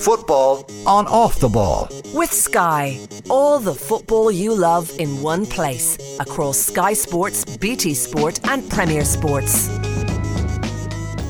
Football 0.00 0.70
on 0.86 1.06
off 1.06 1.40
the 1.40 1.48
ball. 1.48 1.88
With 2.12 2.32
Sky, 2.32 2.98
all 3.28 3.58
the 3.58 3.74
football 3.74 4.30
you 4.30 4.54
love 4.54 4.90
in 4.98 5.22
one 5.22 5.46
place 5.46 5.98
across 6.20 6.58
Sky 6.58 6.92
Sports, 6.94 7.44
BT 7.56 7.94
Sport, 7.94 8.40
and 8.48 8.68
Premier 8.70 9.04
Sports. 9.04 9.68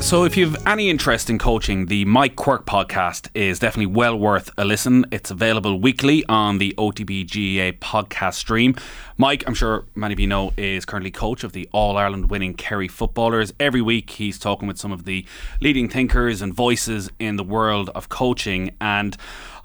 So, 0.01 0.25
if 0.25 0.39
you've 0.39 0.57
any 0.67 0.89
interest 0.89 1.29
in 1.29 1.39
coaching, 1.39 1.87
the 1.87 2.07
Mike 2.07 2.35
Quirke 2.35 2.65
podcast 2.65 3.29
is 3.35 3.59
definitely 3.59 3.93
well 3.95 4.17
worth 4.17 4.49
a 4.57 4.65
listen. 4.65 5.05
It's 5.11 5.31
available 5.31 5.79
weekly 5.79 6.25
on 6.31 6.57
the 6.57 6.75
OTB 6.79 7.27
GAA 7.27 7.77
podcast 7.79 8.35
stream. 8.35 8.75
Mike, 9.19 9.45
I'm 9.47 9.53
sure 9.53 9.85
many 9.95 10.15
of 10.15 10.21
you 10.21 10.27
know, 10.27 10.53
is 10.57 10.87
currently 10.87 11.11
coach 11.11 11.45
of 11.45 11.53
the 11.53 11.69
All 11.73 11.99
Ireland 11.99 12.31
winning 12.31 12.55
Kerry 12.55 12.89
footballers. 12.89 13.53
Every 13.61 13.83
week, 13.83 14.11
he's 14.11 14.39
talking 14.39 14.67
with 14.67 14.79
some 14.79 14.93
of 14.93 15.05
the 15.05 15.27
leading 15.61 15.91
thinkers 15.91 16.41
and 16.41 16.55
voices 16.55 17.11
in 17.19 17.37
the 17.37 17.45
world 17.45 17.91
of 17.95 18.09
coaching. 18.09 18.75
And 18.81 19.15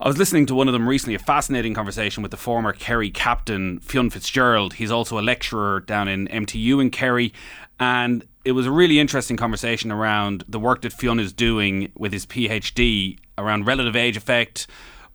I 0.01 0.07
was 0.07 0.17
listening 0.17 0.45
to 0.47 0.55
one 0.55 0.67
of 0.67 0.73
them 0.73 0.89
recently, 0.89 1.15
a 1.15 1.19
fascinating 1.19 1.73
conversation 1.73 2.21
with 2.21 2.31
the 2.31 2.37
former 2.37 2.73
Kerry 2.73 3.11
captain, 3.11 3.79
Fionn 3.79 4.09
Fitzgerald. 4.09 4.73
He's 4.73 4.91
also 4.91 5.17
a 5.17 5.21
lecturer 5.21 5.79
down 5.79 6.09
in 6.09 6.27
MTU 6.27 6.81
in 6.81 6.89
Kerry. 6.89 7.31
And 7.79 8.25
it 8.45 8.51
was 8.51 8.65
a 8.65 8.71
really 8.71 8.99
interesting 8.99 9.37
conversation 9.37 9.91
around 9.91 10.43
the 10.47 10.59
work 10.59 10.81
that 10.81 10.93
Fionn 10.93 11.19
is 11.19 11.31
doing 11.31 11.91
with 11.95 12.11
his 12.11 12.25
PhD 12.25 13.17
around 13.37 13.65
relative 13.65 13.95
age 13.95 14.17
effect, 14.17 14.67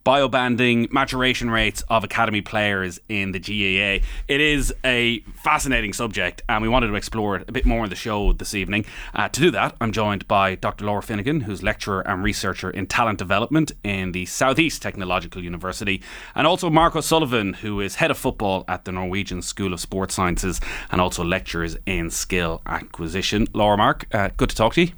biobanding, 0.08 0.90
maturation 0.90 1.50
rates 1.50 1.82
of 1.90 2.02
academy 2.02 2.40
players 2.40 2.98
in 3.10 3.32
the 3.32 3.38
GAA. 3.38 4.02
It 4.26 4.40
is 4.40 4.72
a 4.82 5.20
fascinating 5.34 5.92
subject, 5.92 6.40
and 6.48 6.62
we 6.62 6.68
wanted 6.70 6.86
to 6.86 6.94
explore 6.94 7.36
it 7.36 7.46
a 7.46 7.52
bit 7.52 7.66
more 7.66 7.84
in 7.84 7.90
the 7.90 7.96
show 7.96 8.32
this 8.32 8.54
evening. 8.54 8.86
Uh, 9.14 9.28
to 9.28 9.38
do 9.38 9.50
that, 9.50 9.76
I'm 9.82 9.92
joined 9.92 10.26
by 10.26 10.54
Dr. 10.54 10.86
Laura 10.86 11.02
Finnegan, 11.02 11.42
who's 11.42 11.62
lecturer 11.62 12.00
and 12.08 12.24
researcher 12.24 12.70
in 12.70 12.86
talent 12.86 13.18
development 13.18 13.72
in 13.84 14.12
the 14.12 14.24
Southeast 14.24 14.80
Technological 14.80 15.44
University, 15.44 16.00
and 16.34 16.46
also 16.46 16.70
Mark 16.70 16.96
O'Sullivan, 16.96 17.52
who 17.52 17.78
is 17.78 17.96
head 17.96 18.10
of 18.10 18.16
football 18.16 18.64
at 18.66 18.86
the 18.86 18.92
Norwegian 18.92 19.42
School 19.42 19.74
of 19.74 19.80
Sports 19.80 20.14
Sciences 20.14 20.58
and 20.90 21.02
also 21.02 21.22
lectures 21.22 21.76
in 21.84 22.08
skill 22.08 22.62
acquisition. 22.64 23.46
Laura, 23.52 23.76
Mark, 23.76 24.06
uh, 24.12 24.30
good 24.38 24.48
to 24.48 24.56
talk 24.56 24.72
to 24.72 24.80
you. 24.86 24.92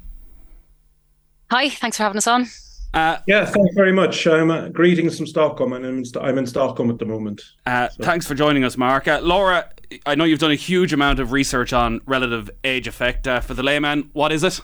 Hi, 1.49 1.67
thanks 1.67 1.97
for 1.97 2.03
having 2.03 2.17
us 2.17 2.27
on. 2.27 2.47
Uh, 2.93 3.17
yeah, 3.25 3.45
thanks 3.45 3.73
very 3.73 3.93
much. 3.93 4.27
I'm 4.27 4.51
uh, 4.51 4.67
greetings 4.69 5.17
from 5.17 5.25
Stockholm, 5.25 5.73
and 5.73 5.85
I'm 5.85 5.97
in, 5.99 6.05
St- 6.05 6.25
I'm 6.25 6.37
in 6.37 6.45
Stockholm 6.45 6.89
at 6.89 6.99
the 6.99 7.05
moment. 7.05 7.41
Uh, 7.65 7.87
so. 7.87 8.03
Thanks 8.03 8.27
for 8.27 8.35
joining 8.35 8.63
us, 8.63 8.77
Mark. 8.77 9.07
Uh, 9.07 9.21
Laura, 9.21 9.69
I 10.05 10.15
know 10.15 10.25
you've 10.25 10.39
done 10.39 10.51
a 10.51 10.55
huge 10.55 10.91
amount 10.91 11.19
of 11.19 11.31
research 11.31 11.71
on 11.71 12.01
relative 12.05 12.49
age 12.63 12.87
effect. 12.87 13.27
Uh, 13.27 13.39
for 13.39 13.53
the 13.53 13.63
layman, 13.63 14.09
what 14.11 14.31
is 14.31 14.43
it? 14.43 14.59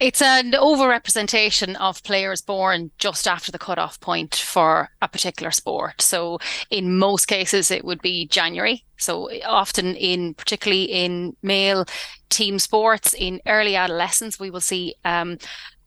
It's 0.00 0.22
an 0.22 0.52
overrepresentation 0.52 1.74
of 1.76 2.04
players 2.04 2.40
born 2.40 2.92
just 2.98 3.26
after 3.26 3.50
the 3.50 3.58
cutoff 3.58 3.98
point 3.98 4.36
for 4.36 4.90
a 5.02 5.08
particular 5.08 5.50
sport. 5.50 6.00
So, 6.00 6.38
in 6.70 6.98
most 6.98 7.26
cases, 7.26 7.72
it 7.72 7.84
would 7.84 8.00
be 8.00 8.28
January. 8.28 8.84
So, 8.96 9.28
often 9.44 9.96
in 9.96 10.34
particularly 10.34 10.84
in 10.84 11.36
male 11.42 11.84
team 12.28 12.60
sports, 12.60 13.12
in 13.12 13.40
early 13.46 13.74
adolescence, 13.74 14.38
we 14.38 14.50
will 14.50 14.60
see 14.60 14.94
um, 15.04 15.38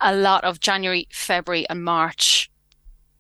a 0.02 0.16
lot 0.16 0.44
of 0.44 0.60
January, 0.60 1.08
February, 1.12 1.68
and 1.70 1.84
March 1.84 2.50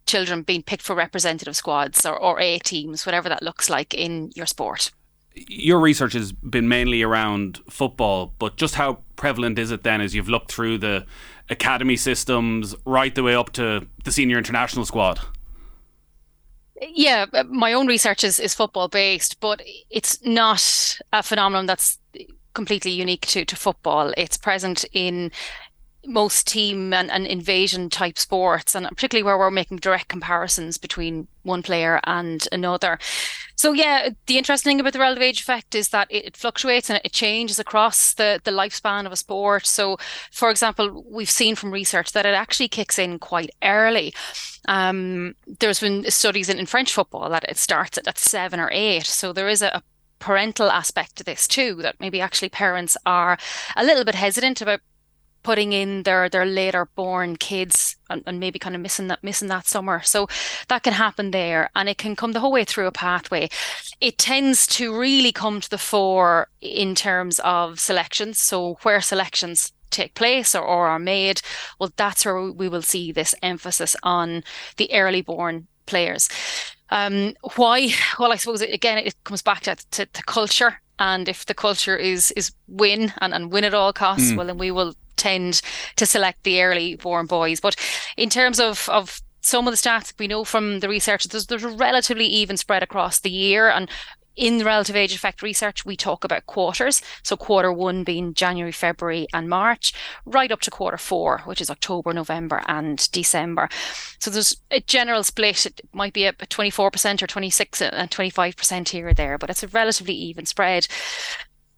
children 0.05 0.41
being 0.41 0.63
picked 0.63 0.81
for 0.83 0.95
representative 0.95 1.55
squads 1.55 2.05
or, 2.05 2.17
or 2.17 2.39
A 2.39 2.59
teams, 2.59 3.05
whatever 3.05 3.29
that 3.29 3.41
looks 3.41 3.69
like 3.69 3.93
in 3.93 4.31
your 4.35 4.45
sport 4.45 4.91
your 5.33 5.79
research 5.79 6.13
has 6.13 6.31
been 6.31 6.67
mainly 6.67 7.01
around 7.01 7.59
football, 7.69 8.33
but 8.39 8.57
just 8.57 8.75
how 8.75 8.99
prevalent 9.15 9.57
is 9.57 9.71
it 9.71 9.83
then 9.83 10.01
as 10.01 10.13
you've 10.13 10.29
looked 10.29 10.51
through 10.51 10.77
the 10.77 11.05
academy 11.49 11.95
systems 11.95 12.75
right 12.85 13.13
the 13.15 13.23
way 13.23 13.35
up 13.35 13.51
to 13.53 13.87
the 14.03 14.11
senior 14.11 14.37
international 14.37 14.85
squad? 14.85 15.19
Yeah, 16.81 17.25
my 17.47 17.73
own 17.73 17.87
research 17.87 18.23
is, 18.23 18.39
is 18.39 18.55
football 18.55 18.87
based, 18.87 19.39
but 19.39 19.61
it's 19.89 20.23
not 20.25 20.99
a 21.13 21.21
phenomenon 21.21 21.67
that's 21.67 21.99
completely 22.53 22.91
unique 22.91 23.27
to, 23.27 23.45
to 23.45 23.55
football. 23.55 24.13
It's 24.17 24.35
present 24.35 24.83
in 24.91 25.31
most 26.05 26.47
team 26.47 26.93
and, 26.93 27.11
and 27.11 27.27
invasion 27.27 27.89
type 27.89 28.17
sports, 28.17 28.75
and 28.75 28.87
particularly 28.89 29.23
where 29.23 29.37
we're 29.37 29.51
making 29.51 29.77
direct 29.77 30.07
comparisons 30.07 30.77
between 30.77 31.27
one 31.43 31.61
player 31.63 31.99
and 32.05 32.47
another. 32.51 32.99
So 33.55 33.73
yeah, 33.73 34.09
the 34.25 34.37
interesting 34.37 34.71
thing 34.71 34.79
about 34.79 34.93
the 34.93 34.99
relative 34.99 35.21
age 35.21 35.41
effect 35.41 35.75
is 35.75 35.89
that 35.89 36.07
it, 36.09 36.35
fluctuates 36.35 36.89
and 36.89 36.99
it 37.03 37.13
changes 37.13 37.59
across 37.59 38.13
the, 38.13 38.41
the 38.43 38.51
lifespan 38.51 39.05
of 39.05 39.11
a 39.11 39.15
sport. 39.15 39.65
So 39.67 39.97
for 40.31 40.49
example, 40.49 41.05
we've 41.09 41.29
seen 41.29 41.55
from 41.55 41.71
research 41.71 42.13
that 42.13 42.25
it 42.25 42.33
actually 42.33 42.69
kicks 42.69 42.97
in 42.97 43.19
quite 43.19 43.51
early. 43.63 44.13
Um, 44.67 45.35
there's 45.59 45.79
been 45.79 46.09
studies 46.09 46.49
in, 46.49 46.59
in 46.59 46.65
French 46.65 46.93
football 46.93 47.29
that 47.29 47.45
it 47.47 47.57
starts 47.57 47.97
at, 47.97 48.07
at 48.07 48.17
seven 48.17 48.59
or 48.59 48.69
eight. 48.71 49.05
So 49.05 49.33
there 49.33 49.49
is 49.49 49.61
a, 49.61 49.67
a 49.67 49.83
parental 50.17 50.69
aspect 50.69 51.15
to 51.15 51.23
this 51.23 51.47
too 51.47 51.75
that 51.81 51.99
maybe 51.99 52.21
actually 52.21 52.49
parents 52.49 52.95
are 53.05 53.37
a 53.75 53.83
little 53.83 54.05
bit 54.05 54.15
hesitant 54.15 54.61
about 54.61 54.79
putting 55.43 55.73
in 55.73 56.03
their 56.03 56.29
their 56.29 56.45
later 56.45 56.87
born 56.95 57.35
kids 57.35 57.95
and, 58.09 58.23
and, 58.25 58.39
maybe 58.39 58.59
kind 58.59 58.75
of 58.75 58.81
missing 58.81 59.07
that 59.07 59.23
missing 59.23 59.47
that 59.47 59.67
summer. 59.67 60.01
So 60.01 60.27
that 60.67 60.83
can 60.83 60.93
happen 60.93 61.31
there 61.31 61.69
and 61.75 61.89
it 61.89 61.97
can 61.97 62.15
come 62.15 62.31
the 62.31 62.39
whole 62.39 62.51
way 62.51 62.65
through 62.65 62.87
a 62.87 62.91
pathway. 62.91 63.49
It 63.99 64.17
tends 64.17 64.67
to 64.67 64.97
really 64.97 65.31
come 65.31 65.61
to 65.61 65.69
the 65.69 65.77
fore 65.77 66.47
in 66.61 66.95
terms 66.95 67.39
of 67.39 67.79
selections. 67.79 68.39
So 68.39 68.77
where 68.83 69.01
selections 69.01 69.73
take 69.89 70.13
place 70.13 70.55
or, 70.55 70.63
or 70.63 70.87
are 70.87 70.99
made 70.99 71.41
well 71.77 71.91
that's 71.97 72.25
where 72.25 72.49
we 72.49 72.69
will 72.69 72.81
see 72.81 73.11
this 73.11 73.35
emphasis 73.43 73.93
on 74.03 74.41
the 74.77 74.91
early 74.93 75.21
born 75.21 75.67
players. 75.85 76.29
Um, 76.89 77.35
why? 77.55 77.89
Well 78.19 78.31
i 78.31 78.37
suppose 78.37 78.61
again 78.61 78.97
it 78.97 79.15
comes 79.23 79.41
back 79.41 79.61
to, 79.61 79.75
to, 79.91 80.05
to 80.05 80.23
culture 80.23 80.81
and 81.01 81.27
if 81.27 81.45
the 81.45 81.53
culture 81.53 81.97
is 81.97 82.31
is 82.31 82.51
win 82.67 83.11
and, 83.19 83.33
and 83.33 83.51
win 83.51 83.63
at 83.63 83.73
all 83.73 83.91
costs 83.91 84.31
mm. 84.31 84.37
well 84.37 84.47
then 84.47 84.57
we 84.57 84.71
will 84.71 84.93
tend 85.15 85.61
to 85.95 86.05
select 86.05 86.43
the 86.43 86.61
early 86.61 86.95
born 86.95 87.25
boys. 87.25 87.59
But 87.59 87.75
in 88.17 88.29
terms 88.29 88.59
of, 88.59 88.87
of 88.89 89.21
some 89.41 89.67
of 89.67 89.73
the 89.73 89.77
stats 89.77 90.13
we 90.19 90.27
know 90.27 90.43
from 90.43 90.79
the 90.79 90.89
research, 90.89 91.25
there's, 91.25 91.47
there's 91.47 91.63
a 91.63 91.69
relatively 91.69 92.25
even 92.25 92.57
spread 92.57 92.83
across 92.83 93.19
the 93.19 93.31
year. 93.31 93.69
And 93.69 93.89
in 94.35 94.57
the 94.57 94.65
relative 94.65 94.95
age 94.95 95.13
effect 95.13 95.41
research, 95.41 95.85
we 95.85 95.97
talk 95.97 96.23
about 96.23 96.45
quarters. 96.45 97.01
So 97.23 97.35
quarter 97.35 97.71
one 97.71 98.03
being 98.03 98.33
January, 98.33 98.71
February, 98.71 99.27
and 99.33 99.49
March, 99.49 99.93
right 100.25 100.51
up 100.51 100.61
to 100.61 100.71
quarter 100.71 100.97
four, 100.97 101.39
which 101.45 101.61
is 101.61 101.69
October, 101.69 102.13
November, 102.13 102.61
and 102.67 103.11
December. 103.11 103.67
So 104.19 104.31
there's 104.31 104.55
a 104.71 104.79
general 104.79 105.23
split. 105.23 105.65
It 105.65 105.81
might 105.93 106.13
be 106.13 106.25
a 106.25 106.33
24% 106.33 107.21
or 107.21 107.27
26 107.27 107.81
and 107.81 108.09
25% 108.09 108.89
here 108.89 109.09
or 109.09 109.13
there, 109.13 109.37
but 109.37 109.49
it's 109.49 109.63
a 109.63 109.67
relatively 109.67 110.15
even 110.15 110.45
spread. 110.45 110.87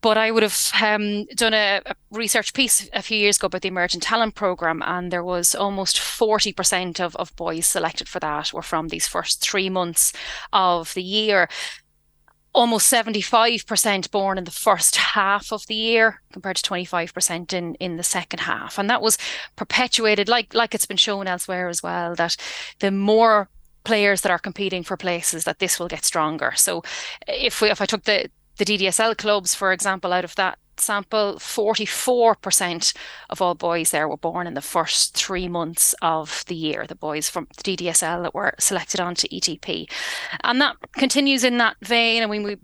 But 0.03 0.17
I 0.17 0.31
would 0.31 0.43
have 0.43 0.69
um, 0.81 1.23
done 1.33 1.53
a, 1.53 1.81
a, 1.85 1.95
research 2.11 2.53
piece 2.53 2.89
a 2.91 3.01
few 3.01 3.17
years 3.17 3.37
ago 3.37 3.45
about 3.45 3.61
the 3.61 3.69
Emerging 3.69 4.01
Talent 4.01 4.35
Programme, 4.35 4.83
and 4.85 5.09
there 5.09 5.23
was 5.23 5.55
almost 5.55 5.95
40% 5.95 6.99
of, 6.99 7.15
of 7.15 7.33
boys 7.37 7.67
selected 7.67 8.09
for 8.09 8.19
that 8.19 8.51
were 8.51 8.61
from 8.61 8.89
these 8.89 9.07
first 9.07 9.41
three 9.41 9.69
months 9.69 10.11
of 10.51 10.93
the 10.93 11.01
year. 11.01 11.47
Almost 12.53 12.91
75% 12.91 14.11
born 14.11 14.37
in 14.37 14.43
the 14.43 14.51
first 14.51 14.97
half 14.97 15.53
of 15.53 15.65
the 15.67 15.75
year 15.75 16.21
compared 16.33 16.57
to 16.57 16.69
25% 16.69 17.53
in, 17.53 17.75
in 17.75 17.95
the 17.95 18.03
second 18.03 18.39
half. 18.41 18.77
And 18.77 18.89
that 18.89 19.01
was 19.01 19.17
perpetuated, 19.55 20.27
like, 20.27 20.53
like 20.53 20.75
it's 20.75 20.85
been 20.85 20.97
shown 20.97 21.27
elsewhere 21.27 21.69
as 21.69 21.81
well, 21.81 22.13
that 22.15 22.35
the 22.79 22.91
more 22.91 23.47
players 23.85 24.19
that 24.21 24.31
are 24.33 24.39
competing 24.39 24.83
for 24.83 24.97
places 24.97 25.45
that 25.45 25.59
this 25.59 25.79
will 25.79 25.87
get 25.87 26.03
stronger. 26.03 26.51
So 26.57 26.83
if 27.25 27.61
we 27.61 27.69
if 27.69 27.81
I 27.81 27.85
took 27.85 28.03
the 28.03 28.29
the 28.57 28.65
DDSL 28.65 29.17
clubs, 29.17 29.55
for 29.55 29.71
example, 29.71 30.13
out 30.13 30.23
of 30.23 30.35
that 30.35 30.59
sample, 30.77 31.35
44% 31.35 32.95
of 33.29 33.41
all 33.41 33.55
boys 33.55 33.91
there 33.91 34.07
were 34.07 34.17
born 34.17 34.47
in 34.47 34.53
the 34.53 34.61
first 34.61 35.15
three 35.15 35.47
months 35.47 35.93
of 36.01 36.43
the 36.47 36.55
year, 36.55 36.85
the 36.87 36.95
boys 36.95 37.29
from 37.29 37.47
the 37.57 37.63
DDSL 37.63 38.23
that 38.23 38.33
were 38.33 38.53
selected 38.59 38.99
onto 38.99 39.27
ETP. 39.27 39.89
And 40.43 40.61
that 40.61 40.75
continues 40.93 41.43
in 41.43 41.57
that 41.57 41.77
vein. 41.81 42.23
I 42.23 42.25
mean, 42.25 42.43
we 42.43 42.57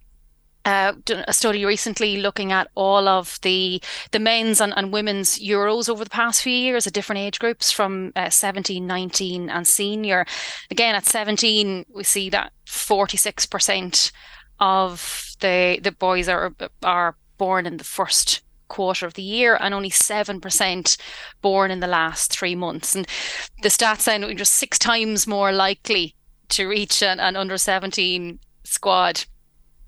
uh, 0.65 0.93
done 1.05 1.23
a 1.27 1.33
study 1.33 1.65
recently 1.65 2.17
looking 2.17 2.51
at 2.51 2.67
all 2.75 3.07
of 3.07 3.39
the 3.41 3.81
the 4.11 4.19
men's 4.19 4.59
and, 4.59 4.73
and 4.75 4.91
women's 4.91 5.39
Euros 5.39 5.89
over 5.89 6.03
the 6.03 6.09
past 6.09 6.43
few 6.43 6.53
years 6.53 6.85
at 6.85 6.93
different 6.93 7.19
age 7.19 7.39
groups 7.39 7.71
from 7.71 8.11
uh, 8.15 8.29
17, 8.29 8.85
19 8.85 9.49
and 9.49 9.67
senior. 9.67 10.25
Again, 10.69 10.95
at 10.95 11.05
17, 11.05 11.85
we 11.93 12.03
see 12.03 12.29
that 12.29 12.51
46% 12.65 14.11
of 14.59 15.35
the 15.39 15.79
the 15.81 15.91
boys 15.91 16.27
are 16.27 16.53
are 16.83 17.15
born 17.37 17.65
in 17.65 17.77
the 17.77 17.83
first 17.83 18.41
quarter 18.67 19.05
of 19.05 19.15
the 19.15 19.23
year 19.23 19.57
and 19.59 19.73
only 19.73 19.89
7% 19.89 20.97
born 21.41 21.71
in 21.71 21.79
the 21.79 21.87
last 21.87 22.31
three 22.31 22.55
months. 22.55 22.95
And 22.95 23.07
the 23.63 23.69
stats 23.69 24.01
saying 24.01 24.21
we're 24.21 24.35
just 24.35 24.53
six 24.53 24.77
times 24.77 25.25
more 25.25 25.51
likely 25.51 26.15
to 26.49 26.67
reach 26.67 27.01
an, 27.01 27.19
an 27.19 27.35
under 27.35 27.57
17 27.57 28.39
squad 28.63 29.25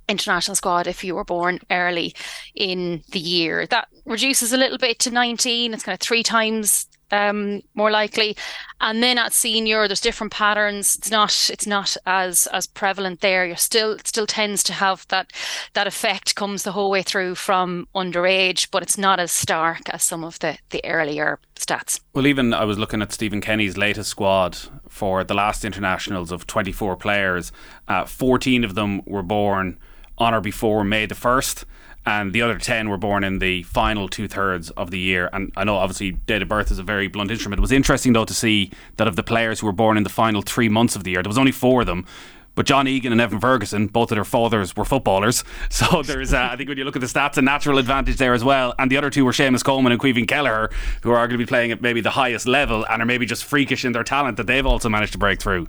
international 0.09 0.55
squad 0.55 0.87
if 0.87 1.03
you 1.03 1.15
were 1.15 1.23
born 1.23 1.59
early 1.69 2.13
in 2.53 3.01
the 3.11 3.19
year. 3.19 3.65
That 3.67 3.87
reduces 4.05 4.51
a 4.51 4.57
little 4.57 4.77
bit 4.77 4.99
to 4.99 5.11
19. 5.11 5.73
It's 5.73 5.83
kind 5.83 5.93
of 5.93 5.99
three 5.99 6.23
times 6.23 6.87
um, 7.11 7.61
more 7.75 7.91
likely. 7.91 8.35
And 8.79 9.03
then 9.03 9.17
at 9.17 9.33
senior, 9.33 9.87
there's 9.87 10.01
different 10.01 10.33
patterns. 10.33 10.95
It's 10.95 11.11
not 11.11 11.49
it's 11.51 11.67
not 11.67 11.95
as 12.05 12.47
as 12.47 12.67
prevalent 12.67 13.21
there. 13.21 13.45
You're 13.45 13.55
still 13.57 13.97
still 14.03 14.27
tends 14.27 14.63
to 14.63 14.73
have 14.73 15.07
that 15.09 15.31
that 15.73 15.87
effect 15.87 16.35
comes 16.35 16.63
the 16.63 16.71
whole 16.71 16.89
way 16.89 17.03
through 17.03 17.35
from 17.35 17.87
underage, 17.93 18.69
but 18.71 18.83
it's 18.83 18.97
not 18.97 19.19
as 19.19 19.31
stark 19.31 19.89
as 19.89 20.03
some 20.03 20.23
of 20.23 20.39
the 20.39 20.57
the 20.69 20.83
earlier 20.85 21.39
stats. 21.55 21.99
Well, 22.13 22.27
even 22.27 22.53
I 22.53 22.65
was 22.65 22.77
looking 22.79 23.01
at 23.01 23.13
Stephen 23.13 23.41
Kenny's 23.41 23.77
latest 23.77 24.09
squad 24.09 24.57
for 24.89 25.23
the 25.23 25.33
last 25.33 25.63
internationals 25.63 26.31
of 26.31 26.47
24 26.47 26.95
players. 26.97 27.51
Uh, 27.87 28.05
14 28.05 28.63
of 28.63 28.75
them 28.75 29.01
were 29.05 29.23
born 29.23 29.77
on 30.17 30.33
or 30.33 30.41
before 30.41 30.83
May 30.83 31.05
the 31.05 31.15
1st 31.15 31.65
and 32.05 32.33
the 32.33 32.41
other 32.41 32.57
10 32.57 32.89
were 32.89 32.97
born 32.97 33.23
in 33.23 33.39
the 33.39 33.63
final 33.63 34.07
two 34.07 34.27
thirds 34.27 34.69
of 34.71 34.91
the 34.91 34.99
year. 34.99 35.29
And 35.33 35.51
I 35.55 35.63
know 35.63 35.75
obviously 35.75 36.11
date 36.11 36.41
of 36.41 36.47
birth 36.47 36.71
is 36.71 36.79
a 36.79 36.83
very 36.83 37.07
blunt 37.07 37.29
instrument. 37.29 37.59
It 37.59 37.61
was 37.61 37.71
interesting 37.71 38.13
though 38.13 38.25
to 38.25 38.33
see 38.33 38.71
that 38.97 39.07
of 39.07 39.15
the 39.15 39.23
players 39.23 39.59
who 39.59 39.67
were 39.67 39.71
born 39.71 39.97
in 39.97 40.03
the 40.03 40.09
final 40.09 40.41
three 40.41 40.69
months 40.69 40.95
of 40.95 41.03
the 41.03 41.11
year, 41.11 41.21
there 41.21 41.29
was 41.29 41.37
only 41.37 41.51
four 41.51 41.81
of 41.81 41.87
them. 41.87 42.05
But 42.53 42.65
John 42.65 42.85
Egan 42.85 43.13
and 43.13 43.21
Evan 43.21 43.39
Ferguson, 43.39 43.87
both 43.87 44.11
of 44.11 44.17
their 44.17 44.25
fathers 44.25 44.75
were 44.75 44.83
footballers. 44.83 45.43
So 45.69 46.01
there's, 46.03 46.33
uh, 46.33 46.49
I 46.51 46.57
think 46.57 46.67
when 46.67 46.77
you 46.77 46.83
look 46.83 46.97
at 46.97 47.01
the 47.01 47.07
stats, 47.07 47.37
a 47.37 47.41
natural 47.41 47.77
advantage 47.77 48.17
there 48.17 48.33
as 48.33 48.43
well. 48.43 48.73
And 48.77 48.91
the 48.91 48.97
other 48.97 49.09
two 49.09 49.23
were 49.23 49.31
Seamus 49.31 49.63
Coleman 49.63 49.93
and 49.93 50.01
Caoimhín 50.01 50.27
Kelleher, 50.27 50.69
who 51.01 51.11
are 51.11 51.27
going 51.27 51.37
to 51.39 51.43
be 51.43 51.45
playing 51.45 51.71
at 51.71 51.81
maybe 51.81 52.01
the 52.01 52.09
highest 52.09 52.45
level 52.45 52.85
and 52.89 53.01
are 53.01 53.05
maybe 53.05 53.25
just 53.25 53.45
freakish 53.45 53.85
in 53.85 53.93
their 53.93 54.03
talent 54.03 54.37
that 54.37 54.47
they've 54.47 54.65
also 54.65 54.89
managed 54.89 55.13
to 55.13 55.17
break 55.17 55.41
through. 55.41 55.67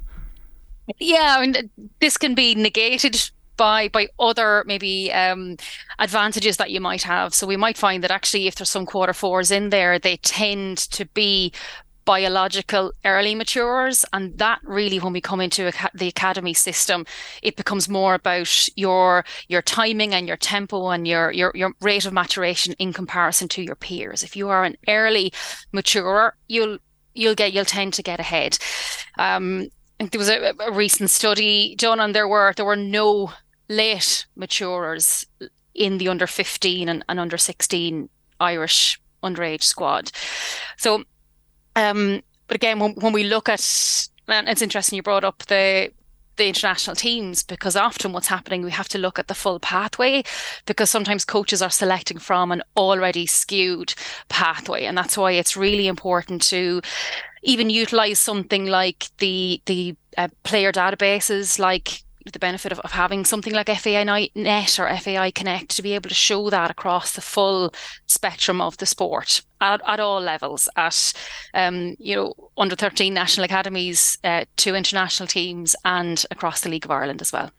Yeah, 0.99 1.37
I 1.39 1.47
mean, 1.47 1.71
this 2.01 2.17
can 2.17 2.35
be 2.35 2.55
negated 2.55 3.31
by 3.57 3.89
by 3.89 4.09
other 4.19 4.65
maybe 4.67 5.13
um, 5.13 5.57
advantages 5.99 6.57
that 6.57 6.71
you 6.71 6.81
might 6.81 7.03
have. 7.03 7.35
So 7.35 7.47
we 7.47 7.57
might 7.57 7.79
find 7.79 8.03
that 8.03 8.11
actually, 8.11 8.47
if 8.47 8.55
there's 8.55 8.71
some 8.71 8.87
quarter 8.87 9.13
fours 9.13 9.51
in 9.51 9.71
there, 9.71 9.99
they 9.99 10.17
tend 10.19 10.79
to 10.79 11.07
be 11.07 11.53
biological 12.05 12.93
early 13.05 13.35
maturers 13.35 14.05
and 14.13 14.37
that 14.39 14.59
really 14.65 14.99
when 14.99 15.13
we 15.13 15.21
come 15.21 15.41
into 15.41 15.69
a, 15.69 15.73
the 15.95 16.09
academy 16.09 16.53
system 16.53 17.07
it 17.43 17.57
becomes 17.57 17.89
more 17.89 18.15
about 18.15 18.69
your 18.77 19.25
your 19.49 19.63
timing 19.63 20.13
and 20.13 20.27
your 20.27 20.37
tempo 20.37 20.89
and 20.89 21.07
your 21.07 21.31
your 21.31 21.53
your 21.55 21.73
rate 21.81 22.05
of 22.05 22.13
maturation 22.13 22.75
in 22.79 22.93
comparison 22.93 23.47
to 23.47 23.63
your 23.63 23.77
peers 23.77 24.25
if 24.25 24.35
you 24.35 24.49
are 24.49 24.65
an 24.65 24.77
early 24.89 25.33
maturer 25.71 26.35
you'll 26.49 26.79
you'll 27.15 27.35
get 27.37 27.53
you'll 27.53 27.65
tend 27.65 27.95
to 27.95 28.03
get 28.03 28.19
ahead 28.19 28.59
um 29.19 29.69
there 30.11 30.19
was 30.19 30.29
a, 30.29 30.53
a 30.61 30.73
recent 30.73 31.11
study 31.11 31.75
done 31.77 32.01
and 32.01 32.15
there 32.15 32.29
were 32.29 32.53
there 32.57 32.67
were 32.67 32.77
no 32.77 33.33
late 33.69 34.27
maturers 34.37 35.27
in 35.75 35.99
the 35.99 36.09
under 36.09 36.27
15 36.27 36.89
and, 36.89 37.05
and 37.09 37.21
under 37.21 37.39
16 37.39 38.09
Irish 38.41 39.01
underage 39.23 39.63
squad. 39.63 40.11
So, 40.77 41.05
um, 41.77 42.23
but 42.47 42.57
again, 42.57 42.79
when, 42.79 42.93
when 42.95 43.13
we 43.13 43.25
look 43.25 43.49
at, 43.49 44.09
and 44.29 44.49
it's 44.49 44.63
interesting 44.63 44.97
you 44.97 45.03
brought 45.03 45.25
up 45.25 45.39
the 45.47 45.91
the 46.37 46.49
international 46.49 46.97
teams 46.97 47.43
because 47.43 47.77
often 47.77 48.13
what's 48.13 48.27
happening 48.27 48.63
we 48.63 48.71
have 48.71 48.89
to 48.89 48.97
look 48.97 49.19
at 49.19 49.29
the 49.29 49.35
full 49.35 49.61
pathway 49.61 50.23
because 50.65 50.89
sometimes 50.89 51.27
coaches 51.27 51.61
are 51.61 51.71
selecting 51.71 52.19
from 52.19 52.51
an 52.51 52.63
already 52.75 53.27
skewed 53.27 53.95
pathway 54.31 54.85
and 54.85 54.97
that's 54.97 55.19
why 55.19 55.33
it's 55.33 55.59
really 55.59 55.87
important 55.87 56.41
to 56.41 56.81
even 57.43 57.71
utilize 57.71 58.19
something 58.19 58.67
like 58.67 59.07
the 59.19 59.61
the 59.67 59.97
uh, 60.17 60.29
player 60.43 60.73
databases 60.73 61.59
like 61.59 62.03
the 62.31 62.39
benefit 62.39 62.71
of, 62.71 62.79
of 62.81 62.93
having 62.93 63.25
something 63.25 63.53
like 63.53 63.69
FAI 63.69 64.29
Net 64.35 64.79
or 64.79 64.97
FAI 64.97 65.31
Connect 65.33 65.71
to 65.71 65.83
be 65.83 65.95
able 65.95 66.09
to 66.09 66.15
show 66.15 66.51
that 66.51 66.71
across 66.71 67.13
the 67.13 67.21
full 67.21 67.75
spectrum 68.07 68.61
of 68.61 68.77
the 68.77 68.87
sport 68.87 69.43
at, 69.61 69.81
at 69.87 69.99
all 69.99 70.21
levels, 70.21 70.69
at 70.77 71.13
um, 71.55 71.97
you 71.99 72.15
know 72.15 72.35
under 72.57 72.77
thirteen 72.77 73.15
national 73.15 73.45
academies, 73.45 74.19
uh, 74.25 74.45
two 74.57 74.75
international 74.75 75.27
teams, 75.27 75.75
and 75.85 76.25
across 76.31 76.61
the 76.61 76.69
League 76.69 76.85
of 76.85 76.91
Ireland 76.91 77.21
as 77.21 77.33
well. 77.33 77.51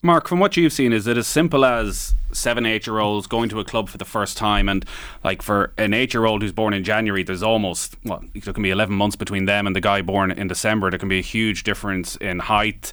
Mark, 0.00 0.28
from 0.28 0.38
what 0.38 0.56
you've 0.56 0.72
seen, 0.72 0.92
is 0.92 1.08
it 1.08 1.16
as 1.16 1.26
simple 1.26 1.64
as 1.64 2.14
seven, 2.30 2.64
eight 2.64 2.86
year 2.86 3.00
olds 3.00 3.26
going 3.26 3.48
to 3.48 3.58
a 3.58 3.64
club 3.64 3.88
for 3.88 3.98
the 3.98 4.04
first 4.04 4.36
time? 4.36 4.68
And 4.68 4.84
like 5.24 5.42
for 5.42 5.72
an 5.76 5.92
eight 5.92 6.14
year 6.14 6.24
old 6.24 6.40
who's 6.40 6.52
born 6.52 6.72
in 6.72 6.84
January, 6.84 7.24
there's 7.24 7.42
almost, 7.42 7.96
well, 8.04 8.22
there 8.32 8.52
can 8.52 8.62
be 8.62 8.70
11 8.70 8.94
months 8.94 9.16
between 9.16 9.46
them 9.46 9.66
and 9.66 9.74
the 9.74 9.80
guy 9.80 10.00
born 10.02 10.30
in 10.30 10.46
December. 10.46 10.88
There 10.90 11.00
can 11.00 11.08
be 11.08 11.18
a 11.18 11.22
huge 11.22 11.64
difference 11.64 12.14
in 12.14 12.38
height, 12.38 12.92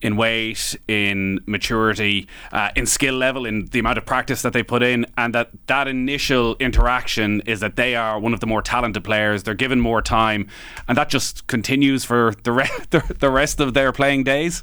in 0.00 0.16
weight, 0.16 0.76
in 0.86 1.40
maturity, 1.46 2.28
uh, 2.52 2.70
in 2.76 2.86
skill 2.86 3.16
level, 3.16 3.46
in 3.46 3.66
the 3.66 3.80
amount 3.80 3.98
of 3.98 4.06
practice 4.06 4.42
that 4.42 4.52
they 4.52 4.62
put 4.62 4.84
in. 4.84 5.06
And 5.18 5.34
that 5.34 5.50
that 5.66 5.88
initial 5.88 6.54
interaction 6.60 7.40
is 7.46 7.58
that 7.60 7.74
they 7.74 7.96
are 7.96 8.20
one 8.20 8.32
of 8.32 8.38
the 8.38 8.46
more 8.46 8.62
talented 8.62 9.02
players. 9.02 9.42
They're 9.42 9.54
given 9.54 9.80
more 9.80 10.02
time. 10.02 10.46
And 10.86 10.96
that 10.98 11.08
just 11.08 11.48
continues 11.48 12.04
for 12.04 12.32
the, 12.44 12.52
re- 12.52 12.70
the 12.90 13.30
rest 13.30 13.58
of 13.58 13.74
their 13.74 13.90
playing 13.90 14.22
days. 14.22 14.62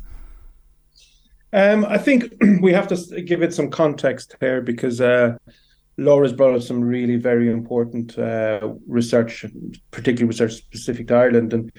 Um, 1.54 1.86
I 1.86 1.98
think 1.98 2.34
we 2.62 2.74
have 2.74 2.88
to 2.88 3.22
give 3.22 3.42
it 3.42 3.54
some 3.54 3.70
context 3.70 4.36
here 4.40 4.62
because 4.62 5.02
uh, 5.02 5.38
Laura's 5.98 6.34
brought 6.34 6.56
up 6.56 6.62
some 6.62 6.82
really 6.82 7.18
very 7.18 7.52
important 7.52 8.18
uh, 8.18 8.74
research, 8.88 9.46
particularly 9.92 10.28
research 10.28 10.54
specific 10.54 11.08
to 11.08 11.16
Ireland. 11.16 11.54
And 11.54 11.72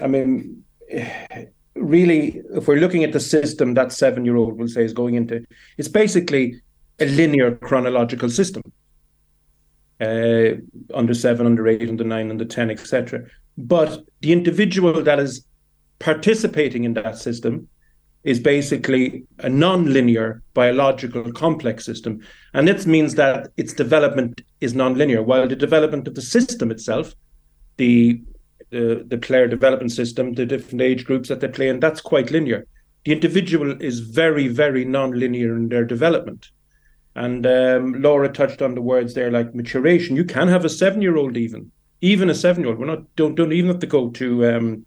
I 0.00 0.06
mean, 0.06 0.64
really, 1.74 2.42
if 2.52 2.66
we're 2.66 2.80
looking 2.80 3.04
at 3.04 3.12
the 3.12 3.20
system 3.20 3.74
that 3.74 3.92
seven 3.92 4.24
year 4.24 4.36
old 4.36 4.58
will 4.58 4.68
say 4.68 4.84
is 4.84 4.92
going 4.92 5.14
into, 5.14 5.46
it's 5.76 5.88
basically 5.88 6.60
a 6.98 7.06
linear 7.06 7.54
chronological 7.54 8.30
system. 8.30 8.62
Uh, 10.00 10.54
under 10.94 11.12
seven, 11.12 11.44
under 11.44 11.66
eight, 11.66 11.88
under 11.88 12.04
nine, 12.04 12.30
under 12.30 12.44
10, 12.44 12.70
etc. 12.70 13.24
But 13.56 14.04
the 14.20 14.32
individual 14.32 15.02
that 15.02 15.18
is 15.18 15.44
participating 15.98 16.84
in 16.84 16.94
that 16.94 17.18
system 17.18 17.68
is 18.28 18.38
basically 18.38 19.24
a 19.38 19.48
non-linear 19.48 20.42
biological 20.52 21.32
complex 21.32 21.82
system. 21.86 22.20
And 22.52 22.68
this 22.68 22.84
means 22.86 23.14
that 23.14 23.48
its 23.56 23.72
development 23.72 24.42
is 24.60 24.74
non-linear 24.74 25.22
while 25.22 25.48
the 25.48 25.56
development 25.56 26.06
of 26.06 26.14
the 26.14 26.20
system 26.36 26.70
itself 26.70 27.14
the 27.78 28.20
the, 28.70 29.02
the 29.08 29.16
player 29.16 29.48
development 29.48 29.92
system 29.92 30.34
the 30.34 30.44
different 30.44 30.82
age 30.82 31.06
groups 31.06 31.30
that 31.30 31.40
they 31.40 31.48
play 31.48 31.68
in 31.68 31.80
that's 31.80 32.02
quite 32.02 32.30
linear. 32.30 32.66
The 33.06 33.12
individual 33.12 33.80
is 33.80 34.00
very 34.00 34.46
very 34.48 34.84
non-linear 34.84 35.56
in 35.56 35.70
their 35.70 35.86
development. 35.86 36.50
And 37.14 37.46
um, 37.46 38.02
laura 38.02 38.28
touched 38.28 38.60
on 38.60 38.74
the 38.74 38.82
words 38.82 39.14
there 39.14 39.30
like 39.30 39.54
maturation. 39.54 40.16
You 40.16 40.24
can 40.24 40.48
have 40.48 40.66
a 40.66 40.76
seven 40.82 41.00
year 41.00 41.16
old 41.16 41.38
even 41.38 41.72
even 42.02 42.28
a 42.28 42.34
seven 42.34 42.62
year 42.62 42.72
old 42.72 42.78
we're 42.78 42.94
not 42.94 43.04
don't 43.16 43.36
don't 43.36 43.54
even 43.54 43.70
have 43.70 43.84
to 43.86 43.94
go 43.98 44.10
to 44.10 44.28
um, 44.50 44.84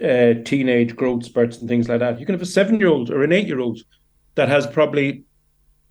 uh, 0.00 0.34
teenage 0.44 0.96
growth 0.96 1.24
spurts 1.24 1.58
and 1.58 1.68
things 1.68 1.88
like 1.88 2.00
that. 2.00 2.18
You 2.18 2.26
can 2.26 2.34
have 2.34 2.42
a 2.42 2.46
seven 2.46 2.78
year 2.78 2.88
old 2.88 3.10
or 3.10 3.22
an 3.22 3.32
eight 3.32 3.46
year 3.46 3.60
old 3.60 3.80
that 4.34 4.48
has 4.48 4.66
probably 4.66 5.24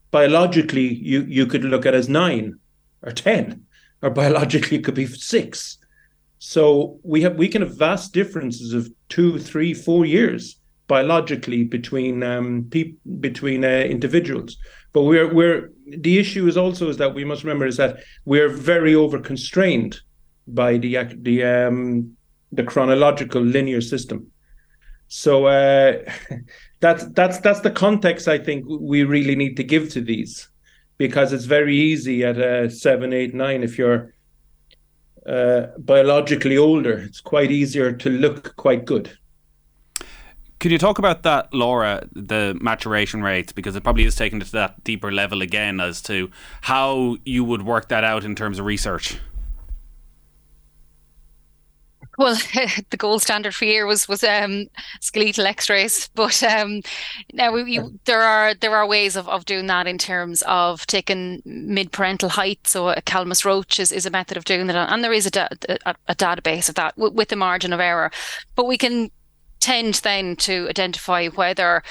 biologically 0.10 0.94
you 0.94 1.22
you 1.24 1.46
could 1.46 1.64
look 1.64 1.86
at 1.86 1.94
as 1.94 2.10
nine 2.10 2.60
or 3.02 3.12
ten, 3.12 3.66
or 4.02 4.10
biologically 4.10 4.78
it 4.78 4.84
could 4.84 4.96
be 4.96 5.06
six. 5.06 5.78
So 6.40 7.00
we 7.04 7.22
have 7.22 7.36
we 7.36 7.48
can 7.48 7.62
have 7.62 7.78
vast 7.78 8.14
differences 8.14 8.74
of 8.74 8.90
two, 9.10 9.38
three, 9.38 9.74
four 9.74 10.06
years 10.06 10.58
biologically 10.88 11.64
between 11.64 12.24
um, 12.24 12.68
pe- 12.70 12.96
between 13.20 13.64
uh, 13.64 13.86
individuals. 13.96 14.58
But 14.94 15.04
we're 15.04 15.32
we're 15.34 15.72
the 15.86 16.18
issue 16.20 16.48
is 16.48 16.58
also 16.58 16.90
is 16.90 16.98
that 16.98 17.14
we 17.14 17.24
must 17.24 17.44
remember 17.44 17.68
is 17.68 17.78
that 17.78 17.98
we're 18.26 18.50
very 18.50 18.96
over 18.96 19.20
constrained 19.20 20.00
by 20.48 20.78
the 20.78 20.98
the 21.22 21.44
um, 21.44 22.18
the 22.52 22.64
chronological 22.64 23.42
linear 23.42 23.82
system. 23.82 24.28
So 25.08 25.46
uh, 25.48 26.10
that's 26.80 27.06
that's 27.08 27.40
that's 27.40 27.62
the 27.62 27.72
context 27.72 28.28
I 28.28 28.38
think 28.38 28.66
we 28.68 29.04
really 29.04 29.36
need 29.36 29.58
to 29.58 29.64
give 29.64 29.90
to 29.92 30.02
these, 30.02 30.50
because 30.98 31.34
it's 31.34 31.46
very 31.46 31.76
easy 31.76 32.24
at 32.24 32.38
a 32.38 32.70
seven, 32.70 33.14
eight, 33.14 33.34
nine 33.34 33.64
if 33.64 33.78
you're 33.78 34.14
uh, 35.26 35.68
biologically 35.78 36.58
older. 36.58 36.98
It's 36.98 37.22
quite 37.22 37.52
easier 37.52 37.92
to 37.92 38.10
look 38.10 38.56
quite 38.56 38.86
good. 38.86 39.18
Could 40.62 40.72
you 40.72 40.78
talk 40.78 41.00
about 41.00 41.24
that, 41.24 41.52
Laura, 41.56 42.08
the 42.14 42.56
maturation 42.62 43.24
rates? 43.24 43.52
Because 43.52 43.76
it 43.76 43.82
probably 43.82 44.06
is 44.06 44.16
taken 44.16 44.40
it 44.40 44.46
to 44.46 44.52
that 44.52 44.84
deeper 44.84 45.12
level 45.12 45.42
again 45.42 45.80
as 45.80 46.04
to 46.04 46.30
how 46.62 47.18
you 47.26 47.44
would 47.44 47.64
work 47.64 47.90
that 47.90 48.04
out 48.04 48.24
in 48.24 48.36
terms 48.36 48.60
of 48.60 48.66
research. 48.66 49.18
Well, 52.22 52.36
the 52.92 52.98
gold 52.98 53.24
standard 53.24 53.56
for 53.56 53.66
year 53.66 53.88
was 53.88 54.08
was 54.08 54.24
um, 54.24 54.68
skeletal 55.00 55.48
X-rays, 55.48 56.08
but 56.14 56.44
um, 56.44 56.82
now 57.34 57.52
we, 57.52 57.64
you, 57.64 58.00
there 58.06 58.22
are 58.22 58.54
there 58.54 58.76
are 58.76 58.86
ways 58.86 59.16
of, 59.16 59.28
of 59.28 59.46
doing 59.46 59.66
that 59.68 59.88
in 59.88 59.98
terms 59.98 60.44
of 60.46 60.86
taking 60.86 61.42
mid 61.46 61.92
parental 61.92 62.30
height. 62.30 62.68
So 62.68 62.90
a 62.90 63.02
Khamis-Roche 63.02 63.80
is, 63.80 63.92
is 63.92 64.06
a 64.06 64.12
method 64.12 64.38
of 64.38 64.46
doing 64.46 64.68
that, 64.68 64.92
and 64.92 65.04
there 65.04 65.14
is 65.14 65.26
a, 65.26 65.32
da- 65.32 65.48
a, 65.68 65.96
a 66.10 66.14
database 66.14 66.70
of 66.70 66.76
that 66.76 66.96
w- 66.96 67.12
with 67.12 67.32
a 67.32 67.36
margin 67.36 67.74
of 67.74 67.80
error. 67.80 68.12
But 68.56 68.68
we 68.68 68.78
can 68.78 69.10
tend 69.60 69.96
then 69.96 70.36
to 70.36 70.68
identify 70.70 71.28
whether 71.30 71.82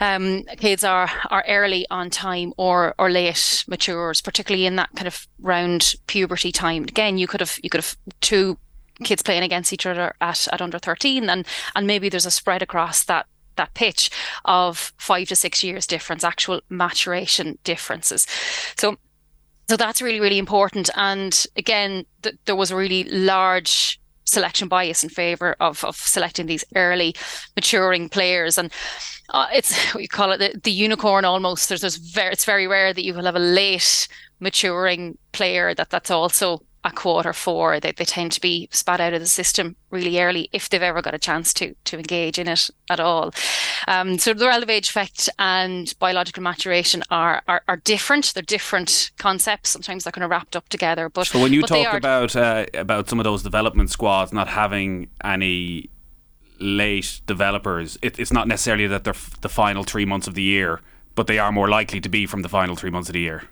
um, 0.00 0.42
kids 0.56 0.82
are 0.82 1.08
are 1.30 1.44
early 1.46 1.86
on 1.92 2.10
time 2.10 2.52
or 2.56 2.96
or 2.98 3.08
late 3.08 3.64
matures, 3.68 4.20
particularly 4.20 4.66
in 4.66 4.74
that 4.76 4.90
kind 4.96 5.06
of 5.06 5.28
round 5.38 5.94
puberty 6.08 6.50
time. 6.50 6.82
Again, 6.82 7.18
you 7.18 7.28
could 7.28 7.38
have 7.38 7.56
you 7.62 7.70
could 7.70 7.84
have 7.84 7.96
two 8.20 8.58
kids 9.04 9.22
playing 9.22 9.42
against 9.42 9.72
each 9.72 9.86
other 9.86 10.14
at, 10.20 10.48
at 10.52 10.62
under 10.62 10.78
13 10.78 11.28
and 11.28 11.46
and 11.74 11.86
maybe 11.86 12.08
there's 12.08 12.26
a 12.26 12.30
spread 12.30 12.62
across 12.62 13.04
that 13.04 13.26
that 13.56 13.74
pitch 13.74 14.10
of 14.44 14.92
five 14.96 15.28
to 15.28 15.36
six 15.36 15.62
years 15.62 15.86
difference 15.86 16.24
actual 16.24 16.60
maturation 16.68 17.58
differences. 17.64 18.26
So 18.76 18.96
so 19.68 19.76
that's 19.76 20.02
really 20.02 20.20
really 20.20 20.38
important. 20.38 20.90
And 20.96 21.44
again 21.56 22.04
th- 22.22 22.36
there 22.44 22.56
was 22.56 22.70
a 22.70 22.76
really 22.76 23.04
large 23.04 24.00
selection 24.24 24.68
bias 24.68 25.02
in 25.02 25.10
favor 25.10 25.56
of, 25.60 25.84
of 25.84 25.96
selecting 25.96 26.46
these 26.46 26.64
early 26.76 27.14
maturing 27.56 28.08
players. 28.08 28.56
And 28.56 28.72
uh, 29.30 29.48
it's 29.52 29.94
we 29.94 30.06
call 30.06 30.32
it 30.32 30.38
the, 30.38 30.58
the 30.62 30.70
unicorn 30.70 31.24
almost. 31.24 31.68
There's, 31.68 31.80
there's 31.80 31.96
very 31.96 32.32
it's 32.32 32.44
very 32.44 32.66
rare 32.66 32.92
that 32.92 33.04
you 33.04 33.14
will 33.14 33.24
have 33.24 33.36
a 33.36 33.40
late 33.40 34.08
maturing 34.38 35.18
player 35.32 35.74
that 35.74 35.90
that's 35.90 36.10
also 36.10 36.62
a 36.84 36.90
quarter 36.90 37.32
four. 37.32 37.78
They, 37.80 37.92
they 37.92 38.04
tend 38.04 38.32
to 38.32 38.40
be 38.40 38.68
spat 38.72 39.00
out 39.00 39.12
of 39.12 39.20
the 39.20 39.26
system 39.26 39.76
really 39.90 40.20
early 40.20 40.48
if 40.52 40.68
they've 40.68 40.82
ever 40.82 41.02
got 41.02 41.14
a 41.14 41.18
chance 41.18 41.52
to 41.54 41.74
to 41.84 41.98
engage 41.98 42.38
in 42.38 42.48
it 42.48 42.70
at 42.88 43.00
all. 43.00 43.32
Um, 43.86 44.18
so 44.18 44.32
the 44.32 44.46
relative 44.46 44.70
age 44.70 44.88
effect 44.88 45.28
and 45.38 45.94
biological 45.98 46.42
maturation 46.42 47.02
are, 47.10 47.42
are, 47.48 47.62
are 47.68 47.76
different. 47.76 48.32
They're 48.34 48.42
different 48.42 49.10
concepts. 49.18 49.70
Sometimes 49.70 50.04
they're 50.04 50.12
kind 50.12 50.24
of 50.24 50.30
wrapped 50.30 50.56
up 50.56 50.68
together. 50.68 51.08
But 51.08 51.26
so 51.26 51.40
when 51.40 51.52
you 51.52 51.62
talk 51.62 51.94
about 51.94 52.36
uh, 52.36 52.66
about 52.74 53.08
some 53.08 53.20
of 53.20 53.24
those 53.24 53.42
development 53.42 53.90
squads 53.90 54.32
not 54.32 54.48
having 54.48 55.08
any 55.22 55.90
late 56.58 57.20
developers, 57.26 57.98
it, 58.02 58.18
it's 58.18 58.32
not 58.32 58.48
necessarily 58.48 58.86
that 58.86 59.04
they're 59.04 59.14
f- 59.14 59.40
the 59.40 59.48
final 59.48 59.82
three 59.84 60.04
months 60.04 60.26
of 60.26 60.34
the 60.34 60.42
year, 60.42 60.80
but 61.14 61.26
they 61.26 61.38
are 61.38 61.52
more 61.52 61.68
likely 61.68 62.00
to 62.00 62.08
be 62.08 62.26
from 62.26 62.42
the 62.42 62.48
final 62.48 62.76
three 62.76 62.90
months 62.90 63.08
of 63.08 63.14
the 63.14 63.20
year. 63.20 63.44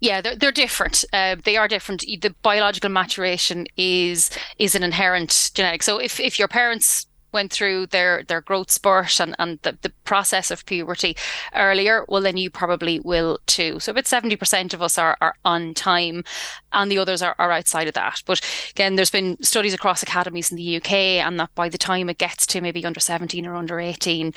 Yeah, 0.00 0.20
they're 0.20 0.36
they're 0.36 0.52
different. 0.52 1.04
Uh, 1.12 1.36
they 1.44 1.56
are 1.56 1.68
different. 1.68 2.00
The 2.00 2.34
biological 2.42 2.90
maturation 2.90 3.66
is 3.76 4.30
is 4.58 4.74
an 4.74 4.82
inherent 4.82 5.50
genetic. 5.54 5.82
So 5.82 5.98
if 5.98 6.20
if 6.20 6.38
your 6.38 6.48
parents 6.48 7.06
went 7.32 7.52
through 7.52 7.86
their 7.86 8.22
their 8.24 8.40
growth 8.40 8.70
spurt 8.70 9.20
and, 9.20 9.34
and 9.38 9.58
the, 9.62 9.76
the 9.82 9.92
process 10.04 10.50
of 10.50 10.64
puberty 10.66 11.16
earlier, 11.54 12.04
well 12.08 12.22
then 12.22 12.36
you 12.36 12.50
probably 12.50 13.00
will 13.00 13.38
too. 13.46 13.78
So 13.80 13.90
about 13.90 14.04
70% 14.04 14.74
of 14.74 14.82
us 14.82 14.98
are, 14.98 15.16
are 15.20 15.34
on 15.44 15.74
time 15.74 16.24
and 16.72 16.90
the 16.90 16.98
others 16.98 17.22
are, 17.22 17.34
are 17.38 17.52
outside 17.52 17.88
of 17.88 17.94
that. 17.94 18.22
But 18.26 18.40
again, 18.70 18.96
there's 18.96 19.10
been 19.10 19.36
studies 19.42 19.74
across 19.74 20.02
academies 20.02 20.50
in 20.50 20.56
the 20.56 20.76
UK 20.76 20.92
and 20.92 21.38
that 21.40 21.54
by 21.54 21.68
the 21.68 21.78
time 21.78 22.08
it 22.08 22.18
gets 22.18 22.46
to 22.46 22.60
maybe 22.60 22.84
under 22.84 23.00
17 23.00 23.46
or 23.46 23.56
under 23.56 23.78
18, 23.78 24.32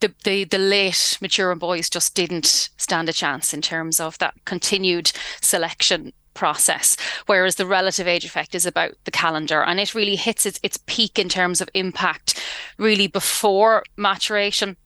the, 0.00 0.12
the 0.24 0.44
the 0.44 0.58
late 0.58 1.18
maturing 1.20 1.58
boys 1.58 1.88
just 1.88 2.14
didn't 2.14 2.70
stand 2.76 3.08
a 3.08 3.12
chance 3.12 3.54
in 3.54 3.62
terms 3.62 4.00
of 4.00 4.18
that 4.18 4.34
continued 4.44 5.12
selection 5.40 6.12
process 6.34 6.98
whereas 7.24 7.54
the 7.54 7.64
relative 7.64 8.06
age 8.06 8.24
effect 8.24 8.54
is 8.54 8.66
about 8.66 8.92
the 9.04 9.10
calendar 9.10 9.62
and 9.62 9.80
it 9.80 9.94
really 9.94 10.16
hits 10.16 10.44
its, 10.44 10.60
its 10.62 10.78
peak 10.86 11.18
in 11.18 11.28
terms 11.28 11.60
of 11.60 11.68
impact 11.72 12.42
really 12.78 13.06
before 13.06 13.82
maturation. 13.96 14.76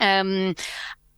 Um, 0.00 0.56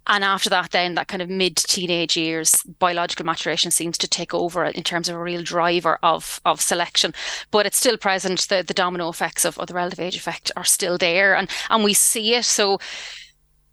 and 0.06 0.24
after 0.24 0.50
that 0.50 0.70
then 0.70 0.94
that 0.94 1.08
kind 1.08 1.22
of 1.22 1.28
mid 1.28 1.56
teenage 1.56 2.16
years 2.16 2.62
biological 2.78 3.24
maturation 3.24 3.70
seems 3.70 3.98
to 3.98 4.08
take 4.08 4.34
over 4.34 4.64
in 4.64 4.82
terms 4.82 5.08
of 5.08 5.16
a 5.16 5.22
real 5.22 5.42
driver 5.42 5.98
of 6.02 6.40
of 6.44 6.60
selection. 6.60 7.12
But 7.50 7.66
it's 7.66 7.78
still 7.78 7.96
present. 7.96 8.48
The 8.48 8.62
the 8.62 8.74
domino 8.74 9.08
effects 9.08 9.44
of, 9.44 9.58
of 9.58 9.68
the 9.68 9.74
relative 9.74 10.00
age 10.00 10.16
effect 10.16 10.50
are 10.56 10.64
still 10.64 10.98
there 10.98 11.34
and 11.36 11.48
and 11.70 11.84
we 11.84 11.94
see 11.94 12.34
it. 12.34 12.44
So 12.44 12.78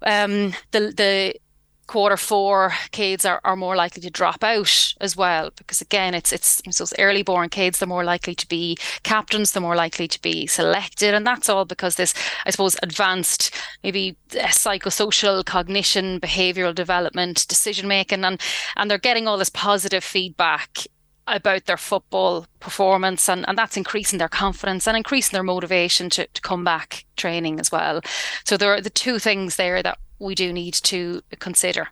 um 0.05 0.53
the 0.71 0.91
the 0.95 1.35
quarter 1.91 2.15
four 2.15 2.71
kids 2.91 3.25
are, 3.25 3.41
are 3.43 3.57
more 3.57 3.75
likely 3.75 4.01
to 4.01 4.09
drop 4.09 4.45
out 4.45 4.93
as 5.01 5.17
well 5.17 5.51
because 5.57 5.81
again 5.81 6.13
it's 6.13 6.31
it's, 6.31 6.61
it's 6.65 6.77
those 6.77 6.93
early 6.97 7.21
born 7.21 7.49
kids 7.49 7.79
they're 7.79 7.87
more 7.87 8.05
likely 8.05 8.33
to 8.33 8.47
be 8.47 8.77
captains 9.03 9.51
they're 9.51 9.61
more 9.61 9.75
likely 9.75 10.07
to 10.07 10.21
be 10.21 10.47
selected 10.47 11.13
and 11.13 11.27
that's 11.27 11.49
all 11.49 11.65
because 11.65 11.95
this 11.95 12.13
i 12.45 12.49
suppose 12.49 12.77
advanced 12.81 13.53
maybe 13.83 14.15
uh, 14.39 14.45
psychosocial 14.45 15.43
cognition 15.43 16.17
behavioral 16.21 16.73
development 16.73 17.45
decision 17.49 17.89
making 17.89 18.23
and 18.23 18.39
and 18.77 18.89
they're 18.89 18.97
getting 18.97 19.27
all 19.27 19.37
this 19.37 19.49
positive 19.49 20.01
feedback 20.01 20.87
about 21.27 21.65
their 21.65 21.77
football 21.77 22.47
performance 22.61 23.27
and, 23.27 23.45
and 23.49 23.57
that's 23.57 23.75
increasing 23.75 24.17
their 24.17 24.29
confidence 24.29 24.87
and 24.87 24.95
increasing 24.95 25.35
their 25.35 25.43
motivation 25.43 26.09
to, 26.09 26.25
to 26.27 26.41
come 26.41 26.63
back 26.63 27.05
training 27.15 27.59
as 27.59 27.71
well. 27.71 28.01
So 28.43 28.57
there 28.57 28.73
are 28.73 28.81
the 28.81 28.89
two 28.89 29.19
things 29.19 29.55
there 29.55 29.83
that 29.83 29.97
we 30.21 30.35
do 30.35 30.53
need 30.53 30.73
to 30.75 31.21
consider. 31.39 31.89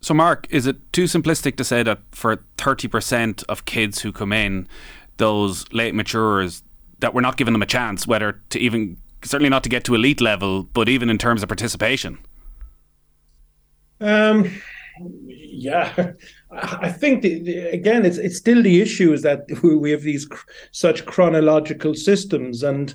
So, 0.00 0.14
Mark, 0.14 0.46
is 0.50 0.66
it 0.66 0.92
too 0.92 1.04
simplistic 1.04 1.56
to 1.56 1.64
say 1.64 1.82
that 1.82 2.00
for 2.12 2.36
30% 2.56 3.44
of 3.48 3.64
kids 3.64 4.00
who 4.00 4.12
come 4.12 4.32
in, 4.32 4.68
those 5.16 5.70
late 5.72 5.94
maturers, 5.94 6.62
that 7.00 7.14
we're 7.14 7.20
not 7.20 7.36
giving 7.36 7.52
them 7.52 7.62
a 7.62 7.66
chance, 7.66 8.06
whether 8.06 8.40
to 8.50 8.58
even, 8.58 8.96
certainly 9.22 9.50
not 9.50 9.64
to 9.64 9.68
get 9.68 9.84
to 9.84 9.94
elite 9.94 10.20
level, 10.20 10.62
but 10.62 10.88
even 10.88 11.10
in 11.10 11.18
terms 11.18 11.42
of 11.42 11.48
participation? 11.48 12.18
Um, 14.00 14.50
yeah, 15.28 16.12
I 16.52 16.90
think 16.90 17.22
the, 17.22 17.40
the, 17.42 17.58
again, 17.70 18.06
it's 18.06 18.18
it's 18.18 18.36
still 18.36 18.62
the 18.62 18.80
issue 18.80 19.12
is 19.12 19.22
that 19.22 19.46
we 19.62 19.90
have 19.90 20.02
these 20.02 20.26
cr- 20.26 20.46
such 20.70 21.04
chronological 21.06 21.94
systems, 21.94 22.62
and 22.62 22.94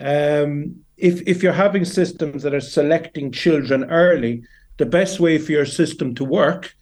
um, 0.00 0.76
if 1.02 1.20
if 1.26 1.42
you're 1.42 1.52
having 1.66 1.84
systems 1.84 2.44
that 2.44 2.54
are 2.54 2.60
selecting 2.60 3.32
children 3.32 3.84
early, 3.90 4.44
the 4.76 4.86
best 4.86 5.18
way 5.18 5.36
for 5.36 5.50
your 5.52 5.66
system 5.66 6.14
to 6.14 6.24
work 6.24 6.74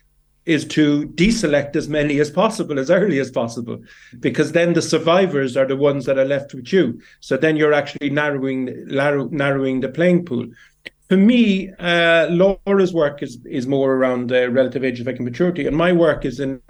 is 0.44 0.66
to 0.66 1.08
deselect 1.22 1.74
as 1.74 1.88
many 1.88 2.20
as 2.20 2.30
possible 2.30 2.78
as 2.78 2.90
early 2.90 3.18
as 3.18 3.30
possible 3.30 3.78
because 4.20 4.52
then 4.52 4.72
the 4.72 4.82
survivors 4.82 5.56
are 5.56 5.66
the 5.66 5.76
ones 5.76 6.04
that 6.06 6.18
are 6.18 6.24
left 6.24 6.54
with 6.54 6.72
you. 6.72 7.00
So 7.20 7.36
then 7.36 7.56
you're 7.56 7.72
actually 7.72 8.10
narrowing 8.10 8.60
narrowing 8.86 9.80
the 9.80 9.88
playing 9.88 10.26
pool. 10.26 10.46
For 11.08 11.16
me 11.16 11.70
uh, 11.78 12.28
laura's 12.30 12.92
work 12.92 13.22
is 13.22 13.38
is 13.46 13.66
more 13.66 13.94
around 13.94 14.32
uh, 14.32 14.50
relative 14.50 14.84
age 14.84 15.00
effect 15.00 15.18
and 15.18 15.28
maturity 15.30 15.66
and 15.66 15.76
my 15.76 15.92
work 15.92 16.26
is 16.26 16.40
in 16.40 16.60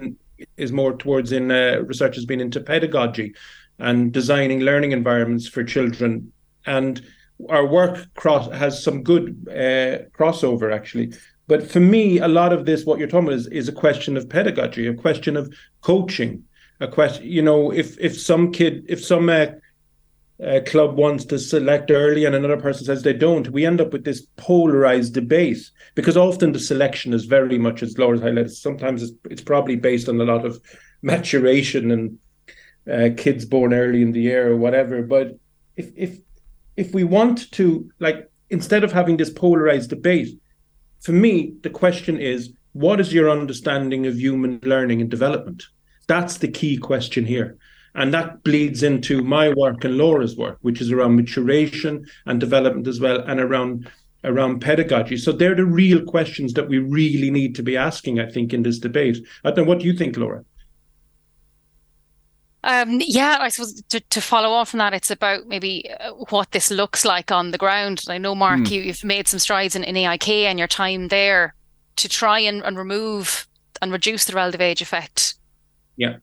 is 0.55 0.71
more 0.71 0.93
towards 0.95 1.33
in 1.33 1.51
uh, 1.51 1.81
research 1.85 2.15
has 2.15 2.25
been 2.25 2.41
into 2.41 2.61
pedagogy 2.61 3.35
and 3.77 4.13
designing 4.13 4.61
learning 4.61 4.91
environments 4.91 5.47
for 5.47 5.63
children. 5.63 6.31
And 6.65 7.01
our 7.49 7.65
work 7.65 8.13
cross 8.15 8.51
has 8.51 8.83
some 8.83 9.03
good 9.03 9.47
uh, 9.49 10.07
crossover 10.17 10.73
actually. 10.73 11.13
But 11.47 11.69
for 11.69 11.79
me, 11.79 12.19
a 12.19 12.27
lot 12.27 12.53
of 12.53 12.65
this, 12.65 12.85
what 12.85 12.97
you're 12.97 13.07
talking 13.07 13.27
about, 13.27 13.39
is, 13.39 13.47
is 13.47 13.67
a 13.67 13.73
question 13.73 14.15
of 14.15 14.29
pedagogy, 14.29 14.87
a 14.87 14.93
question 14.93 15.35
of 15.35 15.53
coaching, 15.81 16.43
a 16.79 16.87
question. 16.87 17.25
You 17.25 17.41
know, 17.41 17.71
if 17.71 17.99
if 17.99 18.19
some 18.19 18.51
kid, 18.51 18.85
if 18.87 19.03
some 19.03 19.27
uh, 19.29 19.47
uh, 20.43 20.61
club 20.65 20.95
wants 20.95 21.25
to 21.25 21.37
select 21.37 21.91
early 21.91 22.25
and 22.25 22.35
another 22.35 22.57
person 22.57 22.85
says 22.85 23.03
they 23.03 23.13
don't, 23.13 23.49
we 23.49 23.65
end 23.65 23.81
up 23.81 23.91
with 23.93 24.05
this 24.05 24.25
polarized 24.37 25.13
debate 25.13 25.69
because 25.93 26.17
often 26.17 26.51
the 26.51 26.59
selection 26.59 27.13
is 27.13 27.25
very 27.25 27.57
much, 27.57 27.83
as 27.83 27.97
Laura's 27.97 28.21
highlighted, 28.21 28.49
sometimes 28.49 29.03
it's, 29.03 29.13
it's 29.25 29.41
probably 29.41 29.75
based 29.75 30.09
on 30.09 30.19
a 30.19 30.25
lot 30.25 30.45
of 30.45 30.59
maturation 31.01 31.91
and 31.91 32.17
uh, 32.91 33.15
kids 33.15 33.45
born 33.45 33.73
early 33.73 34.01
in 34.01 34.11
the 34.11 34.21
year 34.21 34.51
or 34.51 34.57
whatever. 34.57 35.03
But 35.03 35.37
if 35.75 35.91
if 35.95 36.19
if 36.81 36.93
we 36.93 37.03
want 37.03 37.51
to 37.51 37.89
like 37.99 38.19
instead 38.49 38.83
of 38.83 38.91
having 38.91 39.17
this 39.17 39.29
polarized 39.29 39.89
debate 39.89 40.29
for 40.99 41.13
me 41.13 41.53
the 41.61 41.69
question 41.69 42.19
is 42.19 42.51
what 42.73 42.99
is 42.99 43.13
your 43.13 43.29
understanding 43.29 44.07
of 44.07 44.19
human 44.19 44.59
learning 44.63 45.01
and 45.01 45.09
development? 45.09 45.63
That's 46.07 46.37
the 46.37 46.47
key 46.47 46.77
question 46.77 47.25
here. 47.25 47.57
And 47.95 48.13
that 48.13 48.43
bleeds 48.43 48.81
into 48.83 49.21
my 49.21 49.49
work 49.49 49.83
and 49.83 49.97
laura's 49.97 50.37
work 50.37 50.57
which 50.61 50.79
is 50.79 50.91
around 50.91 51.17
maturation 51.17 52.05
and 52.25 52.39
development 52.39 52.87
as 52.87 52.99
well 52.99 53.19
and 53.21 53.39
around 53.39 53.91
around 54.23 54.61
pedagogy. 54.61 55.17
So 55.17 55.31
they're 55.31 55.55
the 55.55 55.65
real 55.65 56.01
questions 56.05 56.53
that 56.53 56.69
we 56.69 56.77
really 56.77 57.31
need 57.31 57.55
to 57.55 57.63
be 57.63 57.75
asking 57.75 58.19
i 58.19 58.29
think 58.29 58.53
in 58.53 58.63
this 58.63 58.79
debate. 58.79 59.17
I 59.43 59.51
don't 59.51 59.65
know 59.65 59.69
what 59.69 59.79
do 59.79 59.85
you 59.85 59.97
think 59.97 60.15
laura 60.17 60.45
um, 62.63 63.01
yeah, 63.03 63.37
I 63.39 63.49
suppose 63.49 63.81
to, 63.89 63.99
to 63.99 64.21
follow 64.21 64.51
on 64.51 64.65
from 64.65 64.79
that, 64.79 64.93
it's 64.93 65.09
about 65.09 65.47
maybe 65.47 65.89
uh, 65.99 66.11
what 66.29 66.51
this 66.51 66.69
looks 66.69 67.03
like 67.05 67.31
on 67.31 67.51
the 67.51 67.57
ground. 67.57 68.03
I 68.07 68.17
know, 68.17 68.35
Mark, 68.35 68.61
mm. 68.61 68.71
you, 68.71 68.81
you've 68.81 69.03
made 69.03 69.27
some 69.27 69.39
strides 69.39 69.75
in, 69.75 69.83
in 69.83 69.97
AIK 69.97 70.29
and 70.29 70.59
your 70.59 70.67
time 70.67 71.07
there 71.07 71.55
to 71.95 72.07
try 72.07 72.39
and, 72.39 72.61
and 72.63 72.77
remove 72.77 73.47
and 73.81 73.91
reduce 73.91 74.25
the 74.25 74.33
relative 74.33 74.61
age 74.61 74.81
effect. 74.81 75.35
Yeah. 75.97 76.17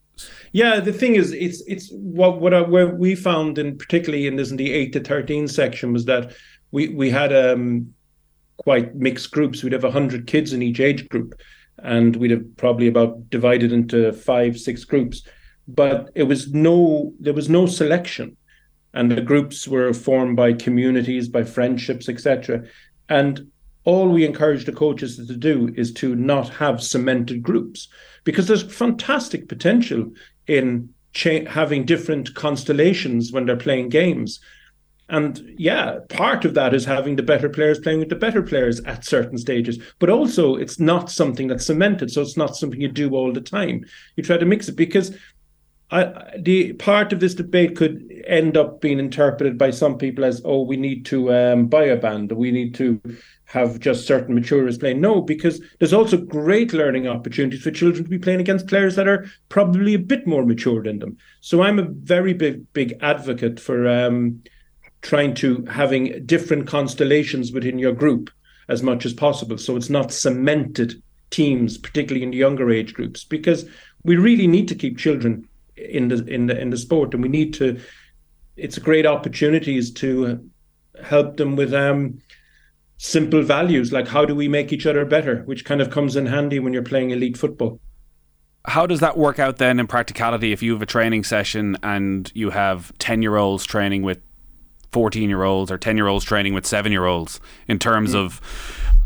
Yeah, 0.53 0.81
the 0.81 0.93
thing 0.93 1.15
is, 1.15 1.33
it's 1.33 1.63
it's 1.69 1.91
what 1.93 2.41
what, 2.41 2.53
I, 2.53 2.63
what 2.63 2.99
we 2.99 3.15
found, 3.15 3.59
in 3.59 3.79
particularly 3.79 4.27
in 4.27 4.35
this 4.35 4.51
in 4.51 4.57
the 4.57 4.73
eight 4.73 4.93
to 4.95 5.01
thirteen 5.01 5.47
section, 5.47 5.93
was 5.93 6.07
that 6.07 6.33
we 6.73 6.89
we 6.89 7.09
had 7.09 7.33
um 7.33 7.95
quite 8.57 8.97
mixed 8.97 9.31
groups. 9.31 9.63
We'd 9.63 9.75
have 9.75 9.85
hundred 9.85 10.27
kids 10.27 10.53
in 10.53 10.63
each 10.63 10.81
age 10.81 11.09
group, 11.09 11.39
and 11.85 12.17
we'd 12.17 12.33
have 12.33 12.57
probably 12.57 12.89
about 12.89 13.31
divided 13.31 13.73
into 13.73 14.13
five 14.13 14.59
six 14.59 14.85
groups 14.85 15.23
but 15.69 16.11
it 16.15 16.25
was 16.25 16.53
no 16.53 17.13
there 17.21 17.35
was 17.35 17.49
no 17.49 17.67
selection 17.67 18.37
and 18.95 19.11
the 19.11 19.21
groups 19.21 19.69
were 19.69 19.93
formed 19.93 20.35
by 20.35 20.53
communities 20.53 21.29
by 21.29 21.45
friendships 21.45 22.09
etc 22.09 22.65
and 23.09 23.47
all 23.85 24.09
we 24.09 24.27
encourage 24.27 24.67
the 24.67 24.73
coaches 24.73 25.17
to 25.17 25.37
do 25.37 25.73
is 25.77 25.93
to 25.95 26.15
not 26.15 26.51
have 26.51 26.83
cemented 26.83 27.43
groups 27.43 27.89
because 28.25 28.47
there's 28.47 28.63
fantastic 28.63 29.49
potential 29.49 30.11
in 30.47 30.91
cha- 31.13 31.47
having 31.47 31.87
different 31.87 32.35
constellations 32.35 33.33
when 33.33 33.47
they're 33.47 33.57
playing 33.57 33.89
games. 33.89 34.41
And 35.09 35.55
yeah, 35.57 36.01
part 36.11 36.45
of 36.45 36.53
that 36.53 36.75
is 36.75 36.85
having 36.85 37.17
the 37.17 37.23
better 37.23 37.49
players 37.49 37.79
playing 37.79 38.01
with 38.01 38.11
the 38.11 38.17
better 38.17 38.43
players 38.43 38.81
at 38.81 39.07
certain 39.07 39.39
stages. 39.39 39.79
But 40.01 40.11
also, 40.11 40.57
it's 40.57 40.79
not 40.79 41.11
something 41.11 41.49
that's 41.49 41.65
cemented. 41.65 42.11
So 42.11 42.21
it's 42.21 42.37
not 42.37 42.57
something 42.57 42.81
you 42.81 42.89
do 42.89 43.15
all 43.15 43.33
the 43.33 43.41
time. 43.41 43.87
You 44.17 44.23
try 44.23 44.37
to 44.37 44.45
mix 44.45 44.69
it 44.69 44.77
because 44.77 45.17
I, 45.91 46.37
the 46.39 46.75
part 46.75 47.13
of 47.13 47.21
this 47.21 47.35
debate 47.35 47.77
could 47.77 48.23
end 48.27 48.57
up 48.59 48.81
being 48.81 48.99
interpreted 48.99 49.57
by 49.57 49.71
some 49.71 49.97
people 49.97 50.25
as, 50.25 50.43
oh, 50.45 50.63
we 50.63 50.77
need 50.77 51.07
to 51.07 51.33
um, 51.33 51.67
buy 51.67 51.85
a 51.85 51.97
band, 51.97 52.31
we 52.33 52.51
need 52.51 52.75
to 52.75 53.01
have 53.47 53.81
just 53.81 54.07
certain 54.07 54.35
matures 54.35 54.77
playing. 54.77 55.01
No, 55.01 55.23
because 55.23 55.63
there's 55.79 55.95
also 55.95 56.19
great 56.19 56.75
learning 56.75 57.09
opportunities 57.09 57.63
for 57.63 57.71
children 57.71 58.05
to 58.05 58.11
be 58.11 58.19
playing 58.19 58.41
against 58.41 58.67
players 58.67 58.97
that 58.97 59.09
are 59.09 59.25
probably 59.49 59.95
a 59.95 59.99
bit 59.99 60.27
more 60.27 60.45
mature 60.45 60.83
than 60.83 60.99
them. 60.99 61.17
So 61.41 61.63
I'm 61.63 61.79
a 61.79 61.89
very 61.89 62.35
big, 62.35 62.71
big 62.75 62.99
advocate 63.01 63.59
for 63.59 63.89
um, 63.89 64.43
trying 65.01 65.35
to 65.37 65.65
having 65.65 66.27
different 66.27 66.67
constellations 66.67 67.51
within 67.51 67.79
your 67.79 67.93
group 67.93 68.31
as 68.69 68.83
much 68.83 69.07
as 69.07 69.15
possible. 69.15 69.57
So 69.57 69.77
it's 69.77 69.89
not 69.89 70.13
cemented 70.13 71.03
teams, 71.31 71.79
particularly 71.79 72.25
in 72.25 72.31
the 72.33 72.37
younger 72.37 72.71
age 72.71 72.93
groups, 72.93 73.25
because 73.25 73.65
we 74.05 74.17
really 74.17 74.47
need 74.47 74.69
to 74.69 74.75
keep 74.75 74.99
children 74.99 75.48
in 75.79 76.09
the 76.09 76.25
in 76.27 76.47
the 76.47 76.59
in 76.59 76.71
the 76.71 76.77
sport, 76.77 77.15
and 77.15 77.23
we 77.23 77.29
need 77.29 77.55
to. 77.55 77.81
It's 78.57 78.77
a 78.77 78.81
great 78.81 79.07
opportunities 79.07 79.93
to 79.95 80.51
help 81.03 81.37
them 81.37 81.55
with 81.55 81.73
um, 81.73 82.19
simple 82.99 83.43
values 83.43 83.93
like 83.93 84.09
how 84.09 84.25
do 84.25 84.35
we 84.35 84.49
make 84.49 84.73
each 84.73 84.87
other 84.87 85.05
better, 85.05 85.43
which 85.45 85.65
kind 85.65 85.81
of 85.81 85.91
comes 85.91 86.17
in 86.17 86.27
handy 86.27 86.59
when 86.59 86.73
you're 86.73 86.83
playing 86.83 87.11
elite 87.11 87.37
football. 87.37 87.81
How 88.65 88.87
does 88.87 89.01
that 89.01 89.17
work 89.17 89.39
out 89.39 89.57
then 89.57 89.81
in 89.81 89.87
practicality 89.87 90.53
if 90.53 90.63
you 90.63 90.73
have 90.73 90.83
a 90.83 90.87
training 90.87 91.25
session 91.25 91.77
and 91.83 92.31
you 92.35 92.51
have 92.51 92.97
10 92.99 93.23
year 93.23 93.37
olds 93.37 93.65
training 93.65 94.03
with 94.03 94.21
14 94.93 95.29
year 95.29 95.45
olds 95.45 95.71
or 95.71 95.79
10 95.79 95.97
year 95.97 96.09
olds 96.09 96.25
training 96.25 96.55
with 96.55 96.67
7 96.67 96.91
year 96.91 97.07
olds 97.07 97.41
in 97.69 97.79
terms 97.79 98.13
mm. 98.13 98.17
of 98.17 98.41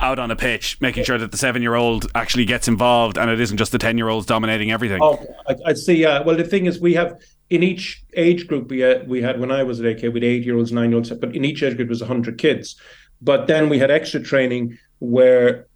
out 0.03 0.19
on 0.19 0.31
a 0.31 0.37
pitch, 0.37 0.79
making 0.81 1.05
sure 1.05 1.19
that 1.19 1.31
the 1.31 1.37
7 1.37 1.63
year 1.63 1.75
old 1.75 2.11
actually 2.15 2.45
gets 2.45 2.69
involved 2.69 3.17
and 3.17 3.31
it 3.31 3.41
isn't 3.41 3.57
just 3.57 3.73
the 3.73 3.79
10 3.79 3.97
year 3.97 4.09
olds 4.09 4.27
dominating 4.27 4.71
everything? 4.73 5.01
Oh, 5.01 5.25
I, 5.49 5.57
I 5.67 5.73
see. 5.75 6.05
Uh, 6.05 6.23
well, 6.25 6.37
the 6.37 6.45
thing 6.45 6.67
is, 6.67 6.81
we 6.81 6.95
have 6.95 7.21
in 7.51 7.63
each 7.63 8.03
age 8.15 8.47
group, 8.47 8.71
we, 8.71 8.85
uh, 8.85 9.05
we 9.07 9.23
had 9.23 9.39
when 9.39 9.51
I 9.51 9.63
was 9.63 9.81
at 9.81 9.87
AIK, 9.87 10.13
with 10.13 10.25
eight 10.25 10.45
year 10.45 10.57
olds, 10.57 10.73
nine 10.73 10.91
year 10.91 10.97
olds, 10.97 11.11
but 11.11 11.35
in 11.35 11.45
each 11.45 11.63
age 11.63 11.77
group 11.77 11.89
was 11.89 12.01
100 12.01 12.39
kids. 12.39 12.77
But 13.21 13.47
then 13.47 13.69
we 13.69 13.79
had 13.79 13.91
extra 13.91 14.21
training 14.21 14.79
where 14.99 15.67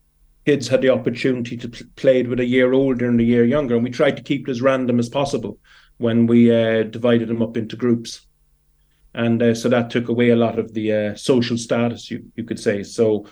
kids 0.45 0.69
had 0.69 0.83
the 0.83 0.91
opportunity 0.91 1.57
to 1.57 1.69
play 1.97 2.23
with 2.23 2.41
a 2.41 2.45
year 2.45 2.73
older 2.73 3.09
and 3.09 3.21
a 3.21 3.25
year 3.25 3.45
younger. 3.45 3.75
And 3.75 3.85
we 3.85 3.91
tried 3.91 4.17
to 4.17 4.23
keep 4.23 4.49
it 4.49 4.51
as 4.51 4.63
random 4.63 4.99
as 4.99 5.09
possible 5.09 5.59
when 5.99 6.27
we 6.27 6.55
uh, 6.55 6.83
divided 6.83 7.29
them 7.29 7.43
up 7.43 7.57
into 7.57 7.77
groups 7.77 8.27
and 9.17 9.43
uh, 9.43 9.55
so 9.55 9.69
that 9.69 9.91
took 9.91 10.09
away 10.09 10.31
a 10.31 10.37
lot 10.37 10.59
of 10.59 10.75
the 10.75 10.93
uh, 10.93 11.15
social 11.17 11.59
status 11.59 12.11
you 12.11 12.25
you 12.37 12.45
could 12.45 12.61
say 12.61 12.83
so 12.83 13.27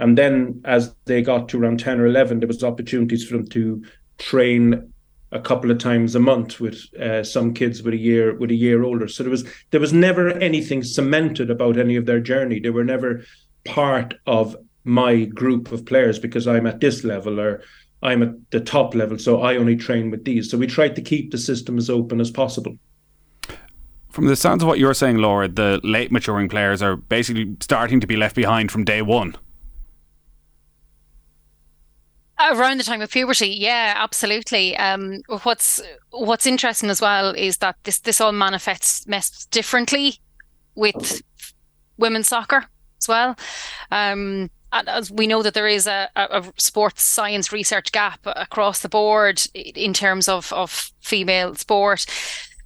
and 0.00 0.18
then 0.18 0.60
as 0.64 0.94
they 1.04 1.22
got 1.22 1.48
to 1.50 1.60
around 1.60 1.78
10 1.78 2.00
or 2.00 2.06
11 2.06 2.40
there 2.40 2.48
was 2.48 2.64
opportunities 2.64 3.24
for 3.24 3.36
them 3.36 3.46
to 3.48 3.82
train 4.18 4.92
a 5.32 5.40
couple 5.40 5.70
of 5.70 5.78
times 5.78 6.14
a 6.14 6.20
month 6.20 6.60
with 6.60 6.92
uh, 7.00 7.22
some 7.22 7.54
kids 7.54 7.82
with 7.82 7.94
a 7.94 7.98
year 7.98 8.34
with 8.36 8.50
a 8.50 8.54
year 8.54 8.82
older. 8.82 9.06
So 9.06 9.22
there 9.22 9.30
was 9.30 9.44
there 9.70 9.80
was 9.80 9.92
never 9.92 10.30
anything 10.30 10.82
cemented 10.82 11.50
about 11.50 11.76
any 11.76 11.96
of 11.96 12.06
their 12.06 12.20
journey. 12.20 12.58
They 12.58 12.70
were 12.70 12.84
never 12.84 13.22
part 13.64 14.14
of 14.26 14.56
my 14.84 15.24
group 15.24 15.72
of 15.72 15.84
players 15.86 16.18
because 16.18 16.48
I'm 16.48 16.66
at 16.66 16.80
this 16.80 17.04
level 17.04 17.38
or 17.38 17.62
I'm 18.02 18.22
at 18.22 18.50
the 18.50 18.60
top 18.60 18.94
level. 18.94 19.18
So 19.18 19.42
I 19.42 19.56
only 19.56 19.76
train 19.76 20.10
with 20.10 20.24
these. 20.24 20.50
So 20.50 20.58
we 20.58 20.66
tried 20.66 20.96
to 20.96 21.02
keep 21.02 21.30
the 21.30 21.38
system 21.38 21.78
as 21.78 21.90
open 21.90 22.20
as 22.20 22.30
possible. 22.30 22.76
From 24.08 24.26
the 24.26 24.34
sounds 24.34 24.62
of 24.62 24.68
what 24.68 24.80
you're 24.80 24.94
saying, 24.94 25.18
Laura, 25.18 25.46
the 25.46 25.80
late 25.84 26.10
maturing 26.10 26.48
players 26.48 26.82
are 26.82 26.96
basically 26.96 27.54
starting 27.60 28.00
to 28.00 28.06
be 28.06 28.16
left 28.16 28.34
behind 28.34 28.72
from 28.72 28.84
day 28.84 29.02
one. 29.02 29.36
Around 32.48 32.78
the 32.78 32.84
time 32.84 33.02
of 33.02 33.10
puberty, 33.10 33.48
yeah, 33.48 33.94
absolutely. 33.96 34.76
Um, 34.76 35.22
what's 35.42 35.80
what's 36.10 36.46
interesting 36.46 36.88
as 36.90 37.00
well 37.00 37.30
is 37.30 37.58
that 37.58 37.76
this 37.84 37.98
this 38.00 38.20
all 38.20 38.32
manifests 38.32 39.04
differently 39.46 40.20
with 40.74 41.22
women's 41.98 42.28
soccer 42.28 42.64
as 43.00 43.08
well. 43.08 43.36
Um, 43.90 44.50
as 44.72 45.10
we 45.10 45.26
know 45.26 45.42
that 45.42 45.54
there 45.54 45.66
is 45.66 45.86
a, 45.86 46.08
a, 46.14 46.44
sports 46.56 47.02
science 47.02 47.52
research 47.52 47.90
gap 47.92 48.20
across 48.24 48.80
the 48.80 48.88
board 48.88 49.42
in 49.54 49.92
terms 49.92 50.28
of, 50.28 50.52
of 50.52 50.92
female 51.00 51.54
sport. 51.56 52.06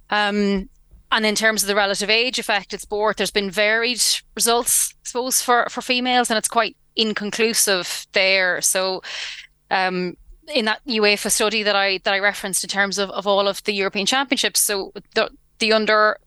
Um, 0.09 0.69
and 1.11 1.25
in 1.25 1.35
terms 1.35 1.63
of 1.63 1.67
the 1.67 1.75
relative 1.75 2.09
age 2.09 2.37
effect 2.37 2.73
at 2.73 2.81
sport, 2.81 3.17
there's 3.17 3.31
been 3.31 3.49
varied 3.49 4.03
results, 4.35 4.93
I 4.93 5.07
suppose, 5.07 5.41
for, 5.41 5.67
for 5.69 5.81
females, 5.81 6.29
and 6.29 6.37
it's 6.37 6.47
quite 6.47 6.75
inconclusive 6.95 8.07
there. 8.13 8.61
So, 8.61 9.01
um, 9.71 10.17
in 10.53 10.65
that 10.65 10.81
UEFA 10.85 11.31
study 11.31 11.63
that 11.63 11.75
I 11.75 11.99
that 12.03 12.13
I 12.13 12.19
referenced 12.19 12.63
in 12.63 12.69
terms 12.69 12.97
of, 12.97 13.09
of 13.11 13.27
all 13.27 13.47
of 13.47 13.63
the 13.63 13.73
European 13.73 14.05
Championships, 14.05 14.59
so 14.61 14.93
the 15.13 15.29
the 15.59 15.73
under 15.73 16.17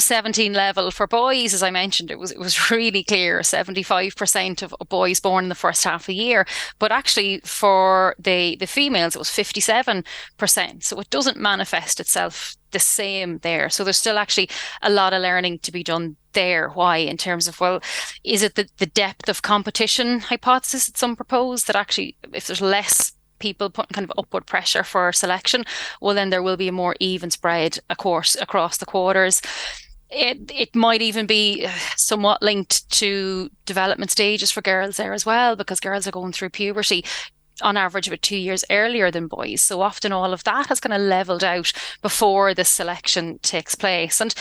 17 0.00 0.52
level 0.52 0.90
for 0.90 1.06
boys, 1.06 1.54
as 1.54 1.62
I 1.62 1.70
mentioned, 1.70 2.10
it 2.10 2.18
was 2.18 2.32
it 2.32 2.38
was 2.38 2.70
really 2.70 3.04
clear 3.04 3.40
75% 3.40 4.62
of 4.62 4.74
boys 4.88 5.20
born 5.20 5.44
in 5.44 5.48
the 5.48 5.54
first 5.54 5.84
half 5.84 6.02
of 6.02 6.06
the 6.06 6.14
year. 6.14 6.46
But 6.78 6.92
actually 6.92 7.40
for 7.44 8.14
the 8.18 8.56
the 8.56 8.66
females 8.66 9.14
it 9.14 9.18
was 9.18 9.30
57%. 9.30 10.82
So 10.82 11.00
it 11.00 11.10
doesn't 11.10 11.36
manifest 11.36 12.00
itself 12.00 12.56
the 12.70 12.78
same 12.78 13.38
there. 13.38 13.70
So 13.70 13.84
there's 13.84 13.98
still 13.98 14.18
actually 14.18 14.50
a 14.82 14.90
lot 14.90 15.12
of 15.12 15.22
learning 15.22 15.60
to 15.60 15.72
be 15.72 15.82
done 15.82 16.16
there. 16.32 16.68
Why? 16.68 16.98
In 16.98 17.16
terms 17.16 17.48
of, 17.48 17.60
well, 17.60 17.80
is 18.24 18.42
it 18.42 18.54
the, 18.54 18.68
the 18.78 18.86
depth 18.86 19.28
of 19.28 19.42
competition 19.42 20.20
hypothesis 20.20 20.86
that 20.86 20.98
some 20.98 21.16
propose 21.16 21.64
that 21.64 21.76
actually 21.76 22.16
if 22.32 22.46
there's 22.46 22.60
less 22.60 23.12
people 23.38 23.70
putting 23.70 23.94
kind 23.94 24.04
of 24.04 24.12
upward 24.18 24.46
pressure 24.46 24.82
for 24.82 25.12
selection, 25.12 25.64
well 26.00 26.14
then 26.14 26.30
there 26.30 26.42
will 26.42 26.56
be 26.56 26.68
a 26.68 26.72
more 26.72 26.96
even 27.00 27.30
spread 27.30 27.78
of 27.88 27.96
course 27.96 28.36
across 28.40 28.78
the 28.78 28.86
quarters 28.86 29.40
it 30.10 30.50
it 30.54 30.74
might 30.74 31.02
even 31.02 31.26
be 31.26 31.66
somewhat 31.96 32.42
linked 32.42 32.88
to 32.90 33.50
development 33.66 34.10
stages 34.10 34.50
for 34.50 34.62
girls 34.62 34.96
there 34.96 35.12
as 35.12 35.26
well 35.26 35.56
because 35.56 35.80
girls 35.80 36.06
are 36.06 36.12
going 36.12 36.32
through 36.32 36.50
puberty 36.50 37.04
on 37.62 37.76
average 37.76 38.06
about 38.06 38.22
two 38.22 38.36
years 38.36 38.64
earlier 38.70 39.10
than 39.10 39.26
boys. 39.26 39.62
So 39.62 39.80
often 39.80 40.12
all 40.12 40.32
of 40.32 40.44
that 40.44 40.66
has 40.66 40.80
kind 40.80 40.92
of 40.92 41.00
leveled 41.00 41.44
out 41.44 41.72
before 42.02 42.54
the 42.54 42.64
selection 42.64 43.38
takes 43.40 43.74
place. 43.74 44.20
And 44.20 44.34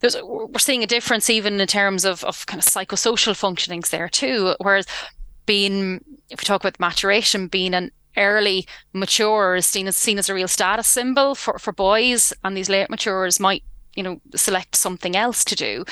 there's 0.00 0.16
we're 0.22 0.58
seeing 0.58 0.82
a 0.82 0.86
difference 0.86 1.28
even 1.30 1.60
in 1.60 1.66
terms 1.66 2.04
of, 2.04 2.24
of 2.24 2.46
kind 2.46 2.62
of 2.62 2.66
psychosocial 2.66 3.34
functionings 3.34 3.90
there 3.90 4.08
too. 4.08 4.54
Whereas 4.60 4.86
being 5.46 6.00
if 6.30 6.40
we 6.40 6.44
talk 6.44 6.62
about 6.62 6.80
maturation, 6.80 7.48
being 7.48 7.74
an 7.74 7.90
early 8.16 8.66
mature 8.92 9.56
is 9.56 9.66
seen 9.66 9.88
as 9.88 9.96
seen 9.96 10.18
as 10.18 10.28
a 10.28 10.34
real 10.34 10.48
status 10.48 10.86
symbol 10.86 11.34
for, 11.34 11.58
for 11.58 11.72
boys 11.72 12.32
and 12.44 12.56
these 12.56 12.68
late 12.68 12.88
matures 12.88 13.40
might 13.40 13.64
you 13.96 14.02
know 14.02 14.20
select 14.34 14.76
something 14.76 15.16
else 15.16 15.44
to 15.44 15.54
do. 15.54 15.84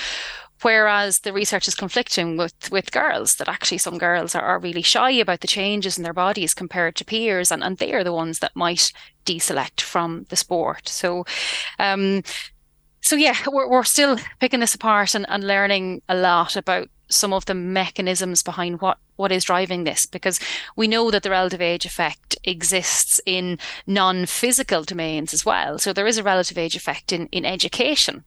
Whereas 0.63 1.21
the 1.21 1.33
research 1.33 1.67
is 1.67 1.75
conflicting 1.75 2.37
with 2.37 2.71
with 2.71 2.93
girls 2.93 3.37
that 3.37 3.49
actually 3.49 3.79
some 3.79 3.99
girls 3.99 4.35
are, 4.35 4.43
are 4.43 4.61
really 4.61 4.83
shy 4.83 5.11
about 5.11 5.41
the 5.41 5.49
changes 5.49 5.99
in 5.99 6.05
their 6.05 6.13
bodies 6.13 6.55
compared 6.55 6.95
to 6.97 7.05
peers 7.05 7.51
and, 7.51 7.65
and 7.65 7.79
they 7.79 7.93
are 7.93 8.05
the 8.05 8.13
ones 8.13 8.39
that 8.39 8.55
might 8.55 8.93
deselect 9.25 9.81
from 9.81 10.27
the 10.29 10.37
sport. 10.37 10.89
So 10.89 11.25
um 11.79 12.23
so 13.01 13.17
yeah 13.17 13.37
we're, 13.51 13.69
we're 13.69 13.83
still 13.83 14.17
picking 14.39 14.61
this 14.61 14.75
apart 14.75 15.17
and, 15.17 15.27
and 15.29 15.45
learning 15.45 16.03
a 16.09 16.15
lot 16.15 16.55
about 16.55 16.89
some 17.15 17.33
of 17.33 17.45
the 17.47 17.55
mechanisms 17.55 18.43
behind 18.43 18.81
what 18.81 18.99
what 19.17 19.33
is 19.33 19.45
driving 19.45 19.85
this 19.85 20.07
because 20.07 20.41
we 20.75 20.89
know 20.89 21.11
that 21.11 21.23
the 21.23 21.31
relative 21.31 21.61
age 21.61 21.85
effect 21.85 22.37
exists 22.45 23.21
in 23.27 23.59
non-physical 23.87 24.83
domains 24.83 25.33
as 25.33 25.45
well. 25.45 25.79
So 25.79 25.93
there 25.93 26.07
is 26.07 26.19
a 26.19 26.23
relative 26.23 26.59
age 26.59 26.77
effect 26.77 27.13
in 27.13 27.29
in 27.33 27.45
education. 27.45 28.25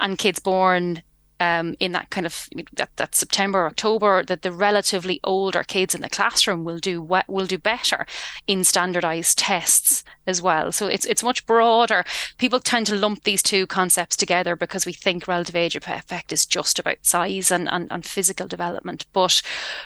And 0.00 0.18
kids 0.18 0.40
born 0.40 1.02
um, 1.40 1.74
in 1.80 1.92
that 1.92 2.10
kind 2.10 2.26
of 2.26 2.48
that, 2.74 2.90
that 2.96 3.14
September 3.14 3.66
October 3.66 4.22
that 4.22 4.42
the 4.42 4.52
relatively 4.52 5.20
older 5.24 5.62
kids 5.62 5.94
in 5.94 6.00
the 6.00 6.08
classroom 6.08 6.64
will 6.64 6.78
do 6.78 7.02
what 7.02 7.28
will 7.28 7.46
do 7.46 7.58
better 7.58 8.06
in 8.46 8.64
standardized 8.64 9.38
tests 9.38 10.04
as 10.26 10.40
well. 10.40 10.72
So 10.72 10.86
it's 10.86 11.04
it's 11.06 11.22
much 11.22 11.46
broader. 11.46 12.04
People 12.38 12.60
tend 12.60 12.86
to 12.86 12.94
lump 12.94 13.24
these 13.24 13.42
two 13.42 13.66
concepts 13.66 14.16
together 14.16 14.56
because 14.56 14.86
we 14.86 14.92
think 14.92 15.28
relative 15.28 15.56
age 15.56 15.76
effect 15.76 16.32
is 16.32 16.46
just 16.46 16.78
about 16.78 16.98
size 17.02 17.50
and, 17.50 17.68
and, 17.68 17.90
and 17.90 18.04
physical 18.04 18.46
development, 18.46 19.06
but 19.12 19.42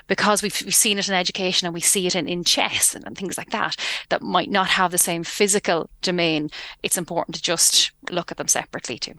because 0.07 0.43
we've, 0.43 0.61
we've 0.65 0.75
seen 0.75 0.99
it 0.99 1.09
in 1.09 1.15
education 1.15 1.67
and 1.67 1.75
we 1.75 1.81
see 1.81 2.07
it 2.07 2.15
in, 2.15 2.29
in 2.29 2.45
chess 2.45 2.95
and, 2.95 3.07
and 3.07 3.17
things 3.17 3.39
like 3.39 3.51
that 3.51 3.77
that 4.11 4.23
might 4.23 4.51
not 4.51 4.69
have 4.69 4.91
the 4.91 4.99
same 4.99 5.25
physical 5.25 5.89
domain, 6.03 6.51
it's 6.83 6.99
important 6.99 7.35
to 7.35 7.43
just 7.43 7.91
look 8.11 8.31
at 8.31 8.37
them 8.37 8.49
separately 8.49 8.99
too. 8.99 9.15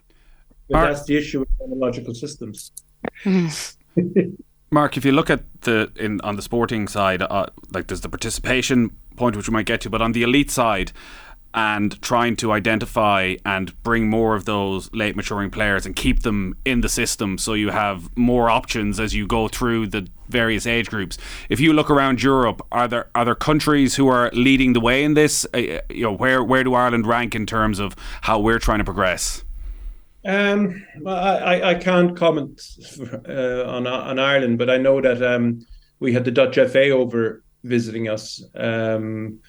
But 0.69 0.87
that's 0.87 1.05
the 1.05 1.17
issue 1.17 1.39
with 1.39 1.49
chronological 1.57 2.13
systems. 2.13 2.71
Mark, 4.71 4.97
if 4.97 5.05
you 5.05 5.11
look 5.11 5.29
at 5.29 5.61
the 5.61 5.91
in 5.95 6.21
on 6.21 6.35
the 6.35 6.41
sporting 6.41 6.87
side, 6.87 7.21
uh, 7.23 7.47
like 7.71 7.87
there's 7.87 8.01
the 8.01 8.09
participation 8.09 8.95
point 9.15 9.35
which 9.35 9.49
we 9.49 9.53
might 9.53 9.65
get 9.65 9.81
to, 9.81 9.89
but 9.89 10.01
on 10.01 10.11
the 10.11 10.23
elite 10.23 10.51
side, 10.51 10.91
and 11.53 11.99
trying 12.01 12.35
to 12.35 12.51
identify 12.51 13.35
and 13.43 13.81
bring 13.81 14.07
more 14.07 14.35
of 14.35 14.45
those 14.45 14.91
late 14.93 15.15
maturing 15.15 15.49
players 15.49 15.85
and 15.85 15.95
keep 15.95 16.21
them 16.21 16.55
in 16.63 16.81
the 16.81 16.89
system 16.89 17.37
so 17.37 17.53
you 17.53 17.69
have 17.69 18.15
more 18.15 18.49
options 18.49 18.99
as 18.99 19.15
you 19.15 19.25
go 19.25 19.47
through 19.47 19.87
the 19.87 20.07
various 20.27 20.67
age 20.67 20.89
groups. 20.89 21.17
If 21.49 21.59
you 21.59 21.73
look 21.73 21.89
around 21.89 22.21
Europe, 22.21 22.61
are 22.71 22.87
there 22.87 23.09
are 23.15 23.25
there 23.25 23.35
countries 23.35 23.95
who 23.95 24.07
are 24.07 24.29
leading 24.33 24.73
the 24.73 24.79
way 24.79 25.03
in 25.03 25.15
this? 25.15 25.47
Uh, 25.53 25.79
you 25.89 26.03
know, 26.03 26.13
where 26.13 26.43
where 26.43 26.63
do 26.63 26.75
Ireland 26.75 27.07
rank 27.07 27.33
in 27.33 27.47
terms 27.47 27.79
of 27.79 27.95
how 28.21 28.39
we're 28.39 28.59
trying 28.59 28.79
to 28.79 28.85
progress? 28.85 29.43
Um, 30.25 30.85
I, 31.05 31.61
I 31.63 31.73
can't 31.75 32.15
comment 32.15 32.61
uh, 33.27 33.63
on 33.65 33.87
on 33.87 34.19
Ireland, 34.19 34.57
but 34.57 34.69
I 34.69 34.77
know 34.77 35.01
that 35.01 35.21
um, 35.21 35.65
we 35.99 36.13
had 36.13 36.25
the 36.25 36.31
Dutch 36.31 36.55
FA 36.55 36.89
over 36.89 37.43
visiting 37.63 38.09
us. 38.09 38.43
Um, 38.55 39.39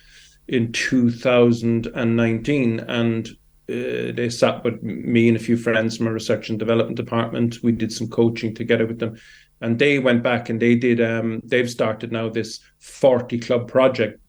in 0.50 0.70
2019 0.72 2.80
and 2.80 3.28
uh, 3.28 4.12
they 4.12 4.28
sat 4.28 4.64
with 4.64 4.83
me 4.83 5.28
and 5.28 5.37
a 5.37 5.40
few 5.40 5.56
friends 5.56 5.96
from 5.96 6.09
our 6.09 6.12
research 6.12 6.50
and 6.50 6.59
development 6.59 6.96
department. 6.96 7.62
We 7.62 7.70
did 7.70 7.92
some 7.92 8.09
coaching 8.09 8.52
together 8.52 8.85
with 8.85 8.98
them, 8.98 9.16
and 9.61 9.78
they 9.78 10.00
went 10.00 10.24
back 10.24 10.48
and 10.48 10.61
they 10.61 10.74
did. 10.74 11.00
Um, 11.00 11.40
they've 11.44 11.70
started 11.70 12.11
now 12.11 12.30
this 12.30 12.59
forty 12.80 13.38
club 13.38 13.68
project, 13.68 14.20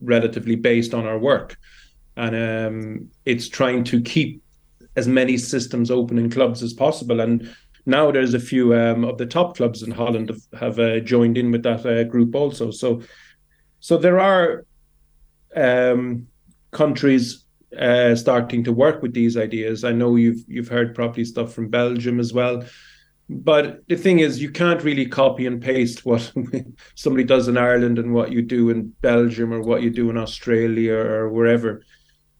relatively 0.00 0.56
based 0.56 0.92
on 0.92 1.06
our 1.06 1.18
work, 1.18 1.56
and 2.16 2.34
um, 2.34 3.10
it's 3.24 3.48
trying 3.48 3.84
to 3.84 4.00
keep 4.00 4.42
as 5.00 5.08
many 5.08 5.36
systems 5.38 5.90
open 5.90 6.18
in 6.18 6.30
clubs 6.30 6.62
as 6.62 6.72
possible. 6.72 7.20
And 7.20 7.52
now 7.86 8.10
there's 8.10 8.34
a 8.34 8.46
few 8.52 8.74
um, 8.74 9.04
of 9.04 9.18
the 9.18 9.26
top 9.26 9.56
clubs 9.56 9.82
in 9.82 9.90
Holland 9.90 10.28
have, 10.28 10.60
have 10.60 10.78
uh, 10.78 11.00
joined 11.00 11.36
in 11.36 11.50
with 11.50 11.62
that 11.64 11.84
uh, 11.84 12.04
group 12.04 12.34
also. 12.34 12.70
So, 12.70 13.02
so 13.80 13.96
there 13.96 14.20
are 14.20 14.64
um, 15.56 16.28
countries 16.70 17.44
uh, 17.76 18.14
starting 18.14 18.64
to 18.64 18.72
work 18.72 19.02
with 19.02 19.14
these 19.14 19.36
ideas. 19.36 19.84
I 19.84 19.92
know 19.92 20.16
you've 20.16 20.44
you've 20.48 20.68
heard 20.68 20.94
probably 20.94 21.24
stuff 21.24 21.52
from 21.52 21.68
Belgium 21.68 22.20
as 22.20 22.32
well. 22.32 22.64
But 23.28 23.86
the 23.88 23.96
thing 23.96 24.18
is, 24.18 24.42
you 24.42 24.50
can't 24.50 24.82
really 24.82 25.06
copy 25.06 25.46
and 25.46 25.62
paste 25.62 26.04
what 26.04 26.32
somebody 26.96 27.22
does 27.22 27.46
in 27.46 27.56
Ireland 27.56 27.96
and 28.00 28.12
what 28.12 28.32
you 28.32 28.42
do 28.42 28.70
in 28.70 28.88
Belgium 29.02 29.52
or 29.52 29.62
what 29.62 29.82
you 29.82 29.90
do 29.90 30.10
in 30.10 30.18
Australia 30.18 30.96
or 30.96 31.28
wherever. 31.28 31.84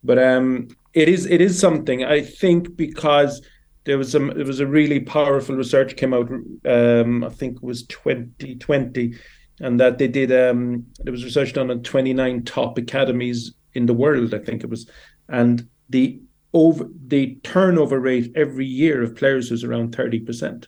But 0.03 0.19
um, 0.19 0.69
it 0.93 1.09
is 1.09 1.27
it 1.27 1.41
is 1.41 1.59
something. 1.59 2.05
I 2.05 2.23
think 2.23 2.77
because 2.77 3.43
there 3.85 3.99
was 3.99 4.13
some 4.13 4.29
there 4.35 4.47
was 4.47 4.61
a 4.61 4.67
really 4.67 5.01
powerful 5.01 5.57
research 5.57 5.97
came 5.97 6.15
out. 6.15 6.31
Um, 6.65 7.25
I 7.25 7.31
think 7.31 7.57
it 7.57 7.63
was 7.63 7.87
2020 7.87 9.15
and 9.61 9.79
that 9.79 9.99
they 9.99 10.09
did 10.09 10.33
um 10.33 10.87
there 11.01 11.13
was 11.13 11.25
research 11.25 11.53
done 11.53 11.71
on 11.71 11.83
29 11.83 12.45
top 12.45 12.79
academies 12.79 13.53
in 13.75 13.85
the 13.85 13.95
world 13.95 14.35
i 14.35 14.39
think 14.39 14.65
it 14.65 14.71
was. 14.71 14.89
And 15.29 15.69
the 15.89 16.21
over 16.53 16.89
the 17.07 17.39
turnover 17.45 18.01
rate 18.01 18.33
every 18.35 18.67
year 18.67 19.03
of 19.03 19.15
players 19.15 19.51
was 19.53 19.63
around 19.63 19.97
30% 19.97 20.67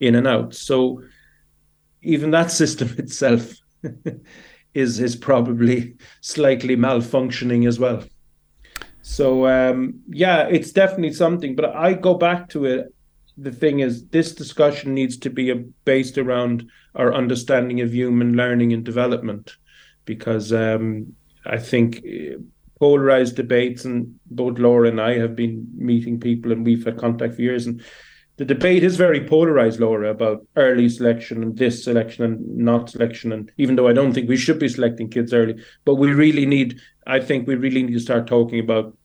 in 0.00 0.14
and 0.14 0.26
out. 0.26 0.54
So 0.54 1.02
even 2.00 2.30
that 2.30 2.50
system 2.62 2.94
itself 2.96 3.54
is 4.74 5.00
is 5.00 5.16
probably 5.16 5.96
slightly 6.22 6.76
malfunctioning 6.76 7.66
as 7.68 7.78
well 7.78 8.02
so 9.16 9.26
um 9.46 9.78
yeah 10.08 10.40
it's 10.56 10.72
definitely 10.72 11.12
something 11.12 11.52
but 11.54 11.66
i 11.74 11.92
go 11.92 12.14
back 12.14 12.48
to 12.48 12.64
it 12.64 12.94
the 13.40 13.52
thing 13.52 13.80
is, 13.80 14.06
this 14.08 14.34
discussion 14.34 14.94
needs 14.94 15.16
to 15.18 15.30
be 15.30 15.52
based 15.84 16.18
around 16.18 16.68
our 16.94 17.14
understanding 17.14 17.80
of 17.80 17.94
human 17.94 18.34
learning 18.34 18.72
and 18.72 18.84
development, 18.84 19.56
because 20.04 20.52
um, 20.52 21.14
I 21.46 21.56
think 21.56 21.98
uh, 21.98 22.38
polarized 22.78 23.36
debates, 23.36 23.84
and 23.84 24.18
both 24.30 24.58
Laura 24.58 24.88
and 24.88 25.00
I 25.00 25.18
have 25.18 25.34
been 25.34 25.66
meeting 25.74 26.20
people, 26.20 26.52
and 26.52 26.64
we've 26.64 26.84
had 26.84 26.98
contact 26.98 27.36
for 27.36 27.42
years, 27.42 27.66
and 27.66 27.82
the 28.36 28.44
debate 28.44 28.84
is 28.84 28.96
very 28.96 29.26
polarized, 29.26 29.80
Laura, 29.80 30.10
about 30.10 30.46
early 30.56 30.88
selection 30.88 31.42
and 31.42 31.56
this 31.56 31.84
selection 31.84 32.24
and 32.24 32.56
not 32.56 32.88
selection. 32.88 33.32
And 33.32 33.52
even 33.58 33.76
though 33.76 33.86
I 33.86 33.92
don't 33.92 34.14
think 34.14 34.30
we 34.30 34.38
should 34.38 34.58
be 34.58 34.68
selecting 34.68 35.10
kids 35.10 35.34
early, 35.34 35.62
but 35.84 35.96
we 35.96 36.12
really 36.14 36.46
need, 36.46 36.80
I 37.06 37.20
think 37.20 37.46
we 37.46 37.54
really 37.54 37.82
need 37.82 37.92
to 37.92 38.00
start 38.00 38.26
talking 38.26 38.58
about, 38.58 38.96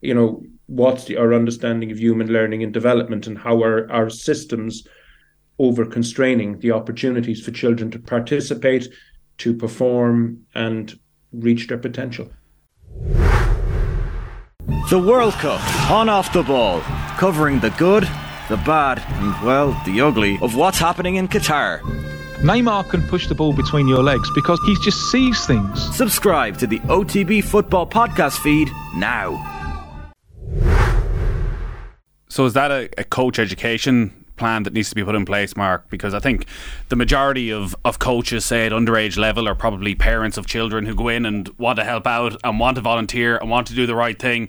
you 0.00 0.14
know, 0.14 0.42
what's 0.66 1.04
the, 1.04 1.16
our 1.16 1.34
understanding 1.34 1.90
of 1.90 1.98
human 1.98 2.28
learning 2.28 2.62
and 2.62 2.72
development 2.72 3.26
and 3.26 3.38
how 3.38 3.62
our, 3.62 3.90
our 3.90 4.10
systems 4.10 4.86
over 5.58 5.84
constraining 5.84 6.58
the 6.60 6.70
opportunities 6.70 7.44
for 7.44 7.50
children 7.50 7.90
to 7.90 7.98
participate, 7.98 8.88
to 9.38 9.54
perform, 9.54 10.44
and 10.54 10.98
reach 11.32 11.66
their 11.66 11.78
potential. 11.78 12.30
The 14.90 14.98
World 14.98 15.34
Cup, 15.34 15.60
on 15.90 16.08
off 16.08 16.32
the 16.32 16.42
ball, 16.42 16.80
covering 17.18 17.60
the 17.60 17.70
good, 17.70 18.04
the 18.48 18.56
bad, 18.64 19.02
and 19.06 19.46
well, 19.46 19.80
the 19.84 20.00
ugly 20.00 20.38
of 20.40 20.56
what's 20.56 20.78
happening 20.78 21.16
in 21.16 21.28
Qatar. 21.28 21.80
Neymar 22.38 22.88
can 22.88 23.02
push 23.08 23.26
the 23.26 23.34
ball 23.34 23.52
between 23.52 23.88
your 23.88 24.02
legs 24.02 24.30
because 24.34 24.60
he 24.64 24.76
just 24.82 25.10
sees 25.10 25.44
things. 25.44 25.94
Subscribe 25.96 26.56
to 26.58 26.66
the 26.66 26.78
OTB 26.80 27.42
Football 27.42 27.86
Podcast 27.86 28.38
feed 28.38 28.70
now. 28.94 29.57
So 32.28 32.44
is 32.44 32.52
that 32.52 32.70
a, 32.70 32.88
a 32.98 33.04
coach 33.04 33.38
education 33.38 34.24
plan 34.36 34.62
that 34.62 34.72
needs 34.72 34.88
to 34.88 34.94
be 34.94 35.02
put 35.02 35.14
in 35.14 35.24
place, 35.24 35.56
Mark? 35.56 35.90
Because 35.90 36.14
I 36.14 36.20
think 36.20 36.46
the 36.88 36.96
majority 36.96 37.50
of, 37.50 37.74
of 37.84 37.98
coaches, 37.98 38.44
say 38.44 38.66
at 38.66 38.72
underage 38.72 39.18
level, 39.18 39.48
are 39.48 39.54
probably 39.54 39.94
parents 39.94 40.36
of 40.36 40.46
children 40.46 40.86
who 40.86 40.94
go 40.94 41.08
in 41.08 41.26
and 41.26 41.48
want 41.58 41.78
to 41.78 41.84
help 41.84 42.06
out 42.06 42.36
and 42.44 42.60
want 42.60 42.76
to 42.76 42.80
volunteer 42.80 43.36
and 43.36 43.50
want 43.50 43.66
to 43.66 43.74
do 43.74 43.86
the 43.86 43.94
right 43.94 44.18
thing 44.18 44.48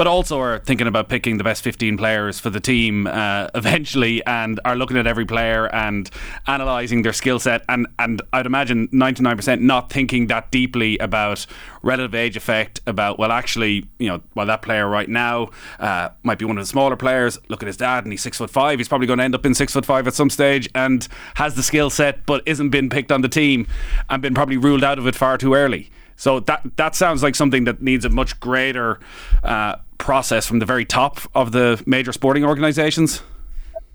but 0.00 0.06
also 0.06 0.40
are 0.40 0.58
thinking 0.60 0.86
about 0.86 1.10
picking 1.10 1.36
the 1.36 1.44
best 1.44 1.62
15 1.62 1.98
players 1.98 2.40
for 2.40 2.48
the 2.48 2.58
team 2.58 3.06
uh, 3.06 3.48
eventually 3.54 4.24
and 4.24 4.58
are 4.64 4.74
looking 4.74 4.96
at 4.96 5.06
every 5.06 5.26
player 5.26 5.66
and 5.74 6.08
analysing 6.46 7.02
their 7.02 7.12
skill 7.12 7.38
set. 7.38 7.62
And, 7.68 7.86
and 7.98 8.22
I'd 8.32 8.46
imagine 8.46 8.88
99% 8.94 9.60
not 9.60 9.92
thinking 9.92 10.28
that 10.28 10.50
deeply 10.50 10.96
about 10.96 11.44
relative 11.82 12.14
age 12.14 12.34
effect, 12.34 12.80
about, 12.86 13.18
well, 13.18 13.30
actually, 13.30 13.90
you 13.98 14.08
know, 14.08 14.22
well, 14.34 14.46
that 14.46 14.62
player 14.62 14.88
right 14.88 15.06
now 15.06 15.50
uh, 15.78 16.08
might 16.22 16.38
be 16.38 16.46
one 16.46 16.56
of 16.56 16.62
the 16.62 16.68
smaller 16.68 16.96
players. 16.96 17.38
Look 17.50 17.62
at 17.62 17.66
his 17.66 17.76
dad 17.76 18.04
and 18.04 18.10
he's 18.10 18.22
six 18.22 18.38
foot 18.38 18.48
five. 18.48 18.78
He's 18.78 18.88
probably 18.88 19.06
going 19.06 19.18
to 19.18 19.24
end 19.24 19.34
up 19.34 19.44
in 19.44 19.52
six 19.52 19.74
foot 19.74 19.84
five 19.84 20.06
at 20.06 20.14
some 20.14 20.30
stage 20.30 20.66
and 20.74 21.06
has 21.34 21.56
the 21.56 21.62
skill 21.62 21.90
set, 21.90 22.24
but 22.24 22.42
isn't 22.46 22.70
been 22.70 22.88
picked 22.88 23.12
on 23.12 23.20
the 23.20 23.28
team 23.28 23.66
and 24.08 24.22
been 24.22 24.32
probably 24.32 24.56
ruled 24.56 24.82
out 24.82 24.98
of 24.98 25.06
it 25.06 25.14
far 25.14 25.36
too 25.36 25.52
early. 25.52 25.90
So 26.16 26.40
that 26.40 26.62
that 26.76 26.94
sounds 26.94 27.22
like 27.22 27.34
something 27.34 27.64
that 27.64 27.82
needs 27.82 28.06
a 28.06 28.10
much 28.10 28.40
greater 28.40 28.98
uh, 29.42 29.76
process 30.00 30.46
from 30.46 30.58
the 30.58 30.66
very 30.66 30.84
top 30.84 31.20
of 31.34 31.52
the 31.52 31.80
major 31.86 32.12
sporting 32.12 32.44
organisations. 32.44 33.22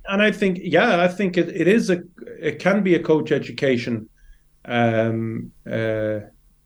And 0.08 0.22
I 0.22 0.32
think, 0.32 0.60
yeah, 0.62 1.04
I 1.04 1.08
think 1.08 1.38
it, 1.38 1.50
it 1.50 1.68
is 1.68 1.90
a 1.90 2.04
it 2.40 2.60
can 2.60 2.84
be 2.84 2.96
a 2.96 3.04
coach 3.04 3.32
education. 3.32 4.08
Um, 4.66 5.52
uh, 5.66 6.20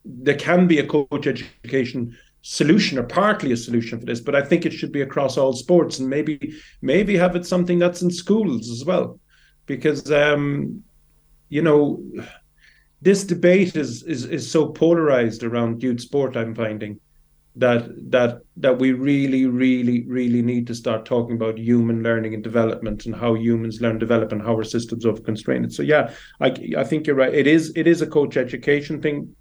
there 0.04 0.36
can 0.38 0.66
be 0.66 0.78
a 0.78 0.86
coach 0.86 1.26
education 1.26 2.16
solution 2.42 2.98
or 2.98 3.02
partly 3.02 3.52
a 3.52 3.56
solution 3.56 3.98
for 3.98 4.06
this, 4.06 4.20
but 4.20 4.34
I 4.34 4.42
think 4.42 4.64
it 4.64 4.72
should 4.72 4.92
be 4.92 5.02
across 5.02 5.36
all 5.36 5.52
sports 5.54 5.98
and 5.98 6.08
maybe 6.08 6.54
maybe 6.82 7.16
have 7.16 7.36
it 7.36 7.46
something 7.46 7.78
that's 7.78 8.02
in 8.02 8.10
schools 8.10 8.70
as 8.70 8.84
well, 8.84 9.18
because 9.66 10.10
um, 10.12 10.82
you 11.48 11.62
know 11.62 12.02
this 13.02 13.24
debate 13.24 13.76
is 13.76 14.02
is 14.02 14.24
is 14.26 14.50
so 14.50 14.68
polarized 14.68 15.42
around 15.44 15.82
youth 15.82 16.00
sport. 16.00 16.36
I'm 16.36 16.54
finding 16.54 17.00
that 17.56 18.10
that 18.10 18.40
that 18.56 18.78
we 18.78 18.92
really, 18.92 19.46
really, 19.46 20.04
really 20.06 20.42
need 20.42 20.66
to 20.68 20.74
start 20.74 21.04
talking 21.04 21.36
about 21.36 21.58
human 21.58 22.02
learning 22.02 22.34
and 22.34 22.44
development 22.44 23.06
and 23.06 23.14
how 23.14 23.34
humans 23.34 23.80
learn, 23.80 23.98
develop, 23.98 24.32
and 24.32 24.40
how 24.40 24.54
our 24.54 24.64
systems 24.64 25.04
are 25.04 25.14
constrained. 25.14 25.72
So 25.72 25.82
yeah, 25.82 26.12
I 26.40 26.54
I 26.76 26.84
think 26.84 27.06
you're 27.06 27.16
right. 27.16 27.34
It 27.34 27.46
is 27.46 27.72
it 27.74 27.86
is 27.86 28.02
a 28.02 28.06
coach 28.06 28.36
education 28.36 29.02
thing, 29.02 29.34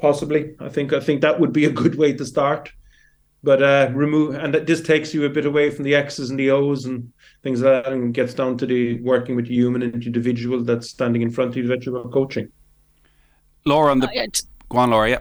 possibly. 0.00 0.54
I 0.58 0.70
think 0.70 0.92
I 0.92 1.00
think 1.00 1.20
that 1.20 1.38
would 1.38 1.52
be 1.52 1.66
a 1.66 1.70
good 1.70 1.96
way 1.96 2.12
to 2.14 2.24
start. 2.24 2.72
But 3.44 3.60
uh, 3.60 3.90
remove 3.92 4.36
and 4.36 4.54
that 4.54 4.66
just 4.66 4.86
takes 4.86 5.12
you 5.12 5.24
a 5.24 5.28
bit 5.28 5.46
away 5.46 5.68
from 5.70 5.84
the 5.84 5.96
X's 5.96 6.30
and 6.30 6.38
the 6.38 6.50
O's 6.50 6.86
and 6.86 7.12
things 7.42 7.60
like 7.60 7.84
that, 7.84 7.92
and 7.92 8.14
gets 8.14 8.34
down 8.34 8.56
to 8.58 8.66
the 8.66 9.00
working 9.00 9.34
with 9.36 9.48
the 9.48 9.54
human 9.54 9.82
and 9.82 10.02
individual 10.02 10.62
that's 10.62 10.88
standing 10.88 11.22
in 11.22 11.30
front 11.30 11.50
of 11.50 11.56
you 11.56 11.66
that 11.66 11.84
you're 11.84 12.08
coaching. 12.08 12.50
Laura, 13.66 13.90
on 13.90 13.98
the 13.98 14.08
uh, 14.08 14.26
go 14.68 14.78
on, 14.78 14.90
Laura. 14.90 15.10
Yeah. 15.10 15.18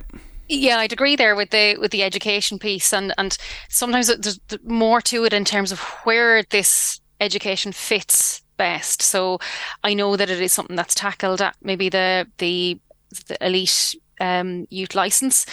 Yeah, 0.54 0.80
I'd 0.80 0.92
agree 0.92 1.16
there 1.16 1.34
with 1.34 1.52
the 1.52 1.78
with 1.80 1.92
the 1.92 2.04
education 2.04 2.60
piece, 2.60 2.92
and 2.92 3.14
and 3.18 3.38
sometimes 3.70 4.08
there's 4.08 4.38
more 4.66 5.00
to 5.04 5.24
it 5.24 5.32
in 5.32 5.46
terms 5.46 5.72
of 5.72 5.80
where 6.04 6.44
this 6.44 7.00
education 7.22 7.72
fits 7.72 8.42
best. 8.58 9.02
So 9.02 9.40
I 9.86 9.94
know 9.94 10.18
that 10.18 10.30
it 10.30 10.42
is 10.42 10.52
something 10.52 10.76
that's 10.76 10.94
tackled 10.94 11.42
at 11.42 11.56
maybe 11.62 11.88
the 11.88 12.28
the, 12.40 12.82
the 13.28 13.38
elite 13.46 13.96
um, 14.20 14.68
youth 14.70 14.94
license, 14.94 15.46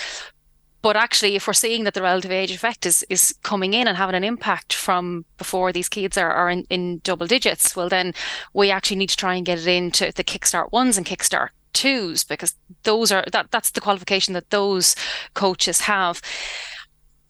but 0.83 0.97
actually, 0.97 1.37
if 1.37 1.47
we're 1.47 1.53
seeing 1.53 1.85
that 1.85 1.95
the 1.95 2.03
relative 2.03 2.33
age 2.33 2.51
effect 2.51 2.85
is 2.85 3.05
is 3.09 3.33
coming 3.45 3.75
in 3.75 3.87
and 3.87 3.97
having 3.97 4.17
an 4.17 4.25
impact 4.25 4.73
from 4.73 5.25
before 5.37 5.73
these 5.73 5.89
kids 5.89 6.19
are, 6.19 6.33
are 6.33 6.51
in, 6.51 6.67
in 6.71 6.99
double 7.05 7.29
digits, 7.29 7.77
well, 7.77 7.89
then 7.89 8.15
we 8.53 8.73
actually 8.73 8.97
need 8.97 9.11
to 9.11 9.17
try 9.17 9.37
and 9.37 9.47
get 9.47 9.59
it 9.59 9.69
into 9.69 10.11
the 10.17 10.25
Kickstart 10.25 10.73
ones 10.73 10.97
and 10.97 11.07
Kickstart 11.07 11.51
twos 11.73 12.25
because 12.25 12.55
those 12.83 13.13
are 13.13 13.25
that 13.33 13.51
that's 13.51 13.71
the 13.71 13.81
qualification 13.81 14.35
that 14.35 14.51
those 14.51 14.97
coaches 15.35 15.81
have. 15.83 16.21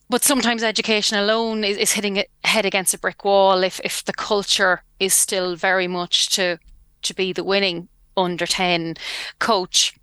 But 0.09 0.23
sometimes 0.23 0.63
education 0.63 1.19
alone 1.19 1.63
is, 1.63 1.77
is 1.77 1.91
hitting 1.91 2.17
it 2.17 2.31
head 2.43 2.65
against 2.65 2.93
a 2.93 2.99
brick 2.99 3.23
wall 3.23 3.63
if 3.63 3.79
if 3.83 4.03
the 4.05 4.13
culture 4.13 4.83
is 4.99 5.13
still 5.13 5.55
very 5.55 5.87
much 5.87 6.29
to 6.31 6.57
to 7.03 7.13
be 7.13 7.31
the 7.31 7.43
winning 7.43 7.87
under 8.17 8.45
10 8.45 8.95
coach 9.39 9.93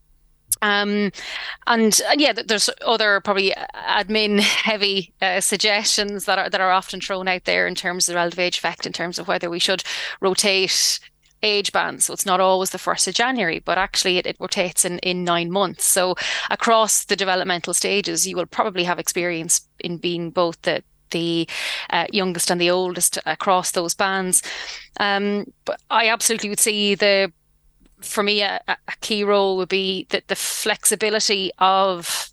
um, 0.62 1.10
and, 1.66 2.00
and 2.08 2.20
yeah, 2.20 2.32
there's 2.32 2.70
other 2.84 3.20
probably 3.20 3.52
admin 3.74 4.40
heavy 4.40 5.12
uh, 5.20 5.40
suggestions 5.40 6.24
that 6.24 6.38
are 6.38 6.50
that 6.50 6.60
are 6.60 6.70
often 6.70 7.00
thrown 7.00 7.28
out 7.28 7.44
there 7.44 7.66
in 7.66 7.74
terms 7.74 8.08
of 8.08 8.12
the 8.12 8.16
relative 8.16 8.38
age 8.38 8.58
effect, 8.58 8.86
in 8.86 8.92
terms 8.92 9.18
of 9.18 9.28
whether 9.28 9.50
we 9.50 9.58
should 9.58 9.82
rotate 10.20 10.98
age 11.42 11.72
bands. 11.72 12.06
So 12.06 12.12
it's 12.12 12.26
not 12.26 12.40
always 12.40 12.70
the 12.70 12.78
first 12.78 13.08
of 13.08 13.14
January, 13.14 13.60
but 13.60 13.78
actually 13.78 14.18
it, 14.18 14.26
it 14.26 14.36
rotates 14.40 14.84
in, 14.84 14.98
in 15.00 15.24
nine 15.24 15.50
months. 15.50 15.84
So 15.84 16.14
across 16.50 17.04
the 17.04 17.16
developmental 17.16 17.74
stages, 17.74 18.26
you 18.26 18.36
will 18.36 18.46
probably 18.46 18.84
have 18.84 18.98
experience 18.98 19.68
in 19.80 19.98
being 19.98 20.30
both 20.30 20.60
the 20.62 20.82
the 21.10 21.48
uh, 21.90 22.06
youngest 22.12 22.50
and 22.50 22.60
the 22.60 22.70
oldest 22.70 23.16
across 23.26 23.70
those 23.70 23.94
bands. 23.94 24.42
Um, 24.98 25.44
but 25.64 25.80
I 25.88 26.08
absolutely 26.08 26.48
would 26.48 26.58
see 26.58 26.96
the 26.96 27.32
for 28.00 28.22
me, 28.22 28.42
a, 28.42 28.60
a 28.68 28.76
key 29.00 29.24
role 29.24 29.56
would 29.56 29.68
be 29.68 30.06
that 30.10 30.28
the 30.28 30.36
flexibility 30.36 31.50
of 31.58 32.30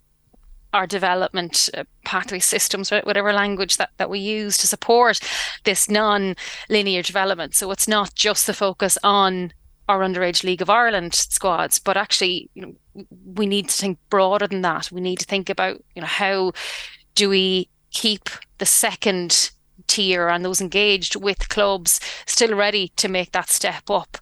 our 0.73 0.87
development 0.87 1.69
uh, 1.77 1.83
pathway 2.03 2.39
systems, 2.39 2.89
whatever 2.89 3.31
language 3.31 3.77
that, 3.77 3.91
that 3.97 4.09
we 4.09 4.19
use 4.19 4.57
to 4.57 4.67
support 4.67 5.19
this 5.63 5.89
non-linear 5.89 7.03
development. 7.03 7.55
So 7.55 7.71
it's 7.71 7.87
not 7.87 8.15
just 8.15 8.47
the 8.47 8.53
focus 8.53 8.97
on 9.03 9.53
our 9.87 9.99
underage 9.99 10.43
League 10.43 10.61
of 10.61 10.69
Ireland 10.69 11.13
squads, 11.13 11.79
but 11.79 11.97
actually, 11.97 12.49
you 12.53 12.61
know, 12.61 13.05
we 13.35 13.45
need 13.45 13.69
to 13.69 13.75
think 13.75 13.99
broader 14.09 14.47
than 14.47 14.61
that. 14.61 14.91
We 14.91 15.01
need 15.01 15.19
to 15.19 15.25
think 15.25 15.49
about, 15.49 15.83
you 15.95 16.01
know, 16.01 16.07
how 16.07 16.53
do 17.15 17.29
we 17.29 17.69
keep 17.91 18.29
the 18.57 18.65
second 18.65 19.51
tier 19.87 20.29
and 20.29 20.43
those 20.43 20.61
engaged 20.61 21.15
with 21.15 21.49
clubs 21.49 21.99
still 22.25 22.55
ready 22.55 22.91
to 22.95 23.07
make 23.07 23.31
that 23.33 23.49
step 23.49 23.89
up. 23.89 24.17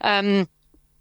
Um, 0.00 0.48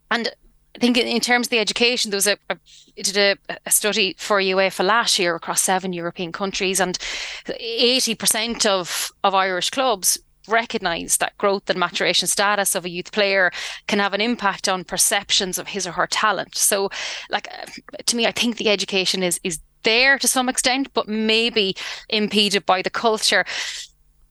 and 0.09 0.29
I 0.75 0.79
think 0.79 0.97
in 0.97 1.19
terms 1.19 1.47
of 1.47 1.51
the 1.51 1.59
education, 1.59 2.11
there 2.11 2.17
was 2.17 2.27
a, 2.27 2.37
a 2.49 2.57
did 2.95 3.17
a, 3.17 3.57
a, 3.65 3.71
study 3.71 4.15
for 4.17 4.39
UEFA 4.39 4.85
last 4.85 5.19
year 5.19 5.35
across 5.35 5.61
seven 5.61 5.93
European 5.93 6.31
countries, 6.31 6.79
and 6.79 6.97
eighty 7.59 8.15
percent 8.15 8.65
of 8.65 9.11
of 9.23 9.35
Irish 9.35 9.69
clubs 9.69 10.17
recognise 10.47 11.17
that 11.17 11.37
growth 11.37 11.69
and 11.69 11.79
maturation 11.79 12.27
status 12.27 12.73
of 12.73 12.85
a 12.85 12.89
youth 12.89 13.11
player 13.11 13.51
can 13.87 13.99
have 13.99 14.13
an 14.13 14.21
impact 14.21 14.67
on 14.67 14.83
perceptions 14.83 15.57
of 15.57 15.67
his 15.67 15.85
or 15.85 15.91
her 15.91 16.07
talent. 16.07 16.55
So, 16.55 16.89
like 17.29 17.47
uh, 17.51 17.65
to 18.05 18.15
me, 18.15 18.25
I 18.25 18.31
think 18.31 18.57
the 18.57 18.69
education 18.69 19.23
is 19.23 19.39
is 19.43 19.59
there 19.83 20.17
to 20.19 20.27
some 20.27 20.49
extent, 20.49 20.93
but 20.93 21.07
maybe 21.07 21.75
impeded 22.09 22.65
by 22.65 22.81
the 22.81 22.89
culture. 22.89 23.45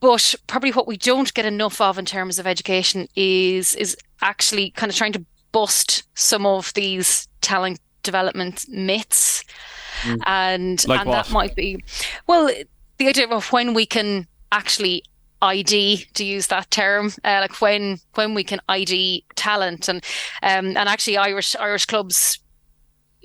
But 0.00 0.35
probably 0.46 0.72
what 0.72 0.87
we 0.87 0.96
don't 0.96 1.33
get 1.35 1.44
enough 1.44 1.81
of 1.81 1.98
in 1.98 2.07
terms 2.07 2.38
of 2.38 2.46
education 2.46 3.09
is 3.14 3.74
is 3.74 3.96
actually 4.22 4.70
kind 4.70 4.90
of 4.90 4.96
trying 4.96 5.12
to 5.12 5.24
bust 5.52 6.02
some 6.14 6.46
of 6.46 6.72
these 6.74 7.28
talent 7.40 7.80
development 8.02 8.66
myths. 8.68 9.44
Mm. 10.02 10.20
And 10.26 10.88
like 10.88 11.00
and 11.00 11.08
what? 11.08 11.26
that 11.26 11.32
might 11.32 11.54
be 11.54 11.82
well 12.26 12.50
the 12.98 13.08
idea 13.08 13.28
of 13.28 13.52
when 13.52 13.74
we 13.74 13.86
can 13.86 14.26
actually 14.52 15.02
ID 15.42 16.04
to 16.14 16.24
use 16.24 16.48
that 16.48 16.70
term, 16.70 17.12
uh, 17.24 17.38
like 17.40 17.60
when 17.60 17.98
when 18.14 18.34
we 18.34 18.44
can 18.44 18.60
ID 18.68 19.24
talent 19.36 19.88
and 19.88 20.04
um, 20.42 20.76
and 20.76 20.88
actually 20.88 21.16
Irish 21.16 21.56
Irish 21.56 21.86
clubs 21.86 22.38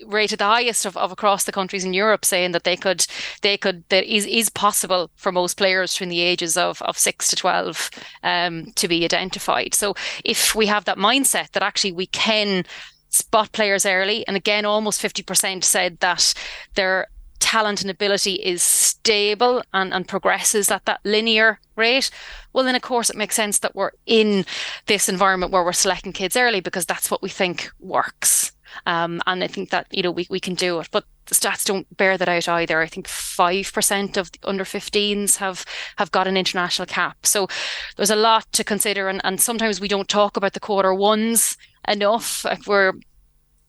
rated 0.05 0.39
the 0.39 0.45
highest 0.45 0.85
of, 0.85 0.97
of 0.97 1.11
across 1.11 1.43
the 1.43 1.51
countries 1.51 1.85
in 1.85 1.93
Europe, 1.93 2.25
saying 2.25 2.51
that 2.51 2.63
they 2.63 2.75
could 2.75 3.05
they 3.41 3.57
could 3.57 3.83
that 3.89 4.03
is 4.03 4.25
is 4.25 4.49
possible 4.49 5.09
for 5.15 5.31
most 5.31 5.57
players 5.57 5.93
between 5.93 6.09
the 6.09 6.21
ages 6.21 6.57
of 6.57 6.81
of 6.81 6.97
six 6.97 7.29
to 7.29 7.35
twelve 7.35 7.89
um, 8.23 8.71
to 8.75 8.87
be 8.87 9.03
identified. 9.03 9.73
So 9.73 9.95
if 10.23 10.55
we 10.55 10.67
have 10.67 10.85
that 10.85 10.97
mindset 10.97 11.51
that 11.51 11.63
actually 11.63 11.93
we 11.93 12.07
can 12.07 12.65
spot 13.09 13.51
players 13.51 13.85
early, 13.85 14.27
and 14.27 14.35
again, 14.35 14.65
almost 14.65 15.01
fifty 15.01 15.23
percent 15.23 15.63
said 15.63 15.99
that 15.99 16.33
their 16.75 17.07
talent 17.39 17.81
and 17.81 17.91
ability 17.91 18.35
is 18.35 18.63
stable 18.63 19.61
and, 19.73 19.93
and 19.93 20.07
progresses 20.07 20.71
at 20.71 20.85
that 20.85 20.99
linear 21.03 21.59
rate, 21.75 22.09
well, 22.53 22.63
then 22.63 22.75
of 22.75 22.81
course 22.81 23.09
it 23.09 23.15
makes 23.15 23.35
sense 23.35 23.59
that 23.59 23.75
we're 23.75 23.91
in 24.05 24.45
this 24.87 25.07
environment 25.09 25.51
where 25.51 25.63
we're 25.63 25.73
selecting 25.73 26.13
kids 26.13 26.35
early 26.35 26.59
because 26.59 26.85
that's 26.85 27.11
what 27.11 27.21
we 27.21 27.29
think 27.29 27.69
works. 27.79 28.51
Um, 28.85 29.21
and 29.25 29.43
I 29.43 29.47
think 29.47 29.69
that, 29.69 29.87
you 29.91 30.03
know, 30.03 30.11
we, 30.11 30.27
we 30.29 30.39
can 30.39 30.55
do 30.55 30.79
it. 30.79 30.89
But 30.91 31.05
the 31.27 31.35
stats 31.35 31.65
don't 31.65 31.97
bear 31.97 32.17
that 32.17 32.29
out 32.29 32.47
either. 32.47 32.81
I 32.81 32.87
think 32.87 33.07
5% 33.07 34.17
of 34.17 34.29
under 34.43 34.63
15s 34.63 35.37
have, 35.37 35.65
have 35.97 36.11
got 36.11 36.27
an 36.27 36.37
international 36.37 36.85
cap. 36.85 37.25
So 37.25 37.47
there's 37.95 38.11
a 38.11 38.15
lot 38.15 38.51
to 38.53 38.63
consider. 38.63 39.07
And, 39.07 39.21
and 39.23 39.41
sometimes 39.41 39.81
we 39.81 39.87
don't 39.87 40.09
talk 40.09 40.37
about 40.37 40.53
the 40.53 40.59
quarter 40.59 40.93
ones 40.93 41.57
enough. 41.87 42.45
We're, 42.67 42.93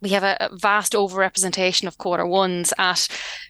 we 0.01 0.11
have 0.11 0.23
a, 0.23 0.51
vast 0.53 0.93
overrepresentation 0.93 1.87
of 1.87 1.99
quarter 1.99 2.27
ones 2.27 2.73
at 2.79 3.09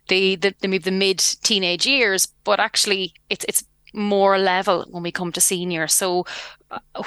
the, 0.09 0.37
the, 0.37 0.55
the, 0.61 0.79
the 0.79 0.91
mid 0.91 1.19
teenage 1.19 1.87
years, 1.87 2.27
but 2.45 2.61
actually 2.61 3.15
it's, 3.29 3.45
it's 3.49 3.65
more 3.93 4.39
level 4.39 4.85
when 4.91 5.03
we 5.03 5.11
come 5.11 5.33
to 5.33 5.41
senior. 5.41 5.89
So 5.89 6.27
uh, 6.71 7.03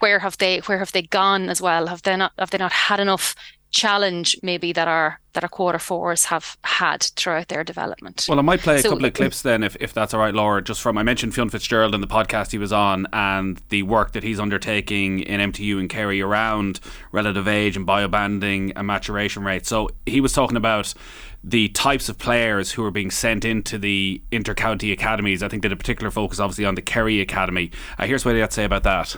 where 0.00 0.18
have 0.18 0.36
they 0.38 0.58
where 0.60 0.78
have 0.78 0.92
they 0.92 1.02
gone 1.02 1.48
as 1.48 1.62
well? 1.62 1.86
Have 1.86 2.02
they 2.02 2.16
not 2.16 2.32
have 2.38 2.50
they 2.50 2.58
not 2.58 2.72
had 2.72 3.00
enough 3.00 3.34
challenge 3.74 4.38
maybe 4.42 4.72
that 4.72 4.86
our 4.88 5.20
that 5.32 5.42
our 5.42 5.48
quarter 5.48 5.80
fours 5.80 6.26
have 6.26 6.56
had 6.62 7.02
throughout 7.16 7.48
their 7.48 7.64
development. 7.64 8.24
Well, 8.28 8.38
I 8.38 8.42
might 8.42 8.60
play 8.60 8.76
a 8.76 8.78
so, 8.78 8.90
couple 8.90 9.04
of 9.04 9.14
clips 9.14 9.42
then, 9.42 9.64
if, 9.64 9.76
if 9.80 9.92
that's 9.92 10.14
all 10.14 10.20
right, 10.20 10.32
Laura. 10.32 10.62
Just 10.62 10.80
from 10.80 10.96
I 10.96 11.02
mentioned 11.02 11.34
Fionn 11.34 11.50
Fitzgerald 11.50 11.92
in 11.92 12.00
the 12.00 12.06
podcast 12.06 12.52
he 12.52 12.58
was 12.58 12.72
on, 12.72 13.08
and 13.12 13.60
the 13.70 13.82
work 13.82 14.12
that 14.12 14.22
he's 14.22 14.38
undertaking 14.38 15.20
in 15.20 15.52
MTU 15.52 15.80
and 15.80 15.90
Kerry 15.90 16.22
around 16.22 16.78
relative 17.10 17.48
age 17.48 17.76
and 17.76 17.84
biobanding 17.84 18.72
and 18.76 18.86
maturation 18.86 19.42
rate. 19.42 19.66
So 19.66 19.90
he 20.06 20.20
was 20.20 20.32
talking 20.32 20.56
about 20.56 20.94
the 21.42 21.68
types 21.70 22.08
of 22.08 22.16
players 22.16 22.70
who 22.70 22.84
are 22.84 22.92
being 22.92 23.10
sent 23.10 23.44
into 23.44 23.76
the 23.76 24.22
intercounty 24.30 24.92
academies. 24.92 25.42
I 25.42 25.48
think 25.48 25.62
they 25.62 25.66
had 25.66 25.72
a 25.72 25.76
particular 25.76 26.12
focus, 26.12 26.38
obviously, 26.38 26.64
on 26.64 26.76
the 26.76 26.82
Kerry 26.82 27.20
Academy. 27.20 27.72
Uh, 27.98 28.06
here's 28.06 28.24
what 28.24 28.34
he 28.34 28.40
had 28.40 28.50
to 28.50 28.54
say 28.54 28.64
about 28.64 28.84
that. 28.84 29.16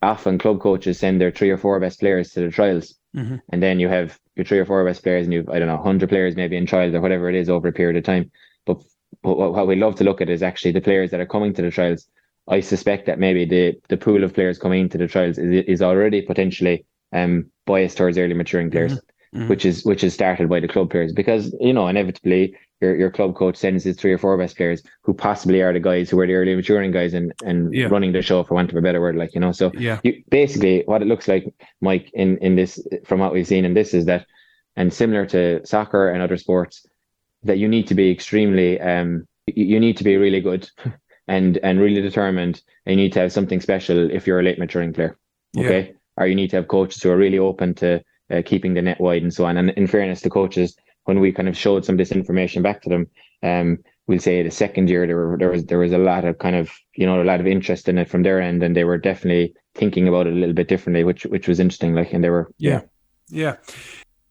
Often 0.00 0.38
club 0.38 0.60
coaches 0.60 0.98
send 0.98 1.20
their 1.20 1.30
three 1.30 1.50
or 1.50 1.58
four 1.58 1.78
best 1.80 2.00
players 2.00 2.30
to 2.30 2.40
the 2.40 2.50
trials 2.50 2.94
Mm-hmm. 3.18 3.36
And 3.50 3.62
then 3.62 3.80
you 3.80 3.88
have 3.88 4.18
your 4.36 4.44
three 4.44 4.58
or 4.58 4.64
four 4.64 4.84
best 4.84 5.02
players, 5.02 5.26
and 5.26 5.34
you've 5.34 5.48
I 5.48 5.58
don't 5.58 5.68
know, 5.68 5.76
hundred 5.76 6.08
players 6.08 6.36
maybe 6.36 6.56
in 6.56 6.66
trials 6.66 6.94
or 6.94 7.00
whatever 7.00 7.28
it 7.28 7.34
is 7.34 7.48
over 7.48 7.68
a 7.68 7.72
period 7.72 7.96
of 7.96 8.04
time. 8.04 8.30
But, 8.64 8.82
but 9.22 9.36
what 9.36 9.66
we 9.66 9.76
love 9.76 9.96
to 9.96 10.04
look 10.04 10.20
at 10.20 10.28
is 10.30 10.42
actually 10.42 10.72
the 10.72 10.80
players 10.80 11.10
that 11.10 11.20
are 11.20 11.26
coming 11.26 11.52
to 11.54 11.62
the 11.62 11.70
trials. 11.70 12.08
I 12.48 12.60
suspect 12.60 13.06
that 13.06 13.18
maybe 13.18 13.44
the 13.44 13.74
the 13.88 13.96
pool 13.96 14.24
of 14.24 14.34
players 14.34 14.58
coming 14.58 14.82
into 14.82 14.98
the 14.98 15.08
trials 15.08 15.38
is 15.38 15.64
is 15.66 15.82
already 15.82 16.22
potentially 16.22 16.84
um 17.12 17.50
biased 17.66 17.96
towards 17.96 18.18
early 18.18 18.34
maturing 18.34 18.70
players. 18.70 18.94
Mm-hmm. 18.94 19.08
Mm-hmm. 19.34 19.48
which 19.48 19.66
is 19.66 19.84
which 19.84 20.02
is 20.02 20.14
started 20.14 20.48
by 20.48 20.58
the 20.58 20.68
club 20.68 20.90
players 20.90 21.12
because 21.12 21.54
you 21.60 21.74
know 21.74 21.86
inevitably 21.86 22.56
your 22.80 22.96
your 22.96 23.10
club 23.10 23.34
coach 23.34 23.56
sends 23.56 23.84
his 23.84 23.96
three 23.96 24.12
or 24.12 24.18
four 24.18 24.36
best 24.38 24.56
players 24.56 24.82
who 25.02 25.12
possibly 25.12 25.62
are 25.62 25.72
the 25.72 25.80
guys 25.80 26.10
who 26.10 26.18
are 26.20 26.26
the 26.26 26.34
early 26.34 26.54
maturing 26.54 26.90
guys 26.90 27.14
and 27.14 27.32
and 27.44 27.74
yeah. 27.74 27.86
running 27.86 28.12
the 28.12 28.22
show 28.22 28.44
for 28.44 28.54
want 28.54 28.70
of 28.70 28.76
a 28.76 28.82
better 28.82 29.00
word 29.00 29.16
like 29.16 29.34
you 29.34 29.40
know 29.40 29.52
so 29.52 29.70
yeah 29.74 30.00
you, 30.04 30.22
basically 30.30 30.82
what 30.86 31.02
it 31.02 31.08
looks 31.08 31.28
like 31.28 31.52
Mike 31.80 32.10
in 32.14 32.38
in 32.38 32.56
this 32.56 32.80
from 33.04 33.20
what 33.20 33.32
we've 33.32 33.46
seen 33.46 33.64
in 33.64 33.74
this 33.74 33.94
is 33.94 34.04
that 34.06 34.26
and 34.76 34.92
similar 34.92 35.26
to 35.26 35.64
soccer 35.66 36.10
and 36.10 36.22
other 36.22 36.36
sports 36.36 36.86
that 37.42 37.58
you 37.58 37.68
need 37.68 37.86
to 37.86 37.94
be 37.94 38.10
extremely 38.10 38.80
um 38.80 39.26
you 39.46 39.80
need 39.80 39.96
to 39.96 40.04
be 40.04 40.16
really 40.16 40.40
good 40.40 40.68
and 41.28 41.58
and 41.58 41.80
really 41.80 42.00
determined 42.00 42.62
and 42.86 42.96
you 42.96 43.04
need 43.04 43.12
to 43.12 43.20
have 43.20 43.32
something 43.32 43.60
special 43.60 44.10
if 44.10 44.26
you're 44.26 44.40
a 44.40 44.42
late 44.42 44.58
maturing 44.58 44.92
player 44.92 45.16
okay 45.56 45.88
yeah. 45.88 45.92
or 46.16 46.26
you 46.26 46.34
need 46.34 46.50
to 46.50 46.56
have 46.56 46.68
coaches 46.68 47.02
who 47.02 47.10
are 47.10 47.16
really 47.16 47.38
open 47.38 47.74
to 47.74 48.02
uh, 48.30 48.42
keeping 48.44 48.74
the 48.74 48.82
net 48.82 49.00
wide 49.00 49.22
and 49.22 49.32
so 49.32 49.44
on. 49.44 49.56
And 49.56 49.70
in 49.70 49.86
fairness 49.86 50.20
to 50.22 50.30
coaches, 50.30 50.76
when 51.08 51.20
we 51.20 51.32
kind 51.32 51.48
of 51.48 51.56
showed 51.56 51.86
some 51.86 51.94
of 51.94 51.98
this 51.98 52.12
information 52.12 52.62
back 52.62 52.82
to 52.82 52.90
them, 52.90 53.06
um, 53.42 53.78
we'll 54.06 54.18
say 54.18 54.42
the 54.42 54.50
second 54.50 54.90
year 54.90 55.06
there 55.06 55.16
were 55.16 55.38
there 55.38 55.50
was 55.50 55.64
there 55.64 55.78
was 55.78 55.92
a 55.92 55.98
lot 55.98 56.26
of 56.26 56.36
kind 56.36 56.54
of 56.54 56.70
you 56.96 57.06
know 57.06 57.22
a 57.22 57.24
lot 57.24 57.40
of 57.40 57.46
interest 57.46 57.88
in 57.88 57.96
it 57.96 58.10
from 58.10 58.22
their 58.22 58.42
end, 58.42 58.62
and 58.62 58.76
they 58.76 58.84
were 58.84 58.98
definitely 58.98 59.54
thinking 59.74 60.06
about 60.06 60.26
it 60.26 60.34
a 60.34 60.36
little 60.36 60.54
bit 60.54 60.68
differently, 60.68 61.04
which 61.04 61.24
which 61.24 61.48
was 61.48 61.60
interesting. 61.60 61.94
Like, 61.94 62.12
and 62.12 62.22
they 62.22 62.28
were 62.28 62.52
yeah, 62.58 62.82
yeah. 63.28 63.56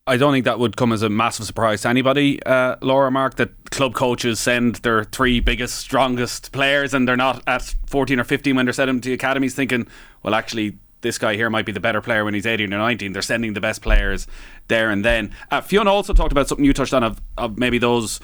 I 0.05 0.17
don't 0.17 0.31
think 0.31 0.45
that 0.45 0.59
would 0.59 0.77
come 0.77 0.93
as 0.93 1.01
a 1.01 1.09
massive 1.09 1.47
surprise 1.47 1.81
to 1.81 1.89
anybody, 1.89 2.41
uh, 2.43 2.77
Laura 2.81 3.11
Mark, 3.11 3.35
that 3.35 3.71
club 3.71 3.93
coaches 3.93 4.39
send 4.39 4.75
their 4.75 5.03
three 5.03 5.41
biggest, 5.41 5.75
strongest 5.79 6.53
players 6.53 6.93
and 6.93 7.05
they're 7.05 7.17
not 7.17 7.43
at 7.45 7.75
14 7.87 8.17
or 8.17 8.23
15 8.23 8.55
when 8.55 8.65
they're 8.65 8.71
sent 8.71 8.87
them 8.87 9.01
to 9.01 9.11
academies 9.11 9.53
thinking, 9.53 9.85
well, 10.23 10.33
actually, 10.33 10.77
this 11.01 11.17
guy 11.17 11.35
here 11.35 11.49
might 11.49 11.65
be 11.65 11.71
the 11.71 11.79
better 11.79 12.01
player 12.01 12.25
when 12.25 12.33
he's 12.33 12.45
18 12.45 12.73
or 12.73 12.77
19. 12.77 13.13
They're 13.13 13.21
sending 13.21 13.53
the 13.53 13.61
best 13.61 13.81
players 13.81 14.27
there 14.67 14.89
and 14.89 15.03
then. 15.03 15.33
Uh, 15.51 15.61
Fionn 15.61 15.87
also 15.87 16.13
talked 16.13 16.31
about 16.31 16.47
something 16.47 16.65
you 16.65 16.73
touched 16.73 16.93
on 16.93 17.03
of, 17.03 17.21
of 17.37 17.57
maybe 17.57 17.77
those 17.77 18.19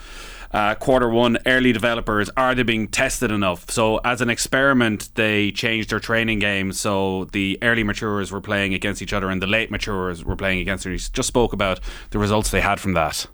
uh, 0.53 0.75
quarter 0.75 1.09
one 1.09 1.37
early 1.47 1.73
developers 1.73 2.29
are 2.37 2.53
they 2.53 2.63
being 2.63 2.87
tested 2.87 3.31
enough? 3.31 3.69
So 3.69 3.97
as 3.97 4.21
an 4.21 4.29
experiment, 4.29 5.09
they 5.15 5.51
changed 5.51 5.89
their 5.89 5.99
training 5.99 6.39
game. 6.39 6.71
So 6.71 7.25
the 7.25 7.57
early 7.61 7.83
maturers 7.83 8.31
were 8.31 8.41
playing 8.41 8.73
against 8.73 9.01
each 9.01 9.13
other, 9.13 9.29
and 9.29 9.41
the 9.41 9.47
late 9.47 9.71
maturers 9.71 10.23
were 10.23 10.35
playing 10.35 10.59
against 10.59 10.85
each. 10.85 11.05
other. 11.05 11.11
Just 11.13 11.27
spoke 11.27 11.53
about 11.53 11.79
the 12.11 12.19
results 12.19 12.51
they 12.51 12.61
had 12.61 12.79
from 12.79 12.93
that. 12.93 13.25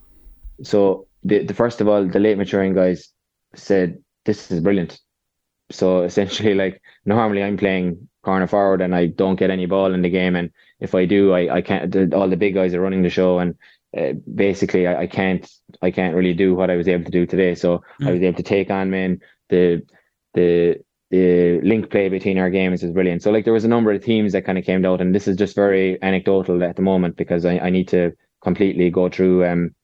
So 0.64 1.08
the, 1.24 1.44
the 1.44 1.54
first 1.54 1.82
of 1.82 1.88
all, 1.88 2.06
the 2.06 2.20
late 2.20 2.38
maturing 2.38 2.74
guys 2.74 3.10
said 3.56 4.02
this 4.26 4.52
is 4.52 4.62
brilliant. 4.62 5.00
So 5.72 6.04
essentially, 6.04 6.56
like 6.56 6.82
normally 7.06 7.44
I'm 7.44 7.58
playing 7.58 8.09
corner 8.24 8.48
forward 8.48 8.82
and 8.82 8.94
I 8.96 9.08
don't 9.08 9.38
get 9.38 9.50
any 9.50 9.66
ball 9.66 9.94
in 9.94 10.02
the 10.02 10.10
game, 10.10 10.36
and 10.36 10.52
if 10.80 10.96
I 10.96 11.06
do, 11.06 11.34
I 11.34 11.58
I 11.58 11.62
can't. 11.62 12.14
All 12.14 12.30
the 12.30 12.38
big 12.38 12.54
guys 12.54 12.74
are 12.74 12.82
running 12.82 13.04
the 13.04 13.10
show, 13.10 13.40
and 13.40 13.56
uh, 13.98 14.14
basically 14.34 14.88
I, 14.88 15.02
I, 15.02 15.08
can't 15.08 15.50
I 15.82 15.90
can't 15.92 16.16
really 16.16 16.34
do 16.34 16.54
what 16.54 16.70
I 16.70 16.76
was 16.76 16.88
able 16.88 17.06
to 17.06 17.12
do 17.12 17.26
today. 17.26 17.56
So 17.56 17.84
mm. 18.02 18.08
I 18.08 18.12
was 18.12 18.22
able 18.22 18.38
to 18.38 18.44
take 18.44 18.70
on 18.70 18.90
men. 18.90 19.22
The 19.50 19.84
the 20.34 20.78
the 21.10 21.60
link 21.62 21.90
play 21.90 22.08
between 22.08 22.38
our 22.38 22.52
games 22.52 22.84
is 22.84 22.92
brilliant. 22.92 23.24
So 23.24 23.32
like 23.32 23.44
there 23.44 23.54
was 23.54 23.66
a 23.66 23.70
number 23.70 23.92
of 23.92 24.04
teams 24.04 24.34
that 24.34 24.46
kind 24.46 24.58
of 24.58 24.66
came 24.66 24.86
out, 24.86 25.02
and 25.02 25.14
this 25.14 25.28
is 25.28 25.38
just 25.38 25.56
very 25.56 26.02
anecdotal 26.02 26.64
at 26.64 26.76
the 26.76 26.82
moment 26.82 27.18
because 27.18 27.46
I, 27.46 27.58
I 27.58 27.70
need 27.70 27.88
to 27.90 28.14
completely 28.44 28.90
go 28.90 29.10
through 29.10 29.46
um 29.46 29.76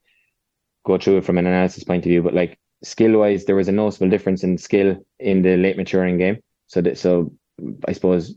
go 0.86 0.98
through 0.98 1.18
it 1.18 1.26
from 1.26 1.38
an 1.38 1.48
analysis 1.48 1.84
point 1.84 2.06
of 2.06 2.10
view. 2.10 2.22
But 2.22 2.36
like 2.36 2.60
skill 2.84 3.20
wise, 3.20 3.46
there 3.46 3.56
was 3.56 3.68
a 3.68 3.72
noticeable 3.72 4.10
difference 4.10 4.44
in 4.44 4.58
skill 4.58 5.04
in 5.20 5.42
the 5.42 5.58
late 5.58 5.78
maturing 5.78 6.18
game. 6.18 6.38
So 6.68 6.82
that 6.82 6.98
so 6.98 7.32
I 7.88 7.94
suppose 7.94 8.36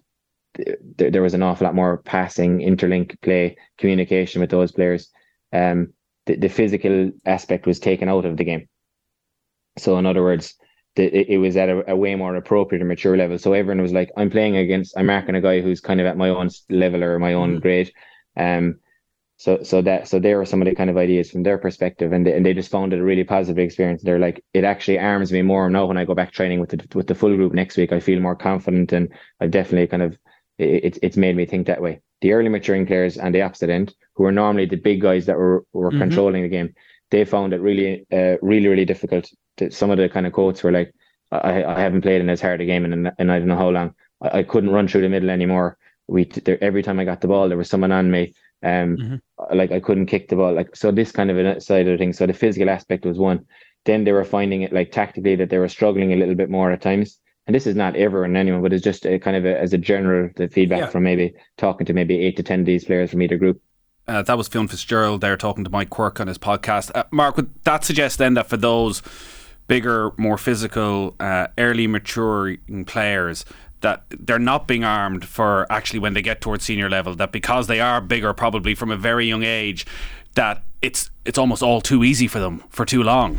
there, 0.55 1.11
there 1.11 1.23
was 1.23 1.35
an 1.35 1.43
awful 1.43 1.67
lot 1.67 1.75
more 1.75 1.99
passing, 1.99 2.59
interlink 2.59 3.21
play, 3.23 3.57
communication 3.79 4.41
with 4.41 4.51
those 4.51 4.73
players 4.73 5.11
um, 5.53 5.93
the, 6.27 6.37
the 6.37 6.49
physical 6.49 7.11
aspect 7.25 7.67
was 7.67 7.81
taken 7.81 8.09
out 8.09 8.25
of 8.25 8.37
the 8.37 8.45
game. 8.45 8.69
So 9.79 9.99
in 9.99 10.07
other 10.07 10.23
words, 10.23 10.55
the, 10.97 11.05
it, 11.05 11.29
it 11.31 11.39
was 11.39 11.57
at 11.57 11.69
a, 11.69 11.93
a, 11.93 11.97
way 11.97 12.15
more 12.15 12.35
appropriate 12.35 12.81
and 12.81 12.89
mature 12.89 13.17
level. 13.17 13.39
So 13.39 13.53
everyone 13.53 13.83
was 13.83 13.93
like, 13.93 14.11
I'm 14.17 14.31
playing 14.31 14.57
against, 14.57 14.97
I'm 14.97 15.07
marking 15.07 15.35
a 15.37 15.41
guy 15.41 15.61
who's 15.61 15.81
kind 15.81 16.01
of 16.01 16.07
at 16.07 16.17
my 16.17 16.29
own 16.29 16.51
level 16.69 17.05
or 17.05 17.19
my 17.19 17.35
own 17.35 17.59
mm 17.59 17.61
grade. 17.61 17.93
Um, 18.37 18.81
so 19.38 19.62
so 19.62 19.81
that 19.83 20.07
so 20.07 20.18
there 20.18 20.40
are 20.40 20.44
some 20.44 20.61
of 20.61 20.68
the 20.68 20.74
kind 20.74 20.90
of 20.90 20.98
ideas 20.98 21.31
from 21.31 21.42
their 21.42 21.59
perspective, 21.59 22.12
and 22.12 22.27
they, 22.27 22.35
and 22.35 22.44
they 22.44 22.53
just 22.53 22.70
found 22.70 22.92
it 22.92 23.01
a 23.01 23.05
really 23.05 23.24
positive 23.24 23.59
experience. 23.59 24.03
They're 24.03 24.18
like, 24.18 24.44
it 24.53 24.64
actually 24.64 24.98
arms 24.98 25.33
me 25.33 25.42
more 25.42 25.70
now 25.70 25.87
when 25.87 25.96
I 25.96 26.05
go 26.05 26.14
back 26.14 26.33
training 26.33 26.61
with 26.61 26.70
the 26.70 26.87
with 26.94 27.07
the 27.07 27.14
full 27.14 27.35
group 27.35 27.55
next 27.55 27.77
week. 27.77 27.92
I 27.92 28.01
feel 28.01 28.20
more 28.20 28.37
confident, 28.37 28.92
and 28.92 29.09
I 29.40 29.46
definitely 29.46 29.87
kind 29.87 30.03
of 30.03 30.18
it, 30.59 30.98
it's 31.03 31.16
made 31.16 31.37
me 31.37 31.46
think 31.46 31.66
that 31.68 31.81
way 31.81 32.03
the 32.20 32.33
early 32.33 32.48
maturing 32.48 32.87
players 32.87 33.16
and 33.16 33.35
the 33.35 33.42
opposite 33.42 33.70
end, 33.70 33.94
who 34.14 34.24
are 34.24 34.33
normally 34.33 34.66
the 34.66 34.77
big 34.77 35.01
guys 35.01 35.27
that 35.27 35.37
were, 35.37 35.64
were 35.72 35.90
mm-hmm. 35.90 36.01
controlling 36.01 36.42
the 36.42 36.48
game, 36.48 36.74
they 37.11 37.24
found 37.24 37.53
it 37.53 37.61
really, 37.61 38.07
uh, 38.12 38.37
really, 38.42 38.68
really 38.68 38.85
difficult. 38.85 39.31
To, 39.59 39.70
some 39.70 39.90
of 39.90 39.98
the 39.98 40.09
kind 40.09 40.27
of 40.27 40.33
quotes 40.33 40.62
were 40.62 40.72
like, 40.72 40.92
I, 41.31 41.62
I 41.62 41.81
haven't 41.81 42.03
played 42.03 42.20
in 42.20 42.31
as 42.31 42.40
hard 42.40 42.61
a 42.61 42.64
game 42.64 42.85
in, 42.85 43.11
in 43.18 43.31
I 43.31 43.38
don't 43.38 43.48
know 43.48 43.57
how 43.57 43.70
long. 43.70 43.94
I, 44.20 44.38
I 44.38 44.42
couldn't 44.42 44.70
run 44.70 44.88
through 44.88 45.03
the 45.03 45.09
middle 45.09 45.31
anymore. 45.31 45.79
We 46.09 46.24
there, 46.24 46.62
every 46.62 46.83
time 46.83 46.98
I 46.98 47.05
got 47.05 47.20
the 47.20 47.29
ball, 47.29 47.48
there 47.48 47.59
was 47.59 47.68
someone 47.68 47.92
on 47.92 48.11
me. 48.11 48.35
Um, 48.62 48.97
mm-hmm. 48.97 49.57
like 49.57 49.71
I 49.71 49.81
couldn't 49.81 50.07
kick 50.07 50.29
the 50.29 50.37
ball. 50.37 50.53
Like 50.53 50.75
so, 50.75 50.90
this 50.90 51.12
kind 51.12 51.31
of 51.31 51.38
a 51.38 51.61
side 51.61 51.87
of 51.87 51.92
the 51.92 51.99
thing. 51.99 52.12
So 52.12 52.27
the 52.27 52.33
physical 52.33 52.71
aspect 52.71 53.05
was 53.05 53.18
one. 53.18 53.44
Then 53.85 54.05
they 54.05 54.12
were 54.12 54.25
finding 54.25 54.62
it 54.62 54.73
like 54.73 54.92
tactically 54.92 55.37
that 55.37 55.51
they 55.51 55.59
were 55.59 55.68
struggling 55.68 56.12
a 56.12 56.16
little 56.16 56.35
bit 56.35 56.51
more 56.51 56.71
at 56.73 56.83
times 56.83 57.18
and 57.49 57.55
this 57.55 57.66
is 57.66 57.75
not 57.75 57.97
ever 57.97 58.27
in 58.27 58.37
anyone, 58.37 58.61
but 58.61 58.75
it's 58.75 58.85
just 58.85 59.07
a, 59.07 59.18
kind 59.18 59.35
of 59.35 59.47
a, 59.47 59.59
as 59.59 59.73
a 59.73 59.79
general 59.79 60.29
the 60.37 60.49
feedback 60.49 60.81
yeah. 60.81 60.87
from 60.88 61.03
maybe 61.03 61.35
talking 61.57 61.87
to 61.87 61.94
maybe 61.94 62.18
eight 62.21 62.37
to 62.37 62.42
ten 62.42 62.61
of 62.61 62.66
these 62.66 62.85
players 62.85 63.11
from 63.11 63.23
either 63.23 63.38
group. 63.38 63.61
Uh, 64.07 64.21
that 64.23 64.37
was 64.37 64.49
Fionn 64.49 64.68
Fitzgerald 64.68 65.23
there 65.23 65.37
talking 65.37 65.64
to 65.64 65.71
Mike 65.71 65.88
Quirke 65.88 66.21
on 66.21 66.29
his 66.29 66.37
podcast. 66.37 66.90
Uh, 66.94 67.05
Mark, 67.11 67.37
would 67.37 67.51
that 67.64 67.85
suggest 67.85 68.18
then 68.18 68.35
that 68.35 68.51
for 68.51 68.59
those 68.59 69.03
bigger, 69.66 70.12
more 70.18 70.37
physical, 70.37 71.16
uh, 71.21 71.47
early 71.57 71.87
maturing 71.87 72.85
players, 72.87 73.47
that 73.81 74.05
they're 74.11 74.38
not 74.38 74.67
being 74.67 74.85
armed 74.85 75.25
for 75.25 75.67
actually 75.71 75.99
when 75.99 76.14
they 76.14 76.23
get 76.23 76.41
towards 76.41 76.64
senior 76.64 76.91
level, 76.91 77.14
that 77.14 77.33
because 77.33 77.67
they 77.67 77.81
are 77.81 78.01
bigger, 78.01 78.33
probably 78.33 78.75
from 78.75 78.91
a 78.91 78.97
very 78.97 79.27
young 79.27 79.43
age, 79.43 79.87
that 80.35 80.64
it's 80.83 81.11
it's 81.25 81.38
almost 81.38 81.62
all 81.62 81.81
too 81.81 82.05
easy 82.05 82.29
for 82.29 82.38
them 82.38 82.62
for 82.71 82.85
too 82.85 83.03
long. 83.03 83.38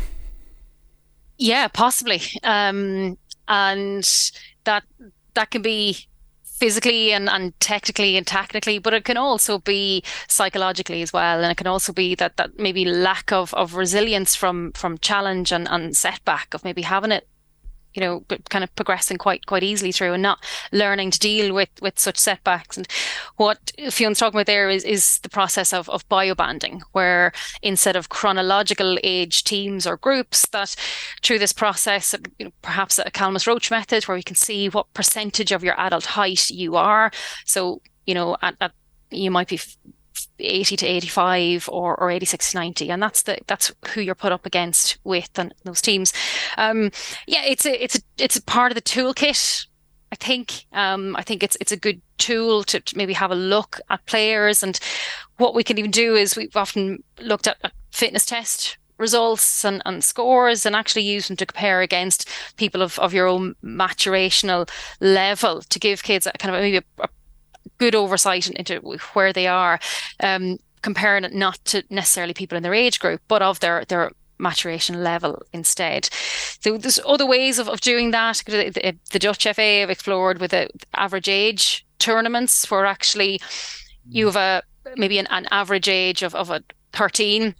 Yeah, 1.38 1.68
possibly. 1.68 2.20
Um, 2.42 3.16
and 3.48 4.04
that 4.64 4.84
that 5.34 5.50
can 5.50 5.62
be 5.62 6.06
physically 6.44 7.12
and, 7.12 7.28
and 7.30 7.58
technically 7.58 8.18
and 8.18 8.26
tactically, 8.26 8.78
but 8.78 8.92
it 8.92 9.04
can 9.06 9.16
also 9.16 9.58
be 9.58 10.04
psychologically 10.28 11.00
as 11.00 11.10
well. 11.10 11.42
And 11.42 11.50
it 11.50 11.56
can 11.56 11.66
also 11.66 11.92
be 11.92 12.14
that 12.16 12.36
that 12.36 12.58
maybe 12.58 12.84
lack 12.84 13.32
of, 13.32 13.54
of 13.54 13.74
resilience 13.74 14.36
from 14.36 14.72
from 14.72 14.98
challenge 14.98 15.52
and, 15.52 15.66
and 15.68 15.96
setback 15.96 16.52
of 16.52 16.62
maybe 16.62 16.82
having 16.82 17.12
it 17.12 17.26
you 17.94 18.00
know 18.00 18.24
kind 18.48 18.64
of 18.64 18.74
progressing 18.76 19.16
quite 19.16 19.46
quite 19.46 19.62
easily 19.62 19.92
through 19.92 20.12
and 20.12 20.22
not 20.22 20.44
learning 20.72 21.10
to 21.10 21.18
deal 21.18 21.54
with 21.54 21.70
with 21.80 21.98
such 21.98 22.16
setbacks. 22.16 22.76
And 22.76 22.88
what 23.36 23.72
Fionn's 23.90 24.18
talking 24.18 24.36
about 24.36 24.46
there 24.46 24.70
is 24.70 24.84
is 24.84 25.18
the 25.20 25.28
process 25.28 25.72
of 25.72 25.88
of 25.88 26.08
biobanding 26.08 26.80
where 26.92 27.32
instead 27.62 27.96
of 27.96 28.08
chronological 28.08 28.98
age 29.02 29.44
teams 29.44 29.86
or 29.86 29.96
groups 29.96 30.46
that 30.48 30.74
through 31.22 31.38
this 31.38 31.52
process 31.52 32.14
you 32.38 32.46
know, 32.46 32.52
perhaps 32.62 32.98
a 32.98 33.04
Khamis-Roche 33.04 33.70
method 33.70 34.04
where 34.04 34.16
we 34.16 34.22
can 34.22 34.36
see 34.36 34.68
what 34.68 34.92
percentage 34.94 35.52
of 35.52 35.64
your 35.64 35.78
adult 35.78 36.06
height 36.06 36.50
you 36.50 36.76
are. 36.76 37.10
So 37.44 37.82
you 38.06 38.14
know 38.14 38.36
at, 38.42 38.56
at 38.60 38.72
you 39.10 39.30
might 39.30 39.48
be 39.48 39.60
80 40.42 40.76
to 40.76 40.86
85 40.86 41.68
or, 41.70 41.96
or 41.96 42.10
86 42.10 42.52
to 42.52 42.58
90 42.58 42.90
and 42.90 43.02
that's 43.02 43.22
the 43.22 43.38
that's 43.46 43.72
who 43.88 44.00
you're 44.00 44.14
put 44.14 44.32
up 44.32 44.46
against 44.46 44.98
with 45.04 45.30
and 45.38 45.54
those 45.64 45.80
teams. 45.82 46.12
Um 46.56 46.90
yeah 47.26 47.44
it's 47.44 47.66
a 47.66 47.82
it's 47.82 47.96
a 47.96 48.00
it's 48.18 48.36
a 48.36 48.42
part 48.42 48.72
of 48.72 48.76
the 48.76 48.82
toolkit 48.82 49.66
I 50.12 50.16
think. 50.16 50.66
Um, 50.72 51.14
I 51.14 51.22
think 51.22 51.44
it's 51.44 51.56
it's 51.60 51.70
a 51.70 51.76
good 51.76 52.02
tool 52.18 52.64
to, 52.64 52.80
to, 52.80 52.96
maybe 52.96 53.12
have 53.12 53.30
a 53.30 53.36
look 53.36 53.80
at 53.90 54.04
players 54.06 54.62
and 54.62 54.78
what 55.36 55.54
we 55.54 55.64
can 55.64 55.78
even 55.78 55.90
do 55.90 56.14
is 56.14 56.36
we've 56.36 56.56
often 56.56 57.02
looked 57.20 57.46
at, 57.46 57.72
fitness 57.92 58.26
test 58.26 58.76
results 58.98 59.64
and, 59.64 59.82
and 59.86 60.04
scores 60.04 60.64
and 60.64 60.76
actually 60.76 61.02
use 61.02 61.26
them 61.26 61.36
to 61.36 61.46
compare 61.46 61.80
against 61.80 62.28
people 62.56 62.82
of, 62.82 62.98
of 62.98 63.12
your 63.14 63.26
own 63.26 63.54
maturational 63.64 64.68
level 65.00 65.62
to 65.62 65.78
give 65.78 66.02
kids 66.02 66.26
a 66.26 66.32
kind 66.32 66.54
of 66.54 66.60
maybe 66.60 66.76
a, 66.76 67.02
a 67.02 67.08
good 67.80 67.94
oversight 67.94 68.48
into 68.50 68.76
where 69.14 69.32
they 69.32 69.48
are, 69.48 69.80
um, 70.22 70.58
comparing 70.82 71.24
it 71.24 71.34
not 71.34 71.58
to 71.64 71.82
necessarily 71.90 72.34
people 72.34 72.56
in 72.56 72.62
their 72.62 72.74
age 72.74 73.00
group, 73.00 73.20
but 73.26 73.42
of 73.42 73.58
their 73.60 73.84
their 73.86 74.12
maturation 74.38 75.02
level 75.02 75.42
instead. 75.52 76.08
So 76.60 76.78
there's 76.78 77.00
other 77.04 77.26
ways 77.26 77.58
of, 77.58 77.68
of 77.68 77.80
doing 77.80 78.10
that. 78.12 78.42
The, 78.46 78.96
the 79.10 79.18
Dutch 79.18 79.44
FA 79.44 79.80
have 79.80 79.90
explored 79.90 80.40
with 80.40 80.52
the 80.52 80.70
average 80.94 81.28
age 81.28 81.86
tournaments 81.98 82.70
where 82.70 82.86
actually 82.86 83.40
you 84.08 84.26
have 84.26 84.36
a 84.36 84.62
maybe 84.96 85.18
an, 85.18 85.26
an 85.30 85.46
average 85.50 85.88
age 85.88 86.22
of, 86.22 86.34
of 86.34 86.50
a 86.50 86.62
13, 86.92 87.54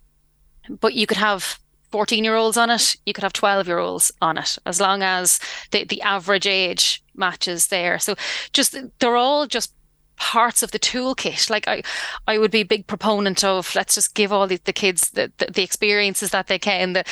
but 0.80 0.94
you 0.94 1.06
could 1.06 1.18
have 1.18 1.58
14 1.92 2.24
year 2.24 2.36
olds 2.36 2.56
on 2.56 2.70
it, 2.70 2.96
you 3.04 3.12
could 3.12 3.24
have 3.24 3.32
12 3.32 3.66
year 3.66 3.78
olds 3.78 4.12
on 4.22 4.38
it, 4.38 4.56
as 4.64 4.80
long 4.80 5.02
as 5.02 5.40
the, 5.70 5.84
the 5.84 6.00
average 6.02 6.46
age 6.46 7.02
matches 7.14 7.68
there. 7.68 7.98
So 7.98 8.14
just 8.52 8.76
they're 8.98 9.16
all 9.16 9.46
just 9.46 9.72
parts 10.20 10.62
of 10.62 10.70
the 10.70 10.78
toolkit. 10.78 11.48
Like 11.50 11.66
I, 11.66 11.82
I 12.28 12.38
would 12.38 12.50
be 12.50 12.60
a 12.60 12.64
big 12.64 12.86
proponent 12.86 13.42
of 13.42 13.74
let's 13.74 13.94
just 13.94 14.14
give 14.14 14.32
all 14.32 14.46
the, 14.46 14.60
the 14.64 14.72
kids 14.72 15.10
the, 15.10 15.32
the, 15.38 15.46
the 15.46 15.62
experiences 15.62 16.30
that 16.30 16.46
they 16.46 16.58
can, 16.58 16.92
the 16.92 17.04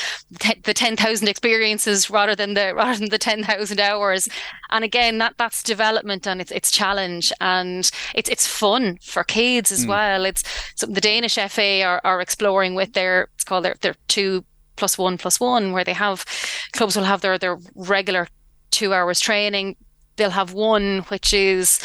the 0.63 0.75
ten 0.75 0.95
thousand 0.95 1.27
experiences 1.27 2.11
rather 2.11 2.37
than 2.37 2.55
the 2.55 2.75
rather 2.77 2.99
than 2.99 3.09
the 3.09 3.19
ten 3.19 3.43
thousand 3.43 3.81
hours. 3.81 4.29
And 4.71 4.85
again, 4.85 5.19
that 5.19 5.35
that's 5.39 5.63
development 5.63 6.27
and 6.27 6.41
it's 6.41 6.53
it's 6.53 6.71
challenge 6.71 7.33
and 7.41 7.91
it's 8.15 8.29
it's 8.29 8.47
fun 8.47 8.99
for 9.03 9.25
kids 9.25 9.73
as 9.73 9.87
mm. 9.87 9.89
well. 9.89 10.25
It's 10.27 10.45
something 10.77 10.95
the 10.95 11.01
Danish 11.01 11.37
FA 11.37 11.83
are, 11.83 12.01
are 12.05 12.21
exploring 12.21 12.75
with 12.75 12.93
their 12.93 13.29
it's 13.35 13.45
called 13.45 13.65
their 13.65 13.77
their 13.81 13.95
two 14.09 14.45
plus 14.77 14.99
one 14.99 15.17
plus 15.17 15.41
one, 15.41 15.73
where 15.73 15.83
they 15.83 15.95
have 15.95 16.27
clubs 16.73 16.95
will 16.95 17.05
have 17.05 17.23
their 17.23 17.39
their 17.39 17.59
regular 17.75 18.29
two 18.71 18.93
hours 18.93 19.19
training. 19.19 19.77
They'll 20.17 20.31
have 20.31 20.53
one 20.53 21.01
which 21.09 21.33
is 21.33 21.81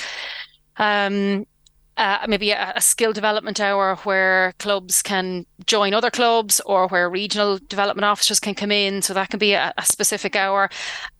um, 0.77 1.45
uh, 1.97 2.25
maybe 2.27 2.51
a, 2.51 2.73
a, 2.75 2.81
skill 2.81 3.13
development 3.13 3.59
hour 3.59 3.95
where 3.97 4.53
clubs 4.57 5.03
can 5.03 5.45
join 5.65 5.93
other 5.93 6.09
clubs 6.09 6.59
or 6.65 6.87
where 6.87 7.09
regional 7.09 7.59
development 7.67 8.05
officers 8.05 8.39
can 8.39 8.55
come 8.55 8.71
in. 8.71 9.01
So 9.01 9.13
that 9.13 9.29
can 9.29 9.37
be 9.37 9.53
a, 9.53 9.73
a 9.77 9.85
specific 9.85 10.35
hour. 10.35 10.69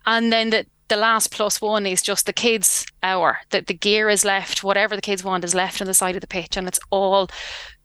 And 0.07 0.33
then 0.33 0.49
the, 0.49 0.65
the 0.87 0.95
last 0.95 1.31
plus 1.31 1.61
one 1.61 1.85
is 1.85 2.01
just 2.01 2.25
the 2.25 2.33
kids' 2.33 2.85
hour. 3.03 3.39
That 3.51 3.67
the 3.67 3.73
gear 3.73 4.09
is 4.09 4.25
left, 4.25 4.63
whatever 4.63 4.95
the 4.95 5.01
kids 5.01 5.23
want 5.23 5.43
is 5.43 5.53
left 5.53 5.79
on 5.79 5.87
the 5.87 5.93
side 5.93 6.15
of 6.15 6.21
the 6.21 6.27
pitch, 6.27 6.57
and 6.57 6.67
it's 6.67 6.79
all 6.89 7.29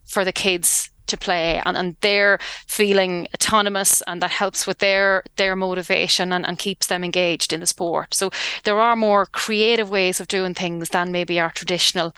for 0.05 0.25
the 0.25 0.33
kids 0.33 0.89
to 1.09 1.17
play 1.17 1.61
and, 1.65 1.77
and 1.77 1.95
they're 2.01 2.39
feeling 2.67 3.27
autonomous 3.33 4.01
and 4.07 4.21
that 4.21 4.31
helps 4.31 4.65
with 4.65 4.79
their 4.79 5.23
their 5.35 5.55
motivation 5.55 6.31
and, 6.31 6.45
and 6.45 6.57
keeps 6.57 6.87
them 6.87 7.03
engaged 7.03 7.53
in 7.53 7.59
the 7.59 7.65
sport. 7.65 8.13
So 8.13 8.31
there 8.63 8.79
are 8.79 8.95
more 8.95 9.25
creative 9.27 9.89
ways 9.89 10.19
of 10.19 10.27
doing 10.27 10.53
things 10.53 10.89
than 10.89 11.11
maybe 11.11 11.39
our 11.39 11.51
traditional 11.51 12.15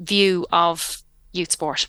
view 0.00 0.46
of 0.52 1.02
youth 1.32 1.52
sport. 1.52 1.88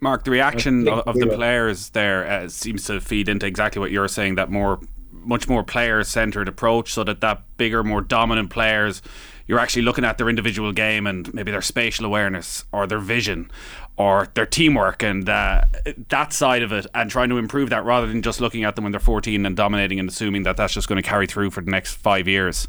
Mark, 0.00 0.24
the 0.24 0.30
reaction 0.30 0.86
of, 0.86 1.00
of 1.08 1.16
the 1.16 1.26
players 1.26 1.90
there 1.90 2.24
uh, 2.28 2.48
seems 2.48 2.84
to 2.84 3.00
feed 3.00 3.28
into 3.28 3.46
exactly 3.46 3.80
what 3.80 3.90
you're 3.90 4.08
saying 4.08 4.36
that 4.36 4.50
more 4.50 4.80
much 5.10 5.48
more 5.48 5.64
player 5.64 6.04
centered 6.04 6.48
approach 6.48 6.92
so 6.92 7.02
that 7.04 7.20
that 7.20 7.42
bigger 7.56 7.82
more 7.82 8.00
dominant 8.00 8.50
players 8.50 9.02
you're 9.48 9.58
actually 9.58 9.82
looking 9.82 10.04
at 10.04 10.18
their 10.18 10.28
individual 10.28 10.72
game 10.72 11.06
and 11.06 11.32
maybe 11.34 11.50
their 11.50 11.62
spatial 11.62 12.06
awareness 12.06 12.64
or 12.70 12.86
their 12.86 12.98
vision 12.98 13.50
or 13.98 14.28
their 14.34 14.46
teamwork 14.46 15.02
and 15.02 15.28
uh, 15.28 15.62
that 16.08 16.32
side 16.32 16.62
of 16.62 16.72
it 16.72 16.86
and 16.94 17.10
trying 17.10 17.28
to 17.28 17.36
improve 17.36 17.68
that 17.70 17.84
rather 17.84 18.06
than 18.06 18.22
just 18.22 18.40
looking 18.40 18.62
at 18.62 18.76
them 18.76 18.84
when 18.84 18.92
they're 18.92 19.00
14 19.00 19.44
and 19.44 19.56
dominating 19.56 19.98
and 19.98 20.08
assuming 20.08 20.44
that 20.44 20.56
that's 20.56 20.72
just 20.72 20.88
going 20.88 21.02
to 21.02 21.06
carry 21.06 21.26
through 21.26 21.50
for 21.50 21.60
the 21.60 21.70
next 21.70 21.94
five 21.94 22.28
years. 22.28 22.68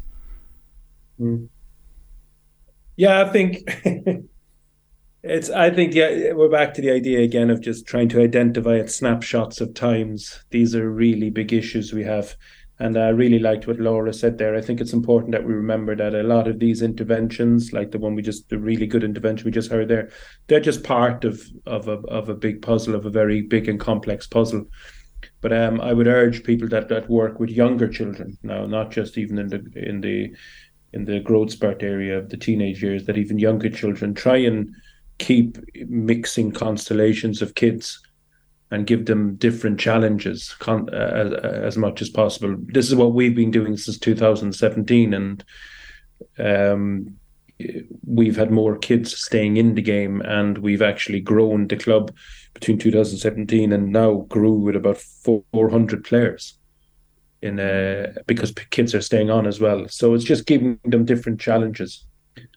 Mm. 1.20 1.48
Yeah, 2.96 3.22
I 3.22 3.30
think 3.30 3.58
it's. 5.22 5.48
I 5.50 5.70
think 5.70 5.94
yeah, 5.94 6.32
we're 6.32 6.50
back 6.50 6.74
to 6.74 6.82
the 6.82 6.90
idea 6.90 7.20
again 7.20 7.48
of 7.48 7.60
just 7.60 7.86
trying 7.86 8.08
to 8.10 8.20
identify 8.20 8.78
at 8.78 8.90
snapshots 8.90 9.60
of 9.60 9.72
times. 9.72 10.44
These 10.50 10.74
are 10.74 10.90
really 10.90 11.30
big 11.30 11.52
issues 11.52 11.92
we 11.92 12.04
have. 12.04 12.36
And 12.80 12.96
I 12.96 13.10
really 13.10 13.38
liked 13.38 13.66
what 13.66 13.78
Laura 13.78 14.12
said 14.12 14.38
there. 14.38 14.56
I 14.56 14.62
think 14.62 14.80
it's 14.80 14.94
important 14.94 15.32
that 15.32 15.44
we 15.44 15.52
remember 15.52 15.94
that 15.94 16.14
a 16.14 16.22
lot 16.22 16.48
of 16.48 16.58
these 16.58 16.80
interventions, 16.80 17.74
like 17.74 17.90
the 17.90 17.98
one 17.98 18.14
we 18.14 18.22
just, 18.22 18.48
the 18.48 18.58
really 18.58 18.86
good 18.86 19.04
intervention 19.04 19.44
we 19.44 19.50
just 19.50 19.70
heard 19.70 19.88
there, 19.88 20.10
they're 20.46 20.60
just 20.60 20.82
part 20.82 21.26
of 21.26 21.42
of 21.66 21.88
a 21.88 21.98
of 22.08 22.30
a 22.30 22.34
big 22.34 22.62
puzzle, 22.62 22.94
of 22.94 23.04
a 23.04 23.10
very 23.10 23.42
big 23.42 23.68
and 23.68 23.78
complex 23.78 24.26
puzzle. 24.26 24.64
But 25.42 25.52
um, 25.52 25.78
I 25.82 25.92
would 25.92 26.06
urge 26.06 26.42
people 26.42 26.68
that 26.68 26.88
that 26.88 27.10
work 27.10 27.38
with 27.38 27.50
younger 27.50 27.86
children 27.86 28.38
now, 28.42 28.64
not 28.64 28.90
just 28.90 29.18
even 29.18 29.38
in 29.38 29.48
the 29.48 29.62
in 29.76 30.00
the 30.00 30.34
in 30.94 31.04
the 31.04 31.20
growth 31.20 31.50
spurt 31.52 31.82
area 31.82 32.18
of 32.18 32.30
the 32.30 32.38
teenage 32.38 32.82
years, 32.82 33.04
that 33.04 33.18
even 33.18 33.38
younger 33.38 33.68
children 33.68 34.14
try 34.14 34.38
and 34.38 34.74
keep 35.18 35.58
mixing 35.86 36.50
constellations 36.50 37.42
of 37.42 37.54
kids 37.54 38.00
and 38.70 38.86
give 38.86 39.06
them 39.06 39.34
different 39.34 39.80
challenges 39.80 40.54
con- 40.58 40.88
uh, 40.92 40.96
as, 40.96 41.32
as, 41.44 41.76
much 41.76 42.00
as 42.00 42.08
possible. 42.08 42.56
This 42.58 42.88
is 42.88 42.94
what 42.94 43.12
we've 43.12 43.34
been 43.34 43.50
doing 43.50 43.76
since 43.76 43.98
2017, 43.98 45.12
and 45.14 45.44
um, 46.38 47.16
we've 48.06 48.36
had 48.36 48.50
more 48.50 48.78
kids 48.78 49.16
staying 49.16 49.56
in 49.56 49.74
the 49.74 49.82
game, 49.82 50.20
and 50.22 50.58
we've 50.58 50.82
actually 50.82 51.20
grown 51.20 51.66
the 51.66 51.76
club 51.76 52.14
between 52.54 52.78
2017 52.78 53.72
and 53.72 53.92
now 53.92 54.26
grew 54.28 54.52
with 54.52 54.76
about 54.76 54.98
400 54.98 56.04
players 56.04 56.56
in 57.42 57.58
uh, 57.58 58.12
because 58.26 58.52
kids 58.70 58.94
are 58.94 59.00
staying 59.00 59.30
on 59.30 59.46
as 59.46 59.60
well. 59.60 59.88
So 59.88 60.14
it's 60.14 60.24
just 60.24 60.46
giving 60.46 60.78
them 60.84 61.04
different 61.04 61.40
challenges 61.40 62.04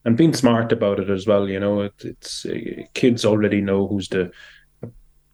and 0.06 0.18
being 0.18 0.34
smart 0.34 0.72
about 0.72 1.00
it 1.00 1.10
as 1.10 1.26
well. 1.26 1.48
You 1.48 1.60
know, 1.60 1.82
it, 1.82 1.94
it's 2.00 2.46
uh, 2.46 2.84
kids 2.94 3.26
already 3.26 3.62
know 3.62 3.88
who's 3.88 4.10
the 4.10 4.32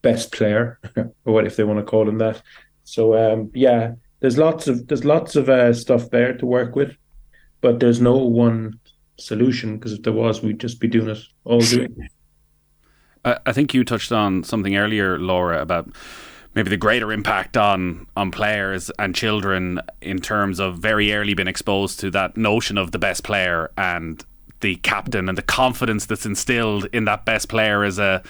best 0.01 0.31
player, 0.31 0.79
or 0.95 1.33
what 1.33 1.45
if 1.45 1.55
they 1.55 1.63
want 1.63 1.79
to 1.79 1.85
call 1.85 2.07
him 2.07 2.17
that. 2.19 2.41
So 2.83 3.15
um, 3.15 3.51
yeah, 3.53 3.93
there's 4.19 4.37
lots 4.37 4.67
of 4.67 4.87
there's 4.87 5.05
lots 5.05 5.35
of 5.35 5.49
uh, 5.49 5.73
stuff 5.73 6.09
there 6.09 6.35
to 6.37 6.45
work 6.45 6.75
with, 6.75 6.95
but 7.61 7.79
there's 7.79 8.01
no 8.01 8.17
one 8.17 8.79
solution 9.17 9.77
because 9.77 9.93
if 9.93 10.03
there 10.03 10.13
was, 10.13 10.41
we'd 10.41 10.59
just 10.59 10.79
be 10.79 10.87
doing 10.87 11.09
it 11.09 11.19
all 11.43 11.59
doing. 11.59 11.95
I 13.25 13.51
think 13.51 13.73
you 13.73 13.83
touched 13.83 14.13
on 14.13 14.45
something 14.45 14.77
earlier, 14.77 15.19
Laura, 15.19 15.61
about 15.61 15.89
maybe 16.55 16.69
the 16.69 16.77
greater 16.77 17.11
impact 17.11 17.57
on 17.57 18.07
on 18.15 18.31
players 18.31 18.89
and 18.97 19.13
children 19.13 19.81
in 20.01 20.19
terms 20.19 20.59
of 20.59 20.77
very 20.77 21.13
early 21.13 21.33
being 21.33 21.47
exposed 21.47 21.99
to 21.99 22.11
that 22.11 22.37
notion 22.37 22.77
of 22.77 22.91
the 22.91 22.99
best 22.99 23.23
player 23.23 23.71
and 23.77 24.25
the 24.61 24.75
captain 24.77 25.29
and 25.29 25.37
the 25.37 25.43
confidence 25.43 26.05
that's 26.05 26.25
instilled 26.25 26.85
in 26.91 27.05
that 27.05 27.25
best 27.25 27.49
player 27.49 27.83
as 27.83 27.99
a 27.99 28.21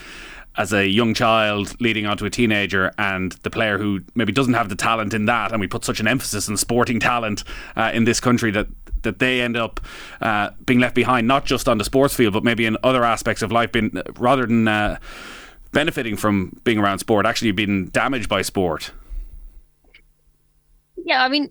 as 0.57 0.73
a 0.73 0.87
young 0.87 1.13
child 1.13 1.79
leading 1.79 2.05
on 2.05 2.17
to 2.17 2.25
a 2.25 2.29
teenager 2.29 2.91
and 2.97 3.33
the 3.43 3.49
player 3.49 3.77
who 3.77 4.01
maybe 4.15 4.31
doesn't 4.31 4.55
have 4.55 4.69
the 4.69 4.75
talent 4.75 5.13
in 5.13 5.25
that 5.25 5.51
and 5.51 5.61
we 5.61 5.67
put 5.67 5.85
such 5.85 5.99
an 5.99 6.07
emphasis 6.07 6.49
on 6.49 6.57
sporting 6.57 6.99
talent 6.99 7.43
uh, 7.75 7.91
in 7.93 8.03
this 8.03 8.19
country 8.19 8.51
that 8.51 8.67
that 9.03 9.19
they 9.19 9.41
end 9.41 9.55
up 9.55 9.79
uh, 10.21 10.49
being 10.65 10.79
left 10.79 10.95
behind 10.95 11.27
not 11.27 11.45
just 11.45 11.69
on 11.69 11.77
the 11.77 11.83
sports 11.85 12.15
field 12.15 12.33
but 12.33 12.43
maybe 12.43 12.65
in 12.65 12.75
other 12.83 13.03
aspects 13.03 13.41
of 13.41 13.51
life 13.51 13.71
being 13.71 13.91
rather 14.17 14.45
than 14.45 14.67
uh, 14.67 14.97
benefiting 15.71 16.17
from 16.17 16.59
being 16.63 16.79
around 16.79 16.99
sport 16.99 17.25
actually 17.25 17.51
being 17.51 17.85
damaged 17.87 18.27
by 18.27 18.41
sport. 18.41 18.91
Yeah 21.05 21.23
i 21.23 21.29
mean 21.29 21.49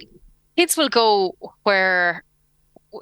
kids 0.56 0.76
will 0.76 0.88
go 0.88 1.36
where 1.62 2.24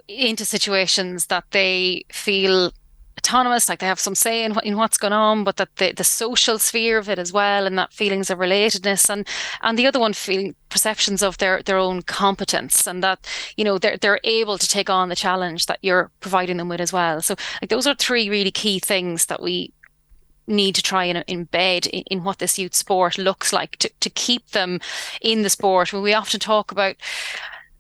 into 0.09 0.45
situations 0.45 1.27
that 1.27 1.45
they 1.51 2.05
feel 2.13 2.73
autonomous, 3.19 3.69
like 3.69 3.79
they 3.79 3.87
have 3.87 4.01
some 4.01 4.15
say 4.15 4.45
in, 4.45 4.57
in 4.63 4.77
what's 4.77 4.99
going 4.99 5.13
on, 5.13 5.45
but 5.45 5.57
that 5.57 5.75
the, 5.77 5.93
the 5.93 6.05
social 6.05 6.59
sphere 6.59 6.99
of 6.99 7.09
it 7.09 7.19
as 7.19 7.33
well, 7.33 7.67
and 7.67 7.79
that 7.79 7.93
feelings 7.93 8.31
of 8.31 8.39
relatedness, 8.39 9.09
and 9.09 9.27
and 9.63 9.79
the 9.79 9.87
other 9.87 9.99
one 9.99 10.13
feeling 10.13 10.55
perceptions 10.69 11.23
of 11.23 11.39
their 11.39 11.63
their 11.63 11.79
own 11.79 12.03
competence, 12.03 12.87
and 12.87 13.03
that 13.03 13.27
you 13.57 13.65
know 13.65 13.79
they're 13.79 13.97
they're 13.97 14.21
able 14.25 14.59
to 14.59 14.69
take 14.69 14.91
on 14.91 15.09
the 15.09 15.17
challenge 15.17 15.67
that 15.67 15.79
you're 15.83 16.11
providing 16.21 16.57
them 16.57 16.69
with 16.69 16.81
as 16.81 16.93
well. 16.93 17.21
So 17.21 17.35
like 17.63 17.71
those 17.71 17.87
are 17.87 17.95
three 17.95 18.29
really 18.29 18.51
key 18.51 18.79
things 18.79 19.27
that 19.27 19.43
we 19.43 19.73
need 20.47 20.75
to 20.77 20.83
try 20.83 21.05
and 21.05 21.27
embed 21.27 21.89
in, 21.89 22.03
in, 22.03 22.25
what 22.25 22.39
this 22.39 22.59
youth 22.59 22.75
sport 22.75 23.19
looks 23.19 23.53
like 23.53 23.77
to, 23.79 23.91
to 23.99 24.09
keep 24.09 24.51
them 24.51 24.79
in 25.21 25.43
the 25.43 25.51
sport. 25.51 25.93
When 25.93 26.03
we 26.03 26.15
often 26.15 26.39
talk 26.39 26.71
about 26.71 26.95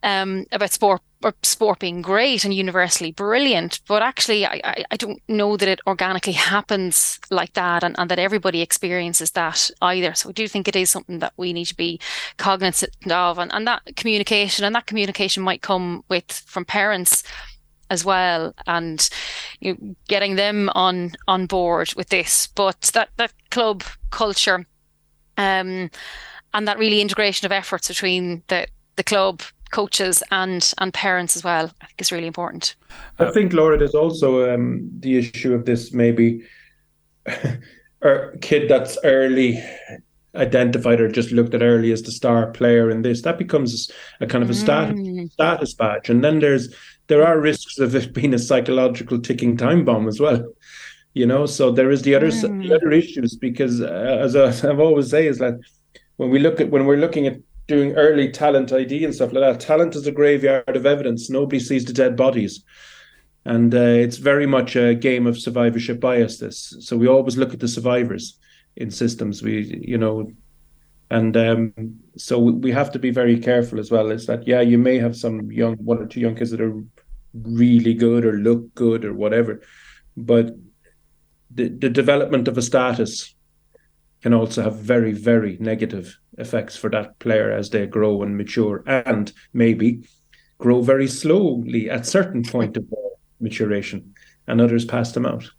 um, 0.06 0.46
about 0.52 0.70
sport 0.70 1.02
or 1.24 1.34
sport 1.42 1.80
being 1.80 2.00
great 2.00 2.44
and 2.44 2.54
universally 2.54 3.10
brilliant, 3.10 3.80
but 3.88 4.02
actually, 4.02 4.46
I, 4.46 4.84
I, 4.88 4.96
don't 4.96 5.20
know 5.28 5.56
that 5.56 5.68
it 5.68 5.80
organically 5.84 6.34
happens 6.34 7.18
like 7.28 7.54
that 7.54 7.82
and, 7.82 7.96
and 7.98 8.08
that 8.08 8.20
everybody 8.20 8.62
experiences 8.62 9.32
that 9.32 9.68
either. 9.82 10.14
So 10.14 10.28
I 10.28 10.32
do 10.32 10.46
think 10.46 10.68
it 10.68 10.76
is 10.76 10.90
something 10.90 11.18
that 11.18 11.32
we 11.36 11.52
need 11.52 11.64
to 11.64 11.76
be 11.76 11.98
cognizant 12.36 12.94
of, 13.10 13.38
and, 13.38 13.52
and 13.52 13.66
that 13.66 13.82
communication 13.96 14.64
and 14.64 14.76
that 14.76 14.86
communication 14.86 15.42
might 15.42 15.60
come 15.60 16.04
with 16.08 16.30
from 16.30 16.64
parents 16.64 17.24
as 17.90 18.04
well 18.04 18.54
and 18.68 19.08
you 19.60 19.72
know, 19.74 19.94
getting 20.08 20.36
them 20.36 20.68
on 20.74 21.12
on 21.28 21.46
board 21.46 21.94
with 21.96 22.08
this 22.08 22.48
but 22.48 22.80
that 22.94 23.10
that 23.16 23.32
club 23.52 23.84
culture 24.10 24.66
um 25.38 25.88
and 26.52 26.66
that 26.66 26.78
really 26.78 27.00
integration 27.00 27.46
of 27.46 27.52
efforts 27.52 27.86
between 27.86 28.42
the 28.48 28.66
the 28.96 29.04
club 29.04 29.40
coaches 29.70 30.22
and 30.30 30.72
and 30.78 30.92
parents 30.92 31.36
as 31.36 31.44
well. 31.44 31.72
I 31.80 31.86
think 31.86 32.00
is 32.00 32.12
really 32.12 32.26
important. 32.26 32.74
I 33.18 33.30
think 33.30 33.52
Laura, 33.52 33.78
there's 33.78 33.94
also 33.94 34.52
um, 34.52 34.88
the 35.00 35.18
issue 35.18 35.54
of 35.54 35.64
this 35.64 35.92
maybe 35.92 36.42
a 37.26 38.38
kid 38.40 38.68
that's 38.68 38.98
early 39.04 39.62
identified 40.36 41.00
or 41.00 41.08
just 41.08 41.32
looked 41.32 41.54
at 41.54 41.62
early 41.62 41.92
as 41.92 42.02
the 42.02 42.12
star 42.12 42.50
player 42.50 42.90
in 42.90 43.02
this 43.02 43.22
that 43.22 43.38
becomes 43.38 43.90
a 44.20 44.26
kind 44.26 44.44
of 44.44 44.50
a 44.50 44.54
status 44.54 45.00
mm. 45.00 45.32
status 45.32 45.74
badge 45.74 46.10
and 46.10 46.22
then 46.22 46.40
there's 46.40 46.74
there 47.06 47.26
are 47.26 47.40
risks 47.40 47.78
of 47.78 47.94
it 47.94 48.12
being 48.12 48.34
a 48.34 48.38
psychological 48.38 49.18
ticking 49.18 49.56
time 49.56 49.84
bomb 49.84 50.06
as 50.06 50.20
well 50.20 50.44
you 51.14 51.24
know 51.24 51.46
so 51.46 51.70
there 51.70 51.90
is 51.90 52.02
the 52.02 52.14
other 52.14 52.28
mm. 52.28 52.68
the 52.68 52.74
other 52.74 52.92
issues 52.92 53.34
because 53.34 53.80
uh, 53.80 54.18
as 54.20 54.36
I've 54.36 54.80
always 54.80 55.10
say 55.10 55.26
is 55.26 55.38
that 55.38 55.58
when 56.16 56.30
we 56.30 56.38
look 56.38 56.60
at 56.60 56.70
when 56.70 56.86
we're 56.86 56.98
looking 56.98 57.26
at 57.26 57.38
doing 57.66 57.92
early 57.92 58.30
talent 58.30 58.72
ID 58.72 59.04
and 59.04 59.14
stuff 59.14 59.32
like 59.32 59.42
that. 59.42 59.60
Talent 59.60 59.96
is 59.96 60.06
a 60.06 60.12
graveyard 60.12 60.76
of 60.76 60.86
evidence. 60.86 61.28
Nobody 61.30 61.58
sees 61.60 61.84
the 61.84 61.92
dead 61.92 62.16
bodies. 62.16 62.64
And 63.44 63.74
uh, 63.74 63.78
it's 63.78 64.16
very 64.16 64.46
much 64.46 64.76
a 64.76 64.94
game 64.94 65.26
of 65.26 65.38
survivorship 65.38 66.00
bias. 66.00 66.38
This, 66.38 66.76
so 66.80 66.96
we 66.96 67.06
always 67.06 67.36
look 67.36 67.54
at 67.54 67.60
the 67.60 67.68
survivors 67.68 68.38
in 68.76 68.90
systems. 68.90 69.42
We, 69.42 69.82
you 69.86 69.98
know, 69.98 70.32
and 71.10 71.36
um, 71.36 71.72
so 72.16 72.38
we 72.38 72.72
have 72.72 72.90
to 72.92 72.98
be 72.98 73.10
very 73.10 73.38
careful 73.38 73.78
as 73.78 73.90
well. 73.90 74.10
Is 74.10 74.26
that 74.26 74.46
yeah, 74.48 74.60
you 74.60 74.78
may 74.78 74.98
have 74.98 75.16
some 75.16 75.50
young 75.52 75.76
one 75.76 75.98
or 75.98 76.06
two 76.06 76.20
young 76.20 76.34
kids 76.34 76.50
that 76.50 76.60
are 76.60 76.82
really 77.34 77.94
good 77.94 78.24
or 78.24 78.32
look 78.32 78.74
good 78.74 79.04
or 79.04 79.14
whatever, 79.14 79.62
but 80.16 80.50
the 81.52 81.68
the 81.68 81.88
development 81.88 82.48
of 82.48 82.58
a 82.58 82.62
status 82.62 83.36
can 84.22 84.34
also 84.34 84.62
have 84.62 84.74
very, 84.74 85.12
very 85.12 85.56
negative 85.60 86.18
effects 86.38 86.76
for 86.76 86.90
that 86.90 87.18
player 87.18 87.50
as 87.52 87.70
they 87.70 87.86
grow 87.86 88.22
and 88.22 88.36
mature 88.36 88.82
and 88.86 89.32
maybe 89.52 90.02
grow 90.58 90.82
very 90.82 91.06
slowly 91.06 91.90
at 91.90 92.06
certain 92.06 92.42
point 92.42 92.76
of 92.76 92.84
maturation 93.40 94.14
and 94.46 94.60
others 94.60 94.84
pass 94.84 95.12
them 95.12 95.26
out. 95.26 95.50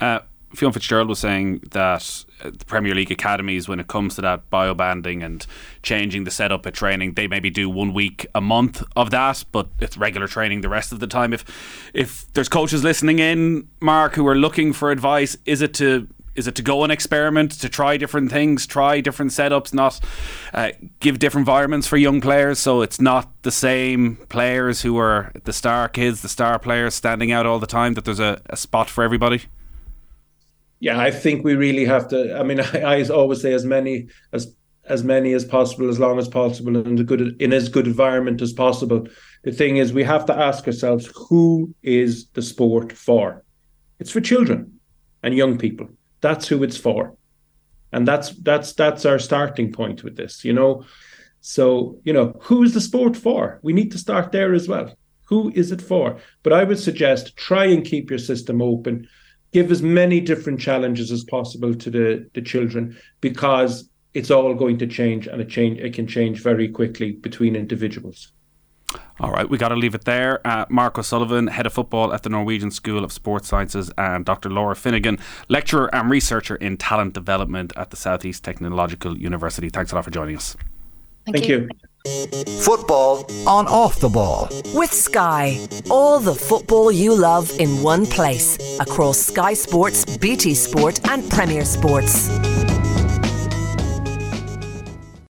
Uh, 0.00 0.20
Fionn 0.54 0.72
Fitzgerald 0.72 1.08
was 1.08 1.18
saying 1.18 1.60
that 1.72 2.24
uh, 2.42 2.50
the 2.50 2.64
Premier 2.64 2.94
League 2.94 3.10
academies, 3.10 3.68
when 3.68 3.80
it 3.80 3.88
comes 3.88 4.14
to 4.14 4.22
that 4.22 4.48
biobanding 4.50 5.24
and 5.24 5.46
changing 5.82 6.24
the 6.24 6.30
setup 6.30 6.66
at 6.66 6.74
training, 6.74 7.14
they 7.14 7.26
maybe 7.26 7.50
do 7.50 7.68
one 7.68 7.92
week 7.92 8.26
a 8.34 8.40
month 8.40 8.82
of 8.94 9.10
that, 9.10 9.44
but 9.52 9.68
it's 9.80 9.96
regular 9.96 10.26
training 10.26 10.60
the 10.60 10.68
rest 10.68 10.92
of 10.92 11.00
the 11.00 11.06
time. 11.06 11.32
If 11.32 11.90
if 11.92 12.32
there's 12.32 12.48
coaches 12.48 12.84
listening 12.84 13.18
in, 13.18 13.68
Mark, 13.80 14.14
who 14.14 14.26
are 14.26 14.36
looking 14.36 14.72
for 14.72 14.90
advice, 14.90 15.36
is 15.44 15.60
it 15.60 15.74
to 15.74 16.08
is 16.36 16.46
it 16.46 16.54
to 16.56 16.62
go 16.62 16.82
and 16.82 16.92
experiment, 16.92 17.52
to 17.52 17.68
try 17.68 17.96
different 17.96 18.30
things, 18.30 18.66
try 18.66 19.00
different 19.00 19.32
setups, 19.32 19.72
not 19.72 20.00
uh, 20.54 20.70
give 21.00 21.18
different 21.18 21.42
environments 21.42 21.86
for 21.86 21.96
young 21.96 22.20
players, 22.20 22.58
so 22.58 22.82
it's 22.82 23.00
not 23.00 23.30
the 23.42 23.50
same 23.50 24.16
players 24.28 24.82
who 24.82 24.96
are 24.98 25.32
the 25.44 25.52
star 25.52 25.88
kids, 25.88 26.22
the 26.22 26.28
star 26.28 26.58
players 26.58 26.94
standing 26.94 27.32
out 27.32 27.46
all 27.46 27.58
the 27.58 27.66
time. 27.66 27.94
That 27.94 28.04
there's 28.04 28.20
a, 28.20 28.40
a 28.46 28.56
spot 28.56 28.90
for 28.90 29.02
everybody. 29.02 29.42
Yeah, 30.78 31.00
I 31.00 31.10
think 31.10 31.44
we 31.44 31.54
really 31.54 31.84
have 31.84 32.08
to. 32.08 32.38
I 32.38 32.42
mean, 32.42 32.60
I, 32.60 32.80
I 33.00 33.08
always 33.08 33.40
say 33.40 33.52
as 33.52 33.64
many 33.64 34.08
as 34.32 34.54
as 34.88 35.02
many 35.02 35.32
as 35.32 35.44
possible, 35.44 35.88
as 35.88 35.98
long 35.98 36.18
as 36.18 36.28
possible, 36.28 36.76
in 36.76 36.98
a 36.98 37.04
good 37.04 37.40
in 37.40 37.52
as 37.52 37.68
good 37.68 37.86
environment 37.86 38.42
as 38.42 38.52
possible. 38.52 39.06
The 39.42 39.52
thing 39.52 39.76
is, 39.76 39.92
we 39.92 40.04
have 40.04 40.26
to 40.26 40.36
ask 40.36 40.66
ourselves, 40.66 41.10
who 41.14 41.74
is 41.82 42.26
the 42.30 42.42
sport 42.42 42.92
for? 42.92 43.44
It's 43.98 44.10
for 44.10 44.20
children 44.20 44.80
and 45.22 45.34
young 45.34 45.58
people. 45.58 45.88
That's 46.26 46.48
who 46.48 46.58
it's 46.64 46.76
for, 46.86 47.16
and 47.92 48.02
that's 48.08 48.30
that's 48.48 48.72
that's 48.72 49.04
our 49.04 49.20
starting 49.20 49.72
point 49.72 50.02
with 50.04 50.16
this. 50.16 50.44
You 50.44 50.54
know, 50.58 50.84
so 51.40 52.00
you 52.04 52.12
know, 52.12 52.28
who 52.46 52.62
is 52.64 52.74
the 52.74 52.80
sport 52.80 53.16
for? 53.16 53.60
We 53.62 53.72
need 53.72 53.92
to 53.92 53.98
start 54.06 54.32
there 54.32 54.52
as 54.52 54.66
well. 54.66 54.88
Who 55.28 55.52
is 55.54 55.72
it 55.72 55.82
for? 55.82 56.18
But 56.42 56.52
I 56.52 56.64
would 56.64 56.80
suggest 56.80 57.36
try 57.36 57.64
and 57.66 57.84
keep 57.84 58.10
your 58.10 58.18
system 58.18 58.60
open 58.60 59.08
give 59.52 59.70
as 59.70 59.82
many 59.82 60.20
different 60.20 60.60
challenges 60.60 61.10
as 61.10 61.24
possible 61.24 61.74
to 61.74 61.90
the, 61.90 62.28
the 62.34 62.42
children 62.42 62.94
because 63.20 63.88
it's 64.12 64.30
all 64.30 64.54
going 64.54 64.78
to 64.78 64.86
change 64.86 65.26
and 65.26 65.40
it 65.40 65.48
change 65.48 65.78
it 65.78 65.94
can 65.94 66.06
change 66.06 66.42
very 66.42 66.68
quickly 66.68 67.12
between 67.12 67.56
individuals. 67.56 68.32
All 69.18 69.30
right, 69.30 69.48
we 69.48 69.56
got 69.58 69.70
to 69.70 69.76
leave 69.76 69.94
it 69.94 70.04
there. 70.04 70.46
Uh, 70.46 70.66
Mark 70.68 70.98
O'Sullivan, 70.98 71.46
head 71.46 71.66
of 71.66 71.72
football 71.72 72.12
at 72.12 72.22
the 72.22 72.28
Norwegian 72.28 72.70
School 72.70 73.02
of 73.02 73.12
Sports 73.12 73.48
Sciences, 73.48 73.90
and 73.96 74.24
Dr. 74.24 74.50
Laura 74.50 74.76
Finnegan, 74.76 75.18
lecturer 75.48 75.92
and 75.94 76.10
researcher 76.10 76.56
in 76.56 76.76
talent 76.76 77.14
development 77.14 77.72
at 77.76 77.90
the 77.90 77.96
Southeast 77.96 78.44
Technological 78.44 79.16
University. 79.16 79.70
Thanks 79.70 79.92
a 79.92 79.94
lot 79.94 80.04
for 80.04 80.10
joining 80.10 80.36
us. 80.36 80.54
Thank, 81.24 81.38
Thank 81.38 81.48
you. 81.48 81.68
you. 82.04 82.60
Football 82.60 83.26
on 83.48 83.66
off 83.66 83.98
the 83.98 84.08
ball. 84.08 84.48
With 84.74 84.92
Sky. 84.92 85.66
All 85.90 86.20
the 86.20 86.34
football 86.34 86.92
you 86.92 87.14
love 87.14 87.50
in 87.58 87.82
one 87.82 88.06
place. 88.06 88.78
Across 88.78 89.18
Sky 89.18 89.54
Sports, 89.54 90.16
BT 90.18 90.54
Sport, 90.54 91.00
and 91.08 91.28
Premier 91.28 91.64
Sports. 91.64 92.28